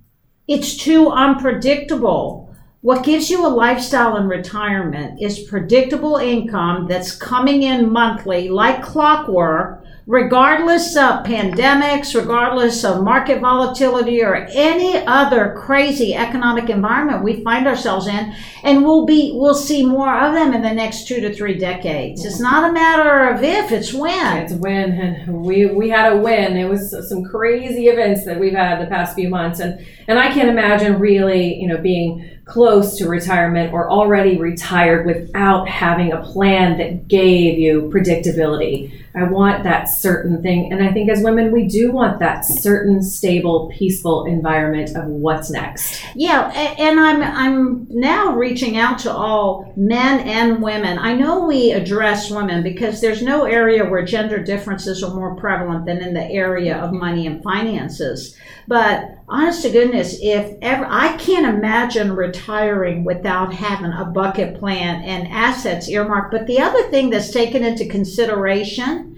it's 0.48 0.78
too 0.78 1.10
unpredictable. 1.10 2.56
What 2.82 3.04
gives 3.04 3.32
you 3.32 3.46
a 3.46 3.50
lifestyle 3.50 4.16
in 4.18 4.28
retirement 4.28 5.20
is 5.20 5.40
predictable 5.50 6.18
income 6.18 6.88
that's 6.88 7.16
coming 7.16 7.64
in 7.64 7.92
monthly 7.92 8.48
like 8.50 8.84
clockwork 8.84 9.85
regardless 10.08 10.96
of 10.96 11.26
pandemics, 11.26 12.14
regardless 12.14 12.84
of 12.84 13.04
market 13.04 13.40
volatility 13.42 14.22
or 14.22 14.48
any 14.52 14.98
other 15.08 15.56
crazy 15.58 16.14
economic 16.14 16.70
environment 16.70 17.24
we 17.24 17.44
find 17.44 17.68
ourselves 17.68 18.06
in, 18.08 18.34
and 18.64 18.84
we'll 18.84 19.06
be 19.06 19.32
we'll 19.36 19.56
see 19.56 19.86
more 19.86 20.16
of 20.16 20.34
them 20.34 20.54
in 20.54 20.62
the 20.62 20.74
next 20.74 21.08
two 21.08 21.20
to 21.22 21.34
three 21.34 21.58
decades. 21.58 22.24
It's 22.24 22.40
not 22.40 22.70
a 22.70 22.74
matter 22.74 23.30
of 23.30 23.44
if, 23.44 23.72
it's 23.72 23.94
when. 23.94 24.38
It's 24.38 24.54
when, 24.54 24.92
and 24.92 25.42
we 25.42 25.66
we 25.66 25.90
had 25.90 26.14
a 26.14 26.18
win. 26.18 26.56
It 26.56 26.70
was 26.70 26.92
some 27.10 27.24
crazy 27.24 27.88
events 27.88 28.26
that 28.26 28.40
we've 28.40 28.54
had 28.54 28.82
the 28.82 28.90
past 28.90 29.16
few 29.16 29.30
months, 29.30 29.60
and 29.60 29.86
and 30.08 30.20
I 30.20 30.32
can't 30.32 30.50
imagine 30.50 31.00
really, 31.00 31.56
you 31.56 31.68
know, 31.68 31.78
being 31.78 32.30
close 32.46 32.96
to 33.00 33.10
retirement 33.10 33.74
or 33.74 33.90
already 33.90 34.38
retired 34.38 35.06
without 35.06 35.68
having 35.68 36.12
a 36.14 36.22
plan 36.22 36.78
that 36.78 37.08
gave 37.08 37.58
you 37.58 37.90
predictability. 37.94 39.02
I 39.16 39.24
want 39.24 39.64
that 39.64 39.86
certain 39.96 40.42
thing. 40.42 40.72
And 40.72 40.84
I 40.84 40.92
think 40.92 41.10
as 41.10 41.24
women, 41.24 41.52
we 41.52 41.68
do 41.68 41.92
want 41.92 42.20
that 42.20 42.46
certain, 42.46 43.02
stable, 43.02 43.72
peaceful 43.74 44.26
environment 44.26 44.96
of 44.96 45.06
what's 45.06 45.50
next. 45.50 46.04
Yeah, 46.16 46.50
and 46.52 47.00
I'm 47.00 47.22
I'm 47.22 47.88
now 47.90 48.36
reaching 48.36 48.78
out 48.78 49.00
to 49.00 49.12
all 49.12 49.74
men 49.76 50.22
and 50.28 50.62
women. 50.62 51.00
I 51.00 51.14
know 51.14 51.46
we 51.46 51.72
address 51.72 52.32
women 52.32 52.64
because 52.64 53.02
there's 53.02 53.22
no 53.22 53.46
area 53.46 53.86
where 53.86 54.06
gender 54.06 54.42
differences 54.42 55.04
are 55.04 55.14
more 55.14 55.36
prevalent 55.36 55.86
than 55.86 56.02
in 56.02 56.14
the 56.14 56.26
area 56.26 56.78
of 56.78 56.92
money 56.92 57.28
and 57.28 57.44
finances. 57.44 58.38
But 58.68 59.12
honest 59.28 59.62
to 59.64 59.70
goodness, 59.70 60.18
if 60.22 60.58
ever 60.62 60.86
I 60.90 61.18
can't 61.18 61.46
imagine 61.46 62.16
retiring 62.16 63.04
without 63.04 63.54
having 63.54 63.92
a 63.92 64.06
bucket 64.06 64.60
plan 64.60 65.02
and 65.04 65.28
assets 65.28 65.88
earmarked. 65.88 66.32
But 66.32 66.48
the 66.48 66.60
other 66.60 66.84
thing 66.90 67.10
that's 67.10 67.32
taken 67.32 67.64
into 67.64 67.88
consideration 67.88 69.18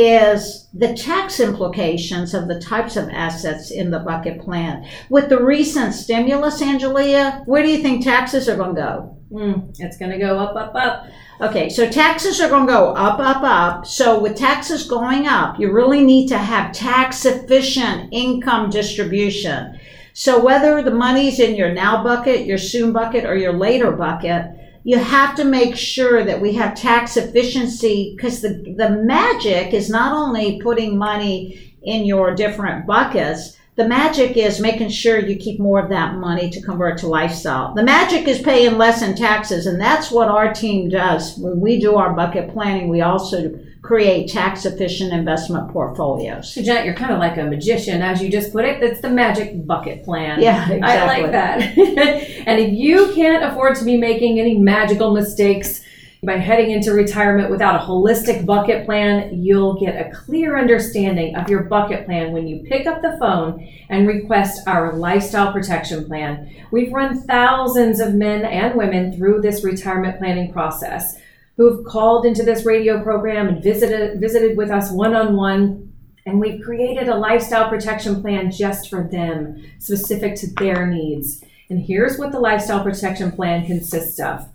is 0.00 0.66
the 0.72 0.94
tax 0.94 1.40
implications 1.40 2.32
of 2.32 2.48
the 2.48 2.58
types 2.58 2.96
of 2.96 3.10
assets 3.10 3.70
in 3.70 3.90
the 3.90 3.98
bucket 3.98 4.40
plan. 4.40 4.88
With 5.10 5.28
the 5.28 5.44
recent 5.44 5.92
stimulus, 5.92 6.62
Angelia, 6.62 7.46
where 7.46 7.62
do 7.62 7.68
you 7.68 7.82
think 7.82 8.02
taxes 8.02 8.48
are 8.48 8.56
going 8.56 8.74
to 8.74 8.80
go? 8.80 9.16
Mm, 9.30 9.78
it's 9.78 9.98
going 9.98 10.10
to 10.10 10.18
go 10.18 10.38
up, 10.38 10.56
up, 10.56 10.74
up. 10.74 11.06
Okay, 11.42 11.68
so 11.68 11.88
taxes 11.88 12.40
are 12.40 12.48
going 12.48 12.66
to 12.66 12.72
go 12.72 12.94
up, 12.94 13.20
up, 13.20 13.42
up. 13.42 13.86
So 13.86 14.18
with 14.18 14.38
taxes 14.38 14.88
going 14.88 15.26
up, 15.26 15.60
you 15.60 15.70
really 15.70 16.02
need 16.02 16.28
to 16.28 16.38
have 16.38 16.72
tax 16.72 17.26
efficient 17.26 18.08
income 18.10 18.70
distribution. 18.70 19.78
So 20.14 20.42
whether 20.42 20.82
the 20.82 20.90
money's 20.90 21.40
in 21.40 21.56
your 21.56 21.72
now 21.72 22.02
bucket, 22.02 22.46
your 22.46 22.58
soon 22.58 22.92
bucket, 22.92 23.26
or 23.26 23.36
your 23.36 23.52
later 23.52 23.92
bucket, 23.92 24.50
you 24.82 24.98
have 24.98 25.34
to 25.36 25.44
make 25.44 25.76
sure 25.76 26.24
that 26.24 26.40
we 26.40 26.54
have 26.54 26.74
tax 26.74 27.16
efficiency 27.16 28.14
because 28.16 28.40
the, 28.40 28.74
the 28.76 28.90
magic 28.90 29.74
is 29.74 29.90
not 29.90 30.12
only 30.12 30.60
putting 30.60 30.96
money 30.96 31.76
in 31.82 32.04
your 32.04 32.34
different 32.34 32.86
buckets, 32.86 33.56
the 33.76 33.88
magic 33.88 34.36
is 34.36 34.60
making 34.60 34.90
sure 34.90 35.18
you 35.18 35.36
keep 35.36 35.58
more 35.58 35.80
of 35.80 35.90
that 35.90 36.16
money 36.16 36.50
to 36.50 36.60
convert 36.60 36.98
to 36.98 37.06
lifestyle. 37.06 37.74
The 37.74 37.82
magic 37.82 38.28
is 38.28 38.42
paying 38.42 38.76
less 38.76 39.00
in 39.00 39.14
taxes, 39.14 39.66
and 39.66 39.80
that's 39.80 40.10
what 40.10 40.28
our 40.28 40.52
team 40.52 40.90
does. 40.90 41.38
When 41.38 41.60
we 41.60 41.80
do 41.80 41.96
our 41.96 42.12
bucket 42.12 42.52
planning, 42.52 42.88
we 42.88 43.00
also 43.00 43.58
create 43.82 44.28
tax 44.30 44.66
efficient 44.66 45.12
investment 45.12 45.70
portfolios. 45.72 46.52
So, 46.52 46.62
Janet, 46.62 46.84
you're 46.84 46.94
kind 46.94 47.12
of 47.12 47.18
like 47.18 47.38
a 47.38 47.44
magician, 47.44 48.02
as 48.02 48.22
you 48.22 48.30
just 48.30 48.52
put 48.52 48.64
it. 48.64 48.80
That's 48.80 49.00
the 49.00 49.08
magic 49.08 49.66
bucket 49.66 50.04
plan. 50.04 50.40
Yeah, 50.40 50.70
exactly. 50.70 50.82
I 50.82 51.06
like 51.06 51.32
that. 51.32 51.60
and 52.46 52.60
if 52.60 52.72
you 52.72 53.12
can't 53.14 53.44
afford 53.44 53.76
to 53.76 53.84
be 53.84 53.96
making 53.96 54.38
any 54.38 54.58
magical 54.58 55.12
mistakes, 55.12 55.82
by 56.22 56.36
heading 56.36 56.70
into 56.70 56.92
retirement 56.92 57.50
without 57.50 57.76
a 57.76 57.86
holistic 57.86 58.44
bucket 58.44 58.84
plan, 58.84 59.42
you'll 59.42 59.80
get 59.80 59.94
a 59.94 60.14
clear 60.14 60.58
understanding 60.58 61.34
of 61.34 61.48
your 61.48 61.62
bucket 61.62 62.04
plan 62.04 62.30
when 62.32 62.46
you 62.46 62.62
pick 62.68 62.86
up 62.86 63.00
the 63.00 63.16
phone 63.18 63.66
and 63.88 64.06
request 64.06 64.68
our 64.68 64.92
lifestyle 64.92 65.50
protection 65.50 66.04
plan. 66.04 66.50
We've 66.70 66.92
run 66.92 67.22
thousands 67.22 68.00
of 68.00 68.14
men 68.14 68.44
and 68.44 68.74
women 68.74 69.16
through 69.16 69.40
this 69.40 69.64
retirement 69.64 70.18
planning 70.18 70.52
process 70.52 71.16
who've 71.60 71.84
called 71.84 72.24
into 72.24 72.42
this 72.42 72.64
radio 72.64 73.02
program 73.02 73.46
and 73.46 73.62
visited 73.62 74.18
visited 74.18 74.56
with 74.56 74.70
us 74.70 74.90
one 74.90 75.14
on 75.14 75.36
one 75.36 75.92
and 76.24 76.40
we've 76.40 76.62
created 76.62 77.06
a 77.06 77.14
lifestyle 77.14 77.68
protection 77.68 78.22
plan 78.22 78.50
just 78.50 78.88
for 78.88 79.02
them, 79.02 79.62
specific 79.78 80.36
to 80.36 80.46
their 80.54 80.86
needs. 80.86 81.44
And 81.68 81.78
here's 81.78 82.18
what 82.18 82.32
the 82.32 82.40
lifestyle 82.40 82.82
protection 82.82 83.30
plan 83.30 83.66
consists 83.66 84.18
of. 84.18 84.48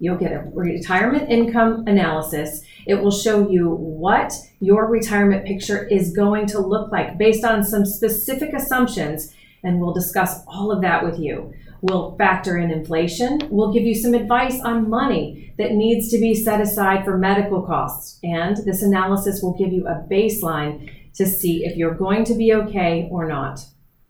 You'll 0.00 0.18
get 0.18 0.32
a 0.32 0.50
retirement 0.52 1.30
income 1.30 1.84
analysis. 1.86 2.60
It 2.86 2.96
will 2.96 3.10
show 3.10 3.48
you 3.48 3.70
what 3.70 4.34
your 4.60 4.86
retirement 4.86 5.46
picture 5.46 5.86
is 5.88 6.12
going 6.12 6.44
to 6.48 6.60
look 6.60 6.92
like 6.92 7.16
based 7.16 7.42
on 7.42 7.64
some 7.64 7.86
specific 7.86 8.52
assumptions, 8.52 9.34
and 9.62 9.80
we'll 9.80 9.94
discuss 9.94 10.42
all 10.46 10.70
of 10.70 10.82
that 10.82 11.02
with 11.04 11.18
you. 11.18 11.54
We'll 11.82 12.16
factor 12.16 12.56
in 12.58 12.70
inflation. 12.70 13.40
We'll 13.50 13.72
give 13.72 13.84
you 13.84 13.94
some 13.94 14.14
advice 14.14 14.60
on 14.60 14.90
money 14.90 15.52
that 15.58 15.72
needs 15.72 16.10
to 16.10 16.18
be 16.18 16.34
set 16.34 16.60
aside 16.60 17.04
for 17.04 17.16
medical 17.16 17.62
costs. 17.62 18.18
And 18.22 18.56
this 18.58 18.82
analysis 18.82 19.42
will 19.42 19.56
give 19.56 19.72
you 19.72 19.86
a 19.86 20.04
baseline 20.10 20.90
to 21.14 21.26
see 21.26 21.64
if 21.64 21.76
you're 21.76 21.94
going 21.94 22.24
to 22.24 22.34
be 22.34 22.54
okay 22.54 23.08
or 23.10 23.26
not. 23.26 23.64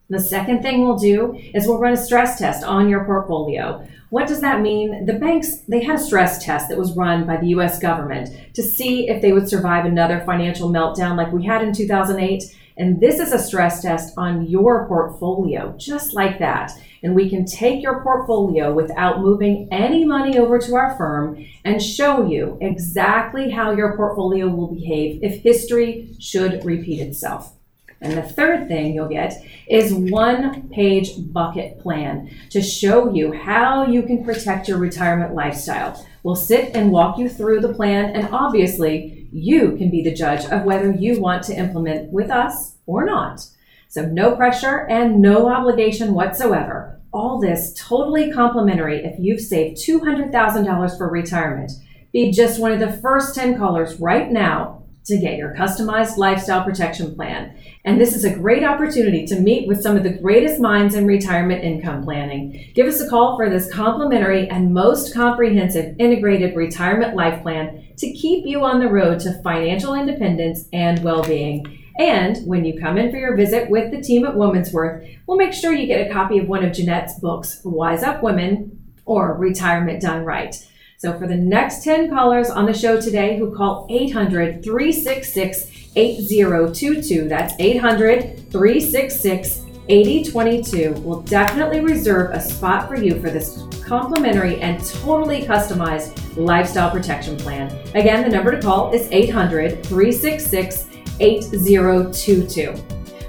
The 0.09 0.19
second 0.19 0.63
thing 0.63 0.83
we'll 0.83 0.99
do 0.99 1.41
is 1.55 1.69
we'll 1.69 1.79
run 1.79 1.93
a 1.93 1.97
stress 1.97 2.39
test 2.39 2.65
on 2.65 2.89
your 2.89 3.05
portfolio. 3.05 3.87
What 4.11 4.27
does 4.27 4.41
that 4.41 4.61
mean? 4.61 5.07
The 5.07 5.13
banks, 5.13 5.59
they 5.69 5.85
had 5.85 6.01
a 6.01 6.03
stress 6.03 6.45
test 6.45 6.69
that 6.69 6.79
was 6.79 6.97
run 6.97 7.29
by 7.29 7.37
the 7.37 7.49
US 7.49 7.79
government 7.79 8.29
to 8.55 8.63
see 8.63 9.09
if 9.09 9.23
they 9.23 9.33
would 9.33 9.49
survive 9.49 9.85
another 9.85 10.21
financial 10.27 10.69
meltdown 10.69 11.17
like 11.17 11.33
we 11.33 11.47
had 11.47 11.63
in 11.63 11.73
2008. 11.73 12.43
And 12.77 13.01
this 13.01 13.21
is 13.21 13.33
a 13.33 13.39
stress 13.39 13.83
test 13.83 14.15
on 14.17 14.47
your 14.49 14.89
portfolio, 14.89 15.77
just 15.79 16.13
like 16.13 16.41
that. 16.41 16.73
And 17.03 17.15
we 17.15 17.31
can 17.31 17.47
take 17.47 17.83
your 17.83 18.03
portfolio 18.03 18.73
without 18.73 19.21
moving 19.21 19.69
any 19.71 20.05
money 20.05 20.39
over 20.39 20.59
to 20.59 20.75
our 20.75 20.97
firm 20.97 21.47
and 21.65 21.83
show 21.83 22.27
you 22.27 22.59
exactly 22.61 23.51
how 23.51 23.71
your 23.71 23.97
portfolio 23.97 24.49
will 24.49 24.75
behave 24.75 25.23
if 25.23 25.43
history 25.43 26.15
should 26.19 26.65
repeat 26.65 27.01
itself. 27.01 27.55
And 28.03 28.17
the 28.17 28.23
third 28.23 28.67
thing 28.67 28.95
you'll 28.95 29.09
get 29.09 29.45
is 29.67 29.93
one 29.93 30.69
page 30.71 31.11
bucket 31.19 31.81
plan 31.81 32.31
to 32.51 32.63
show 32.63 33.13
you 33.13 33.33
how 33.33 33.87
you 33.87 34.03
can 34.03 34.25
protect 34.25 34.69
your 34.69 34.79
retirement 34.79 35.35
lifestyle. 35.35 36.07
We'll 36.23 36.37
sit 36.37 36.75
and 36.75 36.93
walk 36.93 37.19
you 37.19 37.29
through 37.29 37.61
the 37.61 37.75
plan, 37.75 38.17
and 38.17 38.29
obviously, 38.33 39.29
you 39.33 39.77
can 39.77 39.91
be 39.91 40.03
the 40.03 40.15
judge 40.15 40.45
of 40.47 40.65
whether 40.65 40.91
you 40.91 41.21
want 41.21 41.43
to 41.45 41.55
implement 41.55 42.11
with 42.11 42.31
us 42.31 42.77
or 42.87 43.05
not. 43.05 43.47
So, 43.91 44.07
no 44.07 44.37
pressure 44.37 44.87
and 44.89 45.21
no 45.21 45.49
obligation 45.49 46.15
whatsoever. 46.15 47.01
All 47.13 47.41
this 47.41 47.75
totally 47.77 48.31
complimentary 48.31 49.05
if 49.05 49.19
you've 49.19 49.41
saved 49.41 49.79
$200,000 49.79 50.97
for 50.97 51.11
retirement. 51.11 51.73
Be 52.13 52.31
just 52.31 52.61
one 52.61 52.71
of 52.71 52.79
the 52.79 52.93
first 52.93 53.35
10 53.35 53.59
callers 53.59 53.99
right 53.99 54.31
now 54.31 54.85
to 55.07 55.19
get 55.19 55.39
your 55.39 55.57
customized 55.57 56.19
lifestyle 56.19 56.63
protection 56.63 57.17
plan. 57.17 57.57
And 57.85 58.01
this 58.01 58.15
is 58.15 58.25
a 58.25 58.33
great 58.33 58.63
opportunity 58.63 59.27
to 59.27 59.41
meet 59.41 59.67
with 59.67 59.83
some 59.83 59.97
of 59.97 60.05
the 60.05 60.19
greatest 60.19 60.61
minds 60.61 60.95
in 60.95 61.05
retirement 61.05 61.65
income 61.65 62.05
planning. 62.05 62.71
Give 62.77 62.87
us 62.87 63.01
a 63.01 63.11
call 63.11 63.37
for 63.37 63.51
this 63.51 63.73
complimentary 63.73 64.49
and 64.49 64.73
most 64.73 65.13
comprehensive 65.13 65.97
integrated 65.99 66.55
retirement 66.55 67.17
life 67.17 67.43
plan 67.43 67.89
to 67.97 68.13
keep 68.13 68.47
you 68.47 68.63
on 68.63 68.79
the 68.79 68.89
road 68.89 69.19
to 69.21 69.43
financial 69.43 69.95
independence 69.95 70.67
and 70.73 71.03
well 71.03 71.25
being. 71.25 71.80
And 71.99 72.39
when 72.47 72.65
you 72.65 72.81
come 72.81 72.99
in 72.99 73.11
for 73.11 73.19
your 73.19 73.37
visit 73.37 73.69
with 73.69 73.91
the 73.91 74.01
team 74.01 74.25
at 74.25 74.37
Woman's 74.37 74.73
Worth, 74.73 75.07
we'll 75.27 75.37
make 75.37 75.53
sure 75.53 75.73
you 75.73 75.87
get 75.87 76.09
a 76.09 76.13
copy 76.13 76.39
of 76.39 76.49
one 76.49 76.65
of 76.65 76.73
Jeanette's 76.73 77.19
books, 77.19 77.61
Wise 77.65 78.03
Up 78.03 78.23
Women 78.23 78.93
or 79.05 79.37
Retirement 79.37 80.01
Done 80.01 80.25
Right. 80.25 80.55
So 80.99 81.19
for 81.19 81.27
the 81.27 81.35
next 81.35 81.83
10 81.83 82.11
callers 82.11 82.51
on 82.51 82.67
the 82.67 82.75
show 82.75 83.01
today 83.01 83.39
who 83.39 83.55
call 83.55 83.87
800 83.89 84.63
366 84.63 85.91
8022, 85.97 87.29
that's 87.29 87.55
800 87.59 88.51
366 88.51 89.65
8022 89.89 90.93
will 91.01 91.23
definitely 91.23 91.81
reserve 91.81 92.31
a 92.31 92.41
spot 92.41 92.87
for 92.87 92.97
you 92.97 93.21
for 93.21 93.31
this 93.31 93.65
complimentary 93.85 94.61
and 94.61 94.85
totally 94.85 95.43
customized 95.43 96.15
lifestyle 96.37 96.91
protection 96.91 97.37
plan. 97.37 97.77
Again, 97.97 98.23
the 98.23 98.29
number 98.29 98.53
to 98.53 98.63
call 98.63 98.93
is 98.93 99.09
800 99.11 99.85
366 99.85 100.90
8022. 101.21 102.75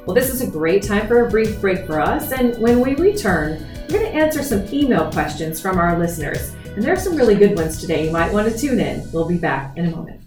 Well, 0.06 0.16
this 0.16 0.30
is 0.30 0.42
a 0.42 0.48
great 0.50 0.82
time 0.82 1.08
for 1.08 1.26
a 1.26 1.30
brief 1.30 1.62
break 1.62 1.86
for 1.86 2.00
us, 2.00 2.32
and 2.32 2.58
when 2.58 2.80
we 2.80 2.96
return, 2.96 3.66
we're 3.90 4.00
going 4.00 4.12
to 4.12 4.18
answer 4.18 4.42
some 4.42 4.66
email 4.74 5.12
questions 5.12 5.62
from 5.62 5.78
our 5.78 6.00
listeners. 6.00 6.56
And 6.76 6.82
there 6.82 6.94
are 6.94 7.00
some 7.00 7.16
really 7.16 7.36
good 7.36 7.56
ones 7.56 7.80
today. 7.80 8.06
You 8.06 8.12
might 8.12 8.32
want 8.32 8.52
to 8.52 8.58
tune 8.58 8.80
in. 8.80 9.10
We'll 9.12 9.28
be 9.28 9.38
back 9.38 9.78
in 9.78 9.86
a 9.86 9.92
moment. 9.92 10.22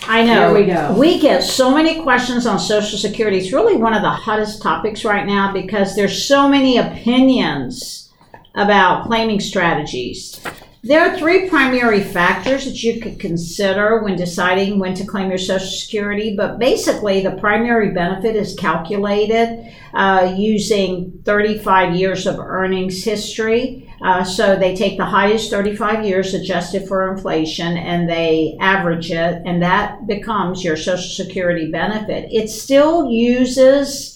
I 0.09 0.27
know. 0.27 0.55
Here 0.55 0.61
we 0.61 0.67
go. 0.67 0.95
We 0.99 1.19
get 1.21 1.43
so 1.43 1.75
many 1.75 2.03
questions 2.03 2.45
on 2.45 2.59
Social 2.59 2.99
Security. 2.99 3.39
It's 3.39 3.51
really 3.51 3.79
one 3.79 3.95
of 3.95 4.03
the 4.03 4.11
hottest 4.11 4.61
topics 4.61 5.07
right 5.07 5.25
now 5.25 5.55
because 5.55 5.97
there's 5.97 6.27
so 6.29 6.47
many 6.47 6.77
opinions 6.77 8.13
about 8.55 9.07
claiming 9.07 9.41
strategies. 9.41 10.39
There 10.87 11.01
are 11.01 11.17
three 11.17 11.49
primary 11.49 12.03
factors 12.03 12.67
that 12.67 12.83
you 12.83 13.01
could 13.01 13.19
consider 13.19 14.03
when 14.03 14.17
deciding 14.17 14.79
when 14.79 14.93
to 14.97 15.07
claim 15.07 15.31
your 15.31 15.39
Social 15.39 15.67
Security, 15.67 16.37
but 16.37 16.59
basically, 16.59 17.23
the 17.23 17.31
primary 17.31 17.93
benefit 17.93 18.37
is 18.37 18.55
calculated 18.55 19.73
uh, 19.95 20.35
using 20.37 21.23
35 21.25 21.97
years 21.97 22.27
of 22.27 22.39
earnings 22.39 23.03
history. 23.03 23.91
Uh, 24.05 24.23
so 24.23 24.57
they 24.57 24.77
take 24.77 24.99
the 24.99 25.07
highest 25.07 25.51
35 25.51 26.05
years 26.05 26.35
adjusted 26.35 26.87
for 26.87 27.11
inflation 27.11 27.79
and 27.79 28.07
they 28.07 28.55
average 28.61 29.11
it, 29.11 29.41
and 29.47 29.63
that 29.63 30.07
becomes 30.07 30.63
your 30.63 30.77
Social 30.77 31.25
Security 31.25 31.71
benefit. 31.71 32.29
It 32.31 32.51
still 32.51 33.11
uses 33.11 34.14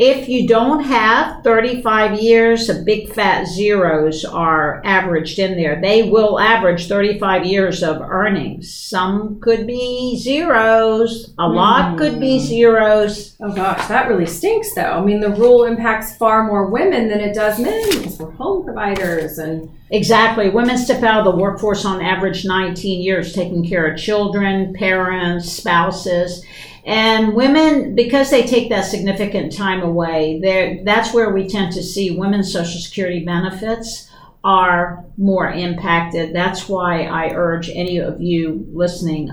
if 0.00 0.30
you 0.30 0.48
don't 0.48 0.82
have 0.84 1.44
35 1.44 2.18
years 2.18 2.70
of 2.70 2.86
big 2.86 3.12
fat 3.12 3.46
zeros 3.46 4.24
are 4.24 4.80
averaged 4.82 5.38
in 5.38 5.58
there, 5.58 5.78
they 5.78 6.04
will 6.04 6.40
average 6.40 6.88
35 6.88 7.44
years 7.44 7.82
of 7.82 8.00
earnings. 8.00 8.72
Some 8.72 9.38
could 9.40 9.66
be 9.66 10.18
zeros, 10.18 11.34
a 11.38 11.46
lot 11.46 11.98
could 11.98 12.18
be 12.18 12.38
hmm. 12.38 12.46
zeros. 12.46 13.36
Oh 13.40 13.54
gosh, 13.54 13.88
that 13.88 14.08
really 14.08 14.24
stinks 14.24 14.74
though. 14.74 14.80
I 14.80 15.04
mean, 15.04 15.20
the 15.20 15.34
rule 15.34 15.64
impacts 15.64 16.16
far 16.16 16.46
more 16.46 16.70
women 16.70 17.08
than 17.08 17.20
it 17.20 17.34
does 17.34 17.60
men 17.60 17.90
because 17.90 18.18
we're 18.18 18.30
home 18.30 18.64
providers 18.64 19.36
and. 19.36 19.70
Exactly. 19.92 20.50
Women 20.50 20.78
step 20.78 21.02
out 21.02 21.26
of 21.26 21.34
the 21.34 21.40
workforce 21.40 21.84
on 21.84 22.00
average 22.00 22.44
19 22.44 23.02
years, 23.02 23.32
taking 23.32 23.68
care 23.68 23.92
of 23.92 23.98
children, 23.98 24.72
parents, 24.72 25.50
spouses. 25.50 26.44
And 26.84 27.34
women, 27.34 27.94
because 27.94 28.30
they 28.30 28.46
take 28.46 28.70
that 28.70 28.86
significant 28.86 29.54
time 29.54 29.82
away, 29.82 30.82
that's 30.84 31.12
where 31.12 31.30
we 31.30 31.48
tend 31.48 31.72
to 31.72 31.82
see 31.82 32.10
women's 32.10 32.52
Social 32.52 32.80
Security 32.80 33.24
benefits 33.24 34.10
are 34.42 35.04
more 35.18 35.52
impacted. 35.52 36.34
That's 36.34 36.68
why 36.68 37.04
I 37.04 37.34
urge 37.34 37.68
any 37.68 37.98
of 37.98 38.22
you 38.22 38.66
listening, 38.72 39.30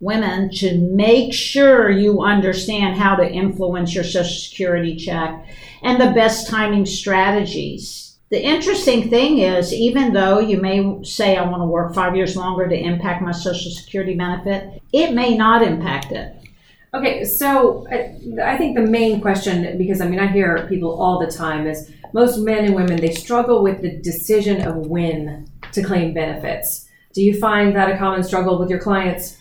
women, 0.00 0.50
to 0.56 0.76
make 0.76 1.32
sure 1.32 1.88
you 1.88 2.22
understand 2.22 2.98
how 2.98 3.16
to 3.16 3.26
influence 3.26 3.94
your 3.94 4.04
Social 4.04 4.24
Security 4.24 4.94
check 4.96 5.46
and 5.82 5.98
the 5.98 6.12
best 6.12 6.48
timing 6.48 6.84
strategies. 6.84 8.18
The 8.30 8.42
interesting 8.42 9.08
thing 9.08 9.38
is, 9.38 9.72
even 9.72 10.12
though 10.12 10.38
you 10.40 10.58
may 10.58 11.02
say, 11.02 11.36
I 11.36 11.48
want 11.48 11.62
to 11.62 11.66
work 11.66 11.94
five 11.94 12.14
years 12.16 12.36
longer 12.36 12.68
to 12.68 12.78
impact 12.78 13.22
my 13.22 13.32
Social 13.32 13.70
Security 13.70 14.14
benefit, 14.14 14.82
it 14.92 15.12
may 15.14 15.36
not 15.36 15.62
impact 15.62 16.12
it. 16.12 16.36
Okay, 16.94 17.24
so 17.24 17.86
I, 17.90 18.14
I 18.42 18.58
think 18.58 18.76
the 18.76 18.82
main 18.82 19.22
question, 19.22 19.78
because 19.78 20.02
I 20.02 20.08
mean, 20.08 20.20
I 20.20 20.26
hear 20.26 20.66
people 20.68 21.00
all 21.00 21.18
the 21.18 21.30
time, 21.30 21.66
is 21.66 21.90
most 22.12 22.38
men 22.38 22.66
and 22.66 22.74
women, 22.74 23.00
they 23.00 23.14
struggle 23.14 23.62
with 23.62 23.80
the 23.80 23.96
decision 23.96 24.60
of 24.60 24.76
when 24.88 25.50
to 25.72 25.82
claim 25.82 26.12
benefits. 26.12 26.88
Do 27.14 27.22
you 27.22 27.38
find 27.38 27.74
that 27.76 27.90
a 27.90 27.96
common 27.96 28.22
struggle 28.22 28.58
with 28.58 28.68
your 28.68 28.78
clients? 28.78 29.38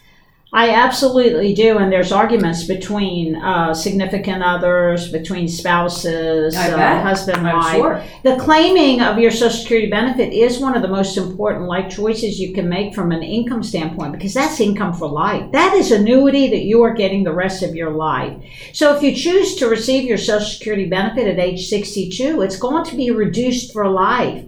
I 0.53 0.71
absolutely 0.71 1.53
do, 1.53 1.77
and 1.77 1.89
there's 1.89 2.11
arguments 2.11 2.65
between 2.65 3.37
uh, 3.37 3.73
significant 3.73 4.43
others, 4.43 5.09
between 5.09 5.47
spouses, 5.47 6.57
uh, 6.57 7.01
husband, 7.01 7.47
I'm 7.47 7.55
wife. 7.55 7.75
sure. 7.75 8.03
The 8.23 8.35
claiming 8.35 8.99
of 8.99 9.17
your 9.17 9.31
Social 9.31 9.57
Security 9.57 9.89
benefit 9.89 10.33
is 10.33 10.59
one 10.59 10.75
of 10.75 10.81
the 10.81 10.89
most 10.89 11.15
important 11.15 11.67
life 11.67 11.89
choices 11.89 12.37
you 12.37 12.53
can 12.53 12.67
make 12.67 12.93
from 12.93 13.13
an 13.13 13.23
income 13.23 13.63
standpoint 13.63 14.11
because 14.11 14.33
that's 14.33 14.59
income 14.59 14.93
for 14.93 15.07
life. 15.07 15.49
That 15.53 15.73
is 15.73 15.89
annuity 15.89 16.49
that 16.49 16.63
you 16.63 16.81
are 16.81 16.93
getting 16.93 17.23
the 17.23 17.33
rest 17.33 17.63
of 17.63 17.73
your 17.73 17.91
life. 17.91 18.35
So 18.73 18.93
if 18.93 19.01
you 19.01 19.15
choose 19.15 19.55
to 19.55 19.69
receive 19.69 20.03
your 20.03 20.17
Social 20.17 20.45
Security 20.45 20.89
benefit 20.89 21.27
at 21.27 21.39
age 21.39 21.69
62, 21.69 22.41
it's 22.41 22.57
going 22.57 22.83
to 22.83 22.97
be 22.97 23.09
reduced 23.09 23.71
for 23.71 23.89
life. 23.89 24.43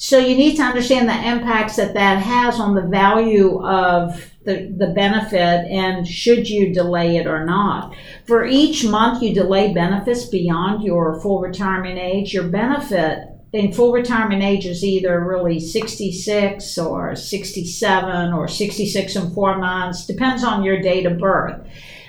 So 0.00 0.16
you 0.16 0.36
need 0.36 0.54
to 0.58 0.62
understand 0.62 1.08
the 1.08 1.28
impacts 1.28 1.74
that 1.74 1.94
that 1.94 2.22
has 2.22 2.60
on 2.60 2.76
the 2.76 2.82
value 2.82 3.60
of 3.66 4.30
the, 4.44 4.72
the 4.78 4.92
benefit 4.94 5.66
and 5.68 6.06
should 6.06 6.48
you 6.48 6.72
delay 6.72 7.16
it 7.16 7.26
or 7.26 7.44
not. 7.44 7.96
For 8.24 8.46
each 8.46 8.86
month 8.86 9.24
you 9.24 9.34
delay 9.34 9.74
benefits 9.74 10.24
beyond 10.24 10.84
your 10.84 11.20
full 11.20 11.40
retirement 11.40 11.98
age, 11.98 12.32
your 12.32 12.46
benefit 12.46 13.24
in 13.52 13.72
full 13.72 13.90
retirement 13.90 14.44
age 14.44 14.66
is 14.66 14.84
either 14.84 15.18
really 15.18 15.58
66 15.58 16.78
or 16.78 17.16
67 17.16 18.32
or 18.32 18.46
66 18.46 19.16
and 19.16 19.34
four 19.34 19.58
months, 19.58 20.06
depends 20.06 20.44
on 20.44 20.62
your 20.62 20.80
date 20.80 21.06
of 21.06 21.18
birth. 21.18 21.60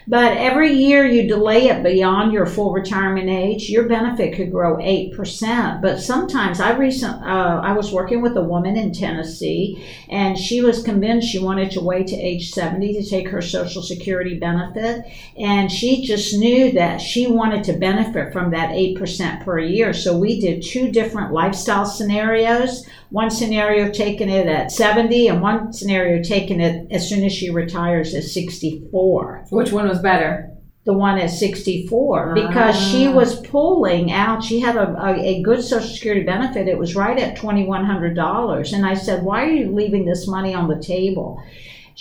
But 0.10 0.38
every 0.38 0.74
year 0.74 1.06
you 1.06 1.28
delay 1.28 1.68
it 1.68 1.84
beyond 1.84 2.34
your 2.34 2.48
full 2.48 2.74
retirement 2.74 3.30
age, 3.30 3.70
your 3.70 3.88
benefit 3.88 4.34
could 4.36 4.52
grow 4.52 4.78
8%. 4.78 5.84
But 5.84 6.00
sometimes 6.00 6.60
I 6.60 6.76
recent 6.76 7.22
uh, 7.22 7.62
I 7.64 7.74
was 7.74 7.92
working 7.92 8.24
with 8.24 8.36
a 8.36 8.42
woman 8.42 8.76
in 8.76 8.92
Tennessee 8.92 9.86
and 10.10 10.36
she 10.36 10.62
was 10.62 10.82
convinced 10.82 11.28
she 11.28 11.38
wanted 11.38 11.70
to 11.72 11.82
wait 11.82 12.08
to 12.08 12.16
age 12.16 12.50
70 12.50 12.94
to 12.94 13.08
take 13.08 13.30
her 13.30 13.44
social 13.44 13.84
security 13.84 14.40
benefit 14.40 15.06
and 15.38 15.72
she 15.72 16.04
just 16.04 16.36
knew 16.36 16.72
that 16.72 17.00
she 17.00 17.28
wanted 17.28 17.64
to 17.66 17.74
benefit 17.74 18.34
from 18.34 18.50
that 18.50 18.72
8% 18.72 19.46
per 19.46 19.60
year. 19.60 19.94
So 19.94 20.18
we 20.18 20.42
did 20.42 20.64
two 20.64 20.92
different 20.92 21.34
lifestyle 21.34 21.86
scenarios. 21.86 22.84
One 23.12 23.30
scenario 23.30 23.92
taking 23.92 24.30
it 24.30 24.48
at 24.48 24.72
70 24.72 25.28
and 25.28 25.42
one 25.42 25.72
scenario 25.72 26.24
taking 26.24 26.62
it 26.62 26.88
as 26.92 27.08
soon 27.08 27.24
as 27.24 27.32
she 27.32 27.52
retires 27.52 28.16
at 28.16 28.24
64 28.24 29.46
Which 29.52 29.72
one 29.72 29.88
was 29.88 29.99
better? 30.02 30.46
the 30.86 30.94
one 30.94 31.20
at 31.20 31.30
64 31.30 32.34
because 32.34 32.76
she 32.76 33.06
Ah. 33.06 33.12
was 33.12 33.42
pulling 33.42 34.12
out 34.12 34.42
she 34.44 34.60
had 34.62 34.76
a, 34.78 34.88
a, 35.06 35.14
a 35.20 35.42
good 35.44 35.62
social 35.62 35.88
security 35.88 36.24
benefit 36.24 36.68
it 36.70 36.80
was 36.80 36.96
right 36.96 37.20
at 37.20 37.38
$2100 37.38 38.74
and 38.74 38.86
i 38.86 38.94
said 38.94 39.22
why 39.24 39.44
are 39.44 39.50
you 39.52 39.72
leaving 39.72 40.06
this 40.06 40.28
money 40.28 40.54
on 40.54 40.68
the 40.68 40.82
table 40.82 41.44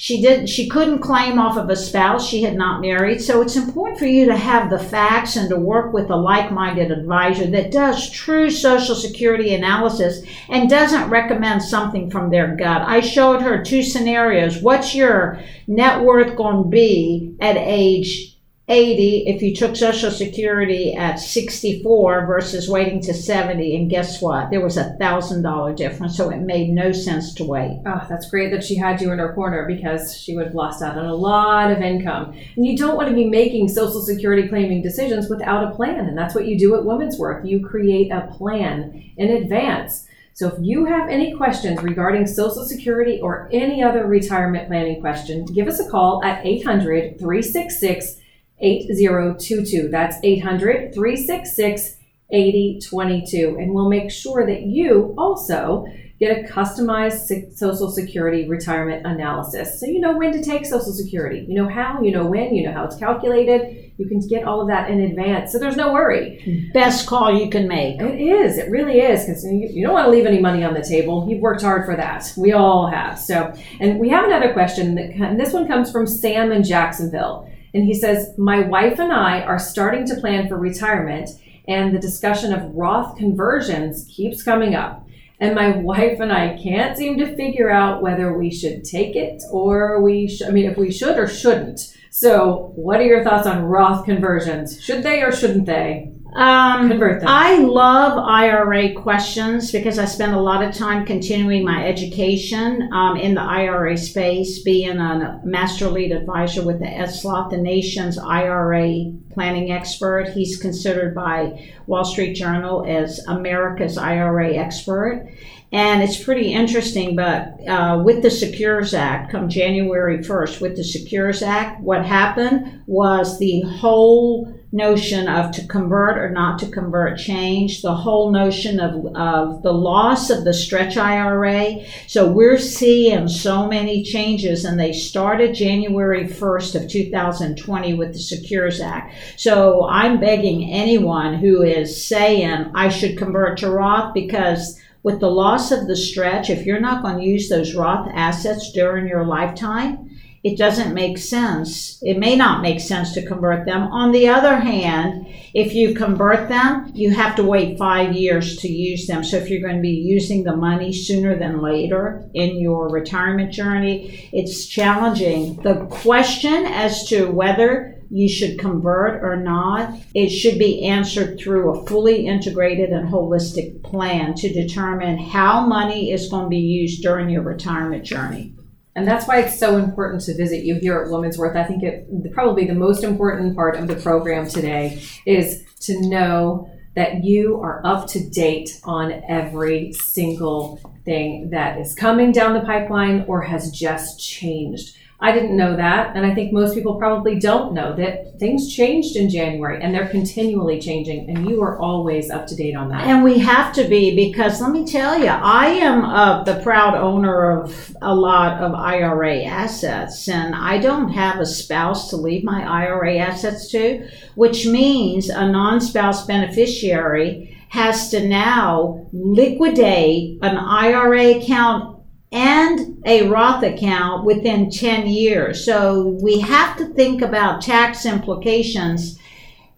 she 0.01 0.23
did 0.23 0.49
she 0.49 0.69
couldn't 0.69 1.01
claim 1.01 1.41
off 1.41 1.57
of 1.57 1.69
a 1.69 1.75
spouse 1.75 2.25
she 2.25 2.41
had 2.45 2.55
not 2.55 2.81
married. 2.81 3.21
So 3.21 3.43
it's 3.43 3.57
important 3.57 3.99
for 3.99 4.07
you 4.07 4.27
to 4.27 4.37
have 4.37 4.71
the 4.71 4.79
facts 4.79 5.35
and 5.35 5.49
to 5.49 5.57
work 5.57 5.93
with 5.93 6.09
a 6.09 6.15
like-minded 6.15 6.93
advisor 6.93 7.49
that 7.49 7.73
does 7.73 8.09
true 8.09 8.49
social 8.49 8.95
security 8.95 9.55
analysis 9.55 10.25
and 10.51 10.71
doesn't 10.71 11.11
recommend 11.11 11.65
something 11.65 12.13
from 12.13 12.31
their 12.31 12.55
gut. 12.55 12.83
I 12.83 13.01
showed 13.01 13.43
her 13.43 13.65
two 13.65 13.83
scenarios. 13.83 14.63
What's 14.63 14.95
your 14.95 15.41
net 15.67 16.01
worth 16.05 16.37
going 16.37 16.63
to 16.63 16.69
be 16.69 17.35
at 17.41 17.57
age 17.57 18.38
80 18.71 19.25
if 19.27 19.41
you 19.41 19.55
took 19.55 19.75
Social 19.75 20.11
Security 20.11 20.95
at 20.95 21.19
64 21.19 22.27
versus 22.27 22.69
waiting 22.69 23.01
to 23.03 23.15
70. 23.15 23.77
And 23.77 23.89
guess 23.89 24.21
what? 24.21 24.51
There 24.51 24.61
was 24.61 24.77
a 24.77 24.95
thousand 24.99 25.43
dollar 25.43 25.75
difference, 25.75 26.17
so 26.17 26.31
it 26.31 26.41
made 26.41 26.69
no 26.69 26.93
sense 26.93 27.33
to 27.35 27.45
wait. 27.45 27.81
Oh, 27.87 28.07
that's 28.09 28.29
great 28.31 28.51
that 28.53 28.63
she 28.63 28.77
had 28.77 29.01
you 29.01 29.11
in 29.11 29.19
her 29.19 29.33
corner 29.33 29.67
because 29.67 30.17
she 30.17 30.37
would 30.37 30.47
have 30.47 30.55
lost 30.55 30.83
out 30.83 30.99
on 30.99 31.07
a 31.07 31.15
lot 31.15 31.71
of 31.71 31.81
income. 31.81 32.39
And 32.57 32.67
you 32.67 32.77
don't 32.77 32.97
want 32.97 33.09
to 33.09 33.15
be 33.15 33.25
making 33.25 33.69
Social 33.69 34.03
Security 34.03 34.49
claiming 34.49 34.83
decisions 34.83 35.31
without 35.31 35.65
a 35.65 35.75
plan. 35.75 36.07
And 36.07 36.19
that's 36.19 36.35
what 36.35 36.47
you 36.47 36.59
do 36.59 36.77
at 36.77 36.85
Women's 36.85 37.19
Worth 37.19 37.47
You 37.47 37.67
create 37.67 38.11
a 38.13 38.31
plan 38.37 39.13
in 39.17 39.31
advance. 39.31 40.07
So 40.35 40.47
if 40.47 40.55
you 40.61 40.85
have 40.85 41.09
any 41.09 41.35
questions 41.35 41.83
regarding 41.83 42.27
Social 42.27 42.65
Security 42.65 43.19
or 43.21 43.49
any 43.51 43.83
other 43.83 44.07
retirement 44.07 44.69
planning 44.69 45.01
question, 45.01 45.47
give 45.47 45.67
us 45.67 45.81
a 45.81 45.91
call 45.91 46.23
at 46.23 46.45
800 46.47 47.19
366 47.19 48.19
8022. 48.61 49.89
That's 49.89 50.17
800 50.23 50.95
366 50.95 51.97
8022. 52.31 53.57
And 53.59 53.73
we'll 53.73 53.89
make 53.89 54.11
sure 54.11 54.47
that 54.47 54.63
you 54.63 55.15
also 55.17 55.87
get 56.21 56.37
a 56.37 56.49
customized 56.49 57.57
Social 57.57 57.91
Security 57.91 58.49
retirement 58.49 59.07
analysis. 59.07 59.79
So 59.79 59.87
you 59.87 60.01
know 60.01 60.17
when 60.17 60.33
to 60.33 60.43
take 60.43 60.67
Social 60.67 60.93
Security, 60.93 61.47
you 61.49 61.55
know 61.55 61.69
how, 61.69 62.03
you 62.03 62.11
know 62.11 62.27
when, 62.27 62.55
you 62.55 62.67
know 62.67 62.73
how 62.73 62.85
it's 62.85 62.97
calculated. 62.97 63.93
You 63.99 64.07
can 64.09 64.21
get 64.21 64.45
all 64.45 64.61
of 64.61 64.69
that 64.69 64.91
in 64.91 65.01
advance. 65.01 65.53
So 65.53 65.59
there's 65.59 65.77
no 65.77 65.93
worry. 65.93 66.71
Best 66.75 67.07
call 67.07 67.33
you 67.33 67.49
can 67.49 67.69
make. 67.69 68.01
It 68.01 68.21
is. 68.21 68.59
It 68.59 68.71
really 68.71 69.01
is 69.01 69.25
because 69.25 69.45
you, 69.45 69.69
you 69.73 69.85
don't 69.85 69.93
want 69.93 70.07
to 70.07 70.11
leave 70.11 70.27
any 70.27 70.41
money 70.41 70.65
on 70.65 70.75
the 70.75 70.83
table. 70.83 71.27
You've 71.29 71.41
worked 71.41 71.63
hard 71.63 71.85
for 71.85 71.97
that. 71.97 72.33
We 72.37 72.53
all 72.53 72.89
have. 72.89 73.19
So, 73.19 73.53
and 73.81 73.99
we 73.99 74.09
have 74.09 74.25
another 74.25 74.53
question, 74.53 74.95
that, 74.97 75.37
this 75.37 75.53
one 75.53 75.69
comes 75.69 75.91
from 75.91 76.07
Sam 76.07 76.53
in 76.53 76.65
Jacksonville. 76.65 77.49
And 77.75 77.85
he 77.85 77.95
says, 77.95 78.35
My 78.39 78.61
wife 78.61 78.99
and 78.99 79.13
I 79.13 79.43
are 79.43 79.59
starting 79.59 80.07
to 80.07 80.17
plan 80.17 80.49
for 80.49 80.57
retirement, 80.57 81.31
and 81.67 81.95
the 81.95 82.01
discussion 82.01 82.53
of 82.53 82.75
Roth 82.75 83.17
conversions 83.17 84.07
keeps 84.11 84.43
coming 84.43 84.75
up. 84.75 85.07
And 85.41 85.55
my 85.55 85.77
wife 85.77 86.21
and 86.21 86.33
I 86.33 86.59
can't 86.63 86.97
seem 86.97 87.19
to 87.19 87.37
figure 87.37 87.71
out 87.71 88.03
whether 88.03 88.37
we 88.37 88.51
should 88.51 88.85
take 88.85 89.17
it 89.17 89.43
or 89.51 90.01
we 90.01 90.29
should, 90.29 90.49
I 90.49 90.51
mean, 90.51 90.71
if 90.71 90.77
we 90.77 90.91
should 90.91 91.19
or 91.19 91.29
shouldn't. 91.29 91.95
So, 92.11 92.73
what 92.75 93.01
are 93.01 93.05
your 93.05 93.23
thoughts 93.23 93.47
on 93.47 93.65
Roth 93.65 94.05
conversions? 94.05 94.83
Should 94.83 95.03
they 95.03 95.23
or 95.23 95.31
shouldn't 95.31 95.67
they? 95.67 96.13
Um, 96.35 96.91
Convert 96.91 97.21
them. 97.21 97.29
I 97.29 97.57
love 97.57 98.19
IRA 98.19 98.93
questions 98.95 99.73
because 99.73 99.99
I 99.99 100.05
spend 100.05 100.35
a 100.35 100.41
lot 100.41 100.63
of 100.63 100.75
time 100.75 101.07
continuing 101.07 101.65
my 101.65 101.87
education 101.87 102.91
um, 102.93 103.17
in 103.17 103.35
the 103.35 103.41
IRA 103.41 103.97
space, 103.97 104.63
being 104.63 104.99
a 104.99 105.41
Master 105.43 105.87
Elite 105.87 106.13
Advisor 106.13 106.65
with 106.65 106.81
the 106.81 106.87
Ed 106.87 107.07
the 107.51 107.57
nation's 107.57 108.19
IRA 108.19 109.13
planning 109.31 109.73
expert. 109.73 110.29
He's 110.29 110.59
considered 110.59 111.15
by 111.15 111.73
Wall 111.87 112.05
Street 112.05 112.35
Journal 112.35 112.85
as 112.87 113.25
America's 113.27 113.97
IRA 113.97 114.55
expert. 114.55 115.29
And 115.71 116.03
it's 116.03 116.23
pretty 116.23 116.53
interesting, 116.53 117.15
but 117.15 117.57
uh, 117.69 118.03
with 118.03 118.23
the 118.23 118.31
Secures 118.31 118.95
Act, 118.95 119.31
come 119.31 119.51
January 119.51 120.19
1st, 120.19 120.61
with 120.61 120.77
the 120.77 120.85
Secures 120.85 121.43
Act, 121.43 121.81
what 121.83 122.07
happened 122.07 122.83
was 122.87 123.39
the 123.39 123.61
whole 123.63 124.58
notion 124.71 125.29
of 125.29 125.51
to 125.53 125.67
convert 125.67 126.19
or 126.19 126.31
not 126.31 126.59
to 126.59 126.69
convert 126.69 127.19
change, 127.19 127.81
the 127.81 127.95
whole 127.95 128.31
notion 128.31 128.79
of, 128.79 129.17
of 129.17 129.63
the 129.63 129.73
loss 129.73 130.29
of 130.29 130.45
the 130.45 130.53
stretch 130.53 130.97
IRA. 130.97 131.85
So 132.07 132.31
we're 132.31 132.59
seeing 132.59 133.29
so 133.29 133.67
many 133.67 134.03
changes, 134.03 134.65
and 134.65 134.79
they 134.79 134.93
started 134.93 135.55
January 135.55 136.27
1st 136.27 136.83
of 136.83 136.91
2020 136.91 137.95
with 137.95 138.13
the 138.13 138.19
Secures 138.19 138.81
Act. 138.81 139.15
So 139.37 139.89
I'm 139.89 140.21
begging 140.21 140.71
anyone 140.71 141.35
who 141.35 141.63
is 141.63 142.07
saying 142.07 142.71
I 142.75 142.91
should 142.91 143.17
convert 143.17 143.59
to 143.59 143.71
Roth 143.71 144.13
because 144.13 144.79
with 145.03 145.21
the 145.21 145.31
loss 145.31 145.71
of 145.71 145.87
the 145.87 145.97
stretch, 145.97 146.51
if 146.51 146.67
you're 146.67 146.81
not 146.81 147.03
going 147.03 147.19
to 147.19 147.25
use 147.25 147.49
those 147.49 147.75
Roth 147.75 148.11
assets 148.13 148.73
during 148.73 149.07
your 149.07 149.25
lifetime, 149.25 150.08
it 150.45 150.57
doesn't 150.57 150.95
make 150.95 151.19
sense. 151.19 151.99
It 152.03 152.19
may 152.19 152.37
not 152.37 152.63
make 152.63 152.81
sense 152.81 153.13
to 153.13 153.27
convert 153.27 153.67
them. 153.67 153.83
On 153.83 154.13
the 154.13 154.29
other 154.29 154.57
hand, 154.57 155.27
if 155.53 155.75
you 155.75 155.95
convert 155.95 156.49
them, 156.49 156.91
you 156.95 157.11
have 157.15 157.35
to 157.37 157.43
wait 157.43 157.79
five 157.79 158.15
years 158.15 158.57
to 158.59 158.69
use 158.69 159.07
them. 159.07 159.25
So 159.25 159.37
if 159.37 159.51
you're 159.51 159.63
going 159.63 159.77
to 159.77 159.83
be 159.83 159.89
using 159.89 160.45
the 160.45 160.57
money 160.57 160.93
sooner 160.93 161.37
than 161.37 161.61
later 161.61 162.29
in 162.35 162.61
your 162.61 162.89
retirement 162.89 163.53
journey, 163.53 164.29
it's 164.33 164.67
challenging. 164.67 165.57
The 165.63 165.87
question 165.91 166.67
as 166.67 167.05
to 167.09 167.31
whether 167.31 167.97
you 168.11 168.29
should 168.29 168.59
convert 168.59 169.23
or 169.23 169.37
not, 169.37 169.95
it 170.15 170.29
should 170.31 170.59
be 170.59 170.85
answered 170.85 171.39
through 171.39 171.71
a 171.71 171.87
fully 171.87 172.27
integrated 172.27 172.91
and 172.91 173.09
holistic 173.09 173.83
plan 173.83 174.35
to 174.35 174.53
determine 174.53 175.19
how 175.19 175.67
money 175.67 176.13
is 176.13 176.29
going 176.29 176.45
to 176.45 176.49
be 176.49 176.59
used 176.59 177.03
during 177.03 177.29
your 177.29 177.43
retirement 177.43 178.05
journey. 178.05 178.55
And 178.99 179.07
that's 179.07 179.29
why 179.29 179.39
it's 179.39 179.57
so 179.57 179.77
important 179.77 180.23
to 180.25 180.35
visit 180.35 180.65
you 180.65 180.75
here 180.75 181.01
at 181.01 181.09
Women's 181.09 181.39
Worth. 181.39 181.55
I 181.55 181.63
think 181.63 181.85
it 181.85 182.09
probably 182.33 182.67
the 182.67 182.75
most 182.75 183.05
important 183.05 183.55
part 183.55 183.77
of 183.77 183.87
the 183.87 183.95
program 183.95 184.49
today 184.49 185.01
is 185.25 185.63
to 185.83 186.01
know 186.01 186.69
that 186.97 187.23
you 187.23 187.61
are 187.61 187.81
up 187.85 188.09
to 188.09 188.29
date 188.29 188.81
on 188.83 189.23
every 189.29 189.93
single 189.93 190.81
thing 191.05 191.51
that 191.51 191.79
is 191.79 191.95
coming 191.95 192.33
down 192.33 192.55
the 192.55 192.61
pipeline 192.63 193.25
or 193.29 193.41
has 193.41 193.71
just 193.71 194.19
changed. 194.19 194.97
I 195.21 195.33
didn't 195.33 195.57
know 195.57 195.75
that. 195.75 196.15
And 196.15 196.25
I 196.25 196.33
think 196.33 196.53
most 196.53 196.75
people 196.75 196.95
probably 196.95 197.41
don't 197.41 197.75
know 197.75 197.93
that 197.97 198.39
things 198.39 198.73
changed 198.73 199.17
in 199.17 199.29
January 199.29 199.83
and 199.83 199.93
they're 199.93 200.09
continually 200.09 200.81
changing. 200.81 201.29
And 201.29 201.51
you 201.51 201.61
are 201.63 201.77
always 201.77 202.31
up 202.31 202.47
to 202.47 202.55
date 202.55 202.77
on 202.77 202.89
that. 202.91 203.05
And 203.05 203.25
we 203.25 203.41
have 203.41 203.73
to 203.75 203.89
be 203.89 204.15
because 204.15 204.61
let 204.61 204.71
me 204.71 204.87
tell 204.87 205.19
you, 205.19 205.27
I 205.27 205.67
am 205.67 206.05
uh, 206.05 206.45
the 206.45 206.61
proud 206.63 206.95
owner 206.95 207.51
of 207.51 207.97
a 208.01 208.15
lot 208.15 208.63
of 208.63 208.75
IRA 208.75 209.43
assets. 209.43 210.29
And 210.29 210.55
I 210.55 210.79
don't 210.79 211.09
have 211.09 211.41
a 211.41 211.47
spouse 211.47 212.11
to 212.11 212.17
leave 212.17 212.45
my 212.45 212.63
IRA 212.63 213.17
assets 213.17 213.69
to, 213.73 214.09
which 214.37 214.67
means 214.67 215.31
a 215.31 215.49
non 215.49 215.81
spouse 215.81 216.27
beneficiary 216.27 217.57
has 217.71 218.09
to 218.11 218.27
now 218.27 219.07
liquidate 219.13 220.39
an 220.43 220.57
IRA 220.57 221.39
account 221.39 221.98
and 222.31 223.03
a 223.07 223.29
Roth 223.29 223.63
account 223.63 224.25
within 224.25 224.71
10 224.71 225.07
years. 225.07 225.65
So 225.65 226.19
we 226.21 226.41
have 226.41 226.77
to 226.77 226.87
think 226.95 227.23
about 227.23 227.63
tax 227.63 228.05
implications 228.05 229.19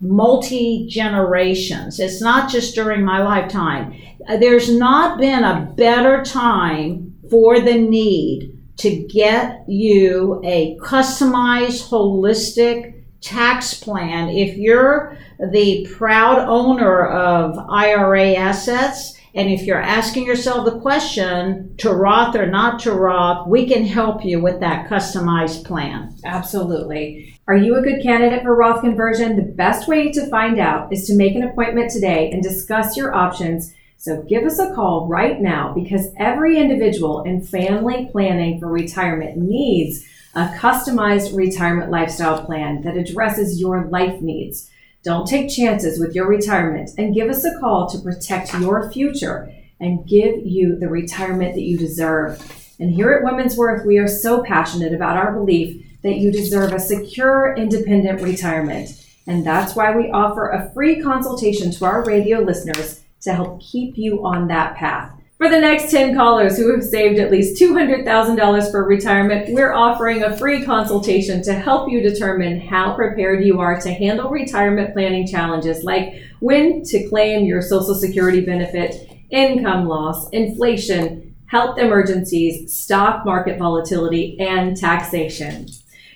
multi 0.01 0.86
generations. 0.88 2.01
It's 2.01 2.22
not 2.22 2.51
just 2.51 2.74
during 2.74 3.05
my 3.05 3.22
lifetime. 3.22 3.94
Uh, 4.28 4.38
there's 4.38 4.74
not 4.74 5.18
been 5.18 5.44
a 5.44 5.72
better 5.76 6.24
time 6.24 7.18
for 7.30 7.61
the 7.61 7.78
need 7.78 8.57
to 8.78 8.96
get 9.09 9.64
you 9.68 10.40
a 10.42 10.76
customized, 10.78 11.88
holistic 11.88 13.05
tax 13.20 13.74
plan. 13.74 14.30
If 14.30 14.57
you're 14.57 15.18
the 15.53 15.86
proud 15.94 16.38
owner 16.48 17.07
of 17.07 17.59
IRA 17.70 18.32
assets, 18.32 19.19
and 19.35 19.49
if 19.49 19.62
you're 19.62 19.81
asking 19.81 20.26
yourself 20.26 20.64
the 20.64 20.81
question 20.81 21.74
to 21.78 21.93
Roth 21.93 22.35
or 22.35 22.47
not 22.47 22.81
to 22.81 22.93
Roth, 22.93 23.47
we 23.47 23.66
can 23.66 23.85
help 23.85 24.24
you 24.24 24.41
with 24.41 24.61
that 24.61 24.89
customized 24.89 25.64
plan. 25.64 26.16
Absolutely. 26.24 27.39
Are 27.47 27.57
you 27.57 27.76
a 27.76 27.83
good 27.83 28.03
candidate 28.03 28.43
for 28.43 28.57
Roth 28.57 28.81
conversion? 28.81 29.37
The 29.37 29.43
best 29.43 29.87
way 29.87 30.11
to 30.12 30.28
find 30.31 30.59
out 30.59 30.93
is 30.93 31.07
to 31.07 31.16
make 31.16 31.37
an 31.37 31.45
appointment 31.45 31.91
today 31.91 32.31
and 32.31 32.43
discuss 32.43 32.97
your 32.97 33.14
options. 33.14 33.72
So 33.99 34.22
give 34.22 34.45
us 34.45 34.59
a 34.59 34.74
call 34.74 35.07
right 35.07 35.41
now 35.41 35.74
because 35.74 36.09
every 36.16 36.59
individual 36.59 37.22
in 37.22 37.43
family 37.43 38.09
planning 38.11 38.59
for 38.59 38.68
retirement 38.68 39.37
needs 39.37 40.05
a 40.35 40.47
customized 40.47 41.37
retirement 41.37 41.91
lifestyle 41.91 42.45
plan 42.45 42.83
that 42.83 42.97
addresses 42.97 43.61
your 43.61 43.87
life 43.87 44.20
needs. 44.20 44.70
Don't 45.03 45.26
take 45.26 45.51
chances 45.51 45.98
with 45.98 46.14
your 46.14 46.28
retirement 46.28 46.90
and 46.98 47.14
give 47.14 47.30
us 47.30 47.44
a 47.44 47.59
call 47.59 47.88
to 47.88 47.98
protect 47.98 48.53
your 48.55 48.90
future 48.92 49.51
and 49.80 50.07
give 50.07 50.44
you 50.44 50.76
the 50.78 50.88
retirement 50.88 51.55
that 51.55 51.62
you 51.62 51.78
deserve. 51.78 52.38
And 52.78 52.90
here 52.90 53.11
at 53.12 53.24
Women's 53.24 53.57
Worth, 53.57 53.86
we 53.86 53.98
are 53.98 54.09
so 54.09 54.42
passionate 54.42 54.92
about 54.92 55.16
our 55.16 55.32
belief 55.32 55.86
that 56.03 56.16
you 56.16 56.30
deserve 56.30 56.72
a 56.72 56.78
secure, 56.80 57.55
independent 57.55 58.22
retirement. 58.22 58.90
And 59.26 59.44
that's 59.44 59.74
why 59.74 59.94
we 59.94 60.11
offer 60.11 60.48
a 60.48 60.70
free 60.72 61.01
consultation 61.01 61.70
to 61.72 61.84
our 61.84 62.05
radio 62.05 62.40
listeners 62.40 63.01
to 63.22 63.34
help 63.34 63.61
keep 63.61 63.96
you 63.96 64.24
on 64.24 64.48
that 64.48 64.76
path. 64.76 65.12
For 65.41 65.49
the 65.49 65.59
next 65.59 65.91
10 65.91 66.14
callers 66.14 66.59
who 66.59 66.70
have 66.70 66.84
saved 66.84 67.18
at 67.18 67.30
least 67.30 67.59
$200,000 67.59 68.70
for 68.70 68.84
retirement, 68.84 69.55
we're 69.55 69.72
offering 69.72 70.22
a 70.22 70.36
free 70.36 70.62
consultation 70.62 71.43
to 71.45 71.55
help 71.55 71.91
you 71.91 72.03
determine 72.03 72.61
how 72.61 72.95
prepared 72.95 73.43
you 73.43 73.59
are 73.59 73.80
to 73.80 73.91
handle 73.91 74.28
retirement 74.28 74.93
planning 74.93 75.26
challenges 75.26 75.82
like 75.82 76.22
when 76.41 76.82
to 76.82 77.09
claim 77.09 77.47
your 77.47 77.62
Social 77.62 77.95
Security 77.95 78.43
benefit, 78.43 79.09
income 79.30 79.88
loss, 79.88 80.28
inflation, 80.28 81.34
health 81.47 81.78
emergencies, 81.78 82.76
stock 82.76 83.24
market 83.24 83.59
volatility, 83.59 84.38
and 84.38 84.76
taxation. 84.76 85.66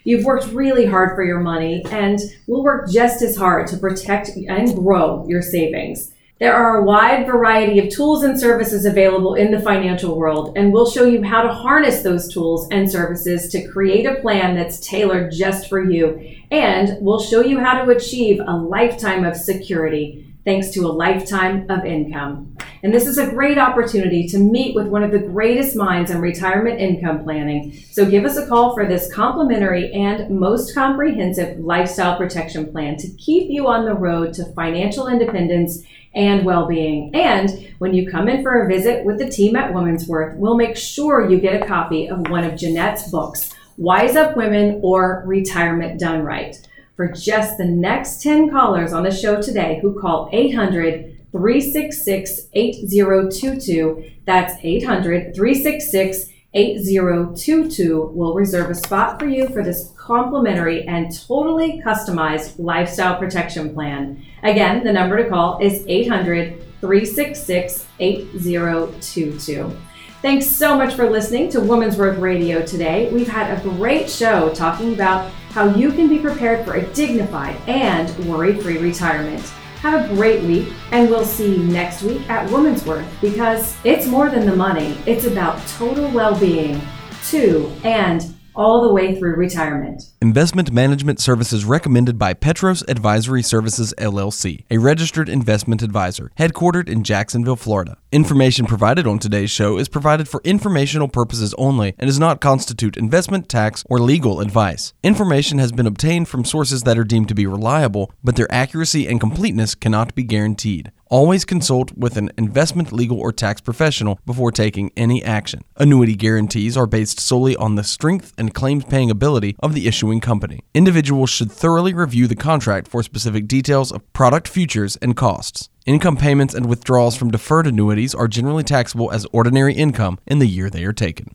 You've 0.05 0.27
worked 0.27 0.49
really 0.49 0.85
hard 0.85 1.17
for 1.17 1.25
your 1.25 1.41
money, 1.41 1.83
and 1.91 2.19
we'll 2.47 2.63
work 2.63 2.91
just 2.91 3.23
as 3.23 3.39
hard 3.39 3.69
to 3.69 3.79
protect 3.79 4.29
and 4.37 4.75
grow 4.75 5.27
your 5.27 5.41
savings. 5.41 6.11
There 6.41 6.53
are 6.53 6.79
a 6.79 6.83
wide 6.83 7.27
variety 7.27 7.79
of 7.79 7.91
tools 7.91 8.25
and 8.25 8.39
services 8.39 8.85
available 8.85 9.37
in 9.37 9.53
the 9.53 9.61
financial 9.61 10.19
world, 10.19 10.57
and 10.57 10.73
we'll 10.73 10.91
show 10.91 11.05
you 11.05 11.23
how 11.23 11.43
to 11.43 11.55
harness 11.55 12.03
those 12.03 12.27
tools 12.27 12.67
and 12.73 12.91
services 12.91 13.49
to 13.53 13.69
create 13.69 14.05
a 14.05 14.17
plan 14.17 14.57
that's 14.57 14.85
tailored 14.85 15.31
just 15.31 15.69
for 15.69 15.81
you. 15.81 16.37
And 16.51 16.99
we'll 17.01 17.21
show 17.21 17.41
you 17.41 17.61
how 17.61 17.85
to 17.85 17.91
achieve 17.93 18.41
a 18.45 18.57
lifetime 18.57 19.25
of 19.25 19.37
security 19.37 20.24
thanks 20.45 20.71
to 20.71 20.81
a 20.81 20.89
lifetime 20.93 21.69
of 21.71 21.85
income. 21.85 22.57
And 22.83 22.93
this 22.93 23.07
is 23.07 23.17
a 23.17 23.31
great 23.31 23.57
opportunity 23.57 24.29
to 24.29 24.39
meet 24.39 24.75
with 24.75 24.89
one 24.89 25.03
of 25.03 25.11
the 25.11 25.19
greatest 25.19 25.75
minds 25.75 26.11
in 26.11 26.21
retirement 26.21 26.81
income 26.81 27.25
planning. 27.25 27.73
So 27.91 28.05
give 28.05 28.27
us 28.27 28.37
a 28.37 28.47
call 28.47 28.75
for 28.75 28.87
this 28.87 29.11
complimentary 29.13 29.91
and 29.93 30.29
most 30.39 30.75
comprehensive 30.75 31.59
lifestyle 31.59 32.19
protection 32.19 32.71
plan 32.71 32.99
to 32.99 33.09
keep 33.13 33.51
you 33.51 33.67
on 33.69 33.87
the 33.87 33.95
road 33.95 34.35
to 34.35 34.53
financial 34.53 35.09
independence 35.09 35.83
and 36.15 36.45
well 36.45 36.67
being. 36.67 37.15
And 37.15 37.73
when 37.79 37.95
you 37.95 38.11
come 38.11 38.29
in 38.29 38.43
for 38.43 38.63
a 38.63 38.69
visit 38.69 39.05
with 39.05 39.19
the 39.19 39.31
team 39.31 39.57
at 39.57 39.73
Women's 39.73 40.07
Worth, 40.07 40.37
we'll 40.37 40.57
make 40.57 40.77
sure 40.77 41.29
you 41.29 41.41
get 41.41 41.63
a 41.63 41.67
copy 41.67 42.09
of 42.09 42.29
one 42.29 42.45
of 42.45 42.57
Jeanette's 42.57 43.11
books, 43.11 43.55
Wise 43.79 44.15
Up 44.15 44.37
Women 44.37 44.81
or 44.83 45.25
Retirement 45.27 45.99
Done 45.99 46.23
Right. 46.23 46.57
For 46.97 47.09
just 47.09 47.59
the 47.59 47.65
next 47.65 48.23
10 48.23 48.51
callers 48.51 48.93
on 48.93 49.03
the 49.03 49.11
show 49.11 49.43
today 49.43 49.81
who 49.83 49.99
call 50.01 50.29
800 50.33 51.19
366 51.33 52.43
8022, 52.53 54.11
that's 54.25 54.55
800 54.63 55.35
366 55.35 56.31
8022 56.55 58.13
will 58.15 58.35
reserve 58.35 58.71
a 58.71 58.77
spot 58.77 59.19
for 59.19 59.27
you 59.27 59.49
for 59.49 59.65
this 59.65 59.93
complimentary 59.97 60.87
and 60.87 61.13
totally 61.27 61.83
customized 61.85 62.61
lifestyle 62.61 63.19
protection 63.19 63.75
plan. 63.75 64.25
Again, 64.45 64.85
the 64.85 64.93
number 64.93 65.17
to 65.17 65.29
call 65.29 65.59
is 65.61 65.85
800 65.89 66.63
366 66.81 67.87
8022. 67.99 69.77
Thanks 70.25 70.47
so 70.47 70.75
much 70.75 70.95
for 70.95 71.11
listening 71.11 71.51
to 71.51 71.61
Woman's 71.61 71.99
Worth 71.99 72.17
Radio 72.17 72.65
today. 72.65 73.11
We've 73.13 73.29
had 73.29 73.59
a 73.59 73.61
great 73.61 74.09
show 74.09 74.49
talking 74.55 74.95
about 74.95 75.31
how 75.51 75.75
you 75.75 75.93
can 75.93 76.09
be 76.09 76.19
prepared 76.19 76.65
for 76.65 76.77
a 76.77 76.87
dignified 76.95 77.57
and 77.69 78.09
worry 78.27 78.59
free 78.59 78.79
retirement. 78.79 79.43
Have 79.83 80.11
a 80.11 80.15
great 80.15 80.43
week, 80.45 80.73
and 80.93 81.11
we'll 81.11 81.27
see 81.27 81.57
you 81.57 81.65
next 81.65 82.03
week 82.03 82.27
at 82.31 82.51
Woman's 82.51 82.87
Worth 82.87 83.07
because 83.21 83.77
it's 83.85 84.07
more 84.07 84.31
than 84.31 84.47
the 84.47 84.57
money, 84.57 84.97
it's 85.05 85.27
about 85.27 85.61
total 85.77 86.11
well 86.13 86.41
being, 86.41 86.81
too, 87.27 87.71
and 87.85 88.34
all 88.57 88.83
the 88.83 88.93
way 88.93 89.15
through 89.15 89.37
retirement. 89.37 90.03
Investment 90.21 90.73
management 90.73 91.21
services 91.21 91.65
recommended 91.65 92.19
by 92.19 92.35
Petros 92.35 92.83
Advisory 92.89 93.43
Services 93.43 93.95
LLC, 93.99 94.65
a 94.71 94.79
registered 94.79 95.29
investment 95.29 95.83
advisor, 95.83 96.31
headquartered 96.39 96.89
in 96.89 97.05
Jacksonville, 97.05 97.57
Florida. 97.57 97.97
Information 98.13 98.67
provided 98.67 99.07
on 99.07 99.19
today's 99.19 99.51
show 99.51 99.79
is 99.79 99.89
provided 99.89 100.29
for 100.29 100.41
informational 100.45 101.09
purposes 101.09 101.55
only 101.59 101.95
and 101.99 102.09
does 102.09 102.19
not 102.19 102.41
constitute 102.41 102.97
investment, 102.97 103.49
tax, 103.49 103.85
or 103.89 103.99
legal 103.99 104.41
advice. 104.41 104.93
Information 105.03 105.59
has 105.59 105.73
been 105.73 105.87
obtained 105.87 106.29
from 106.29 106.45
sources 106.45 106.83
that 106.83 106.99
are 106.99 107.05
deemed 107.05 107.29
to 107.29 107.35
be 107.35 107.47
reliable, 107.47 108.13
but 108.23 108.37
their 108.37 108.51
accuracy 108.53 109.07
and 109.09 109.21
completeness 109.21 109.75
cannot 109.75 110.15
be 110.15 110.23
guaranteed. 110.23 110.93
Always 111.09 111.45
consult 111.45 111.97
with 111.97 112.17
an 112.17 112.31
investment, 112.39 112.93
legal, 112.93 113.21
or 113.21 113.33
tax 113.33 113.61
professional 113.61 114.19
before 114.25 114.51
taking 114.51 114.91
any 114.97 115.23
action. 115.23 115.63
Annuity 115.77 116.15
guarantees 116.15 116.77
are 116.77 116.87
based 116.87 117.21
solely 117.21 117.55
on 117.57 117.75
the 117.75 117.85
strength 117.85 118.33
and 118.39 118.55
claims 118.55 118.85
paying 118.85 119.11
ability 119.11 119.55
of 119.61 119.75
the 119.75 119.87
issuing 119.87 120.21
company. 120.21 120.61
Individuals 120.73 121.31
should 121.31 121.53
thoroughly 121.53 121.93
review 121.93 122.27
the 122.27 122.35
contract 122.35 122.89
for 122.89 123.03
specific 123.03 123.47
details 123.47 123.93
of 123.93 124.13
product 124.13 124.49
futures 124.49 124.97
and 124.97 125.17
costs. 125.17 125.69
Income 125.87 126.17
payments 126.17 126.55
and 126.55 126.67
withdrawals 126.67 127.15
from 127.15 127.31
deferred 127.31 127.67
annuities 127.67 128.15
are 128.15 128.27
generally 128.27 128.65
taxable 128.65 129.13
as 129.13 129.27
ordinary 129.33 129.75
income 129.75 130.19
in 130.27 130.39
the 130.39 130.47
year 130.47 130.71
they 130.71 130.85
are 130.85 130.95
taken. 130.95 131.31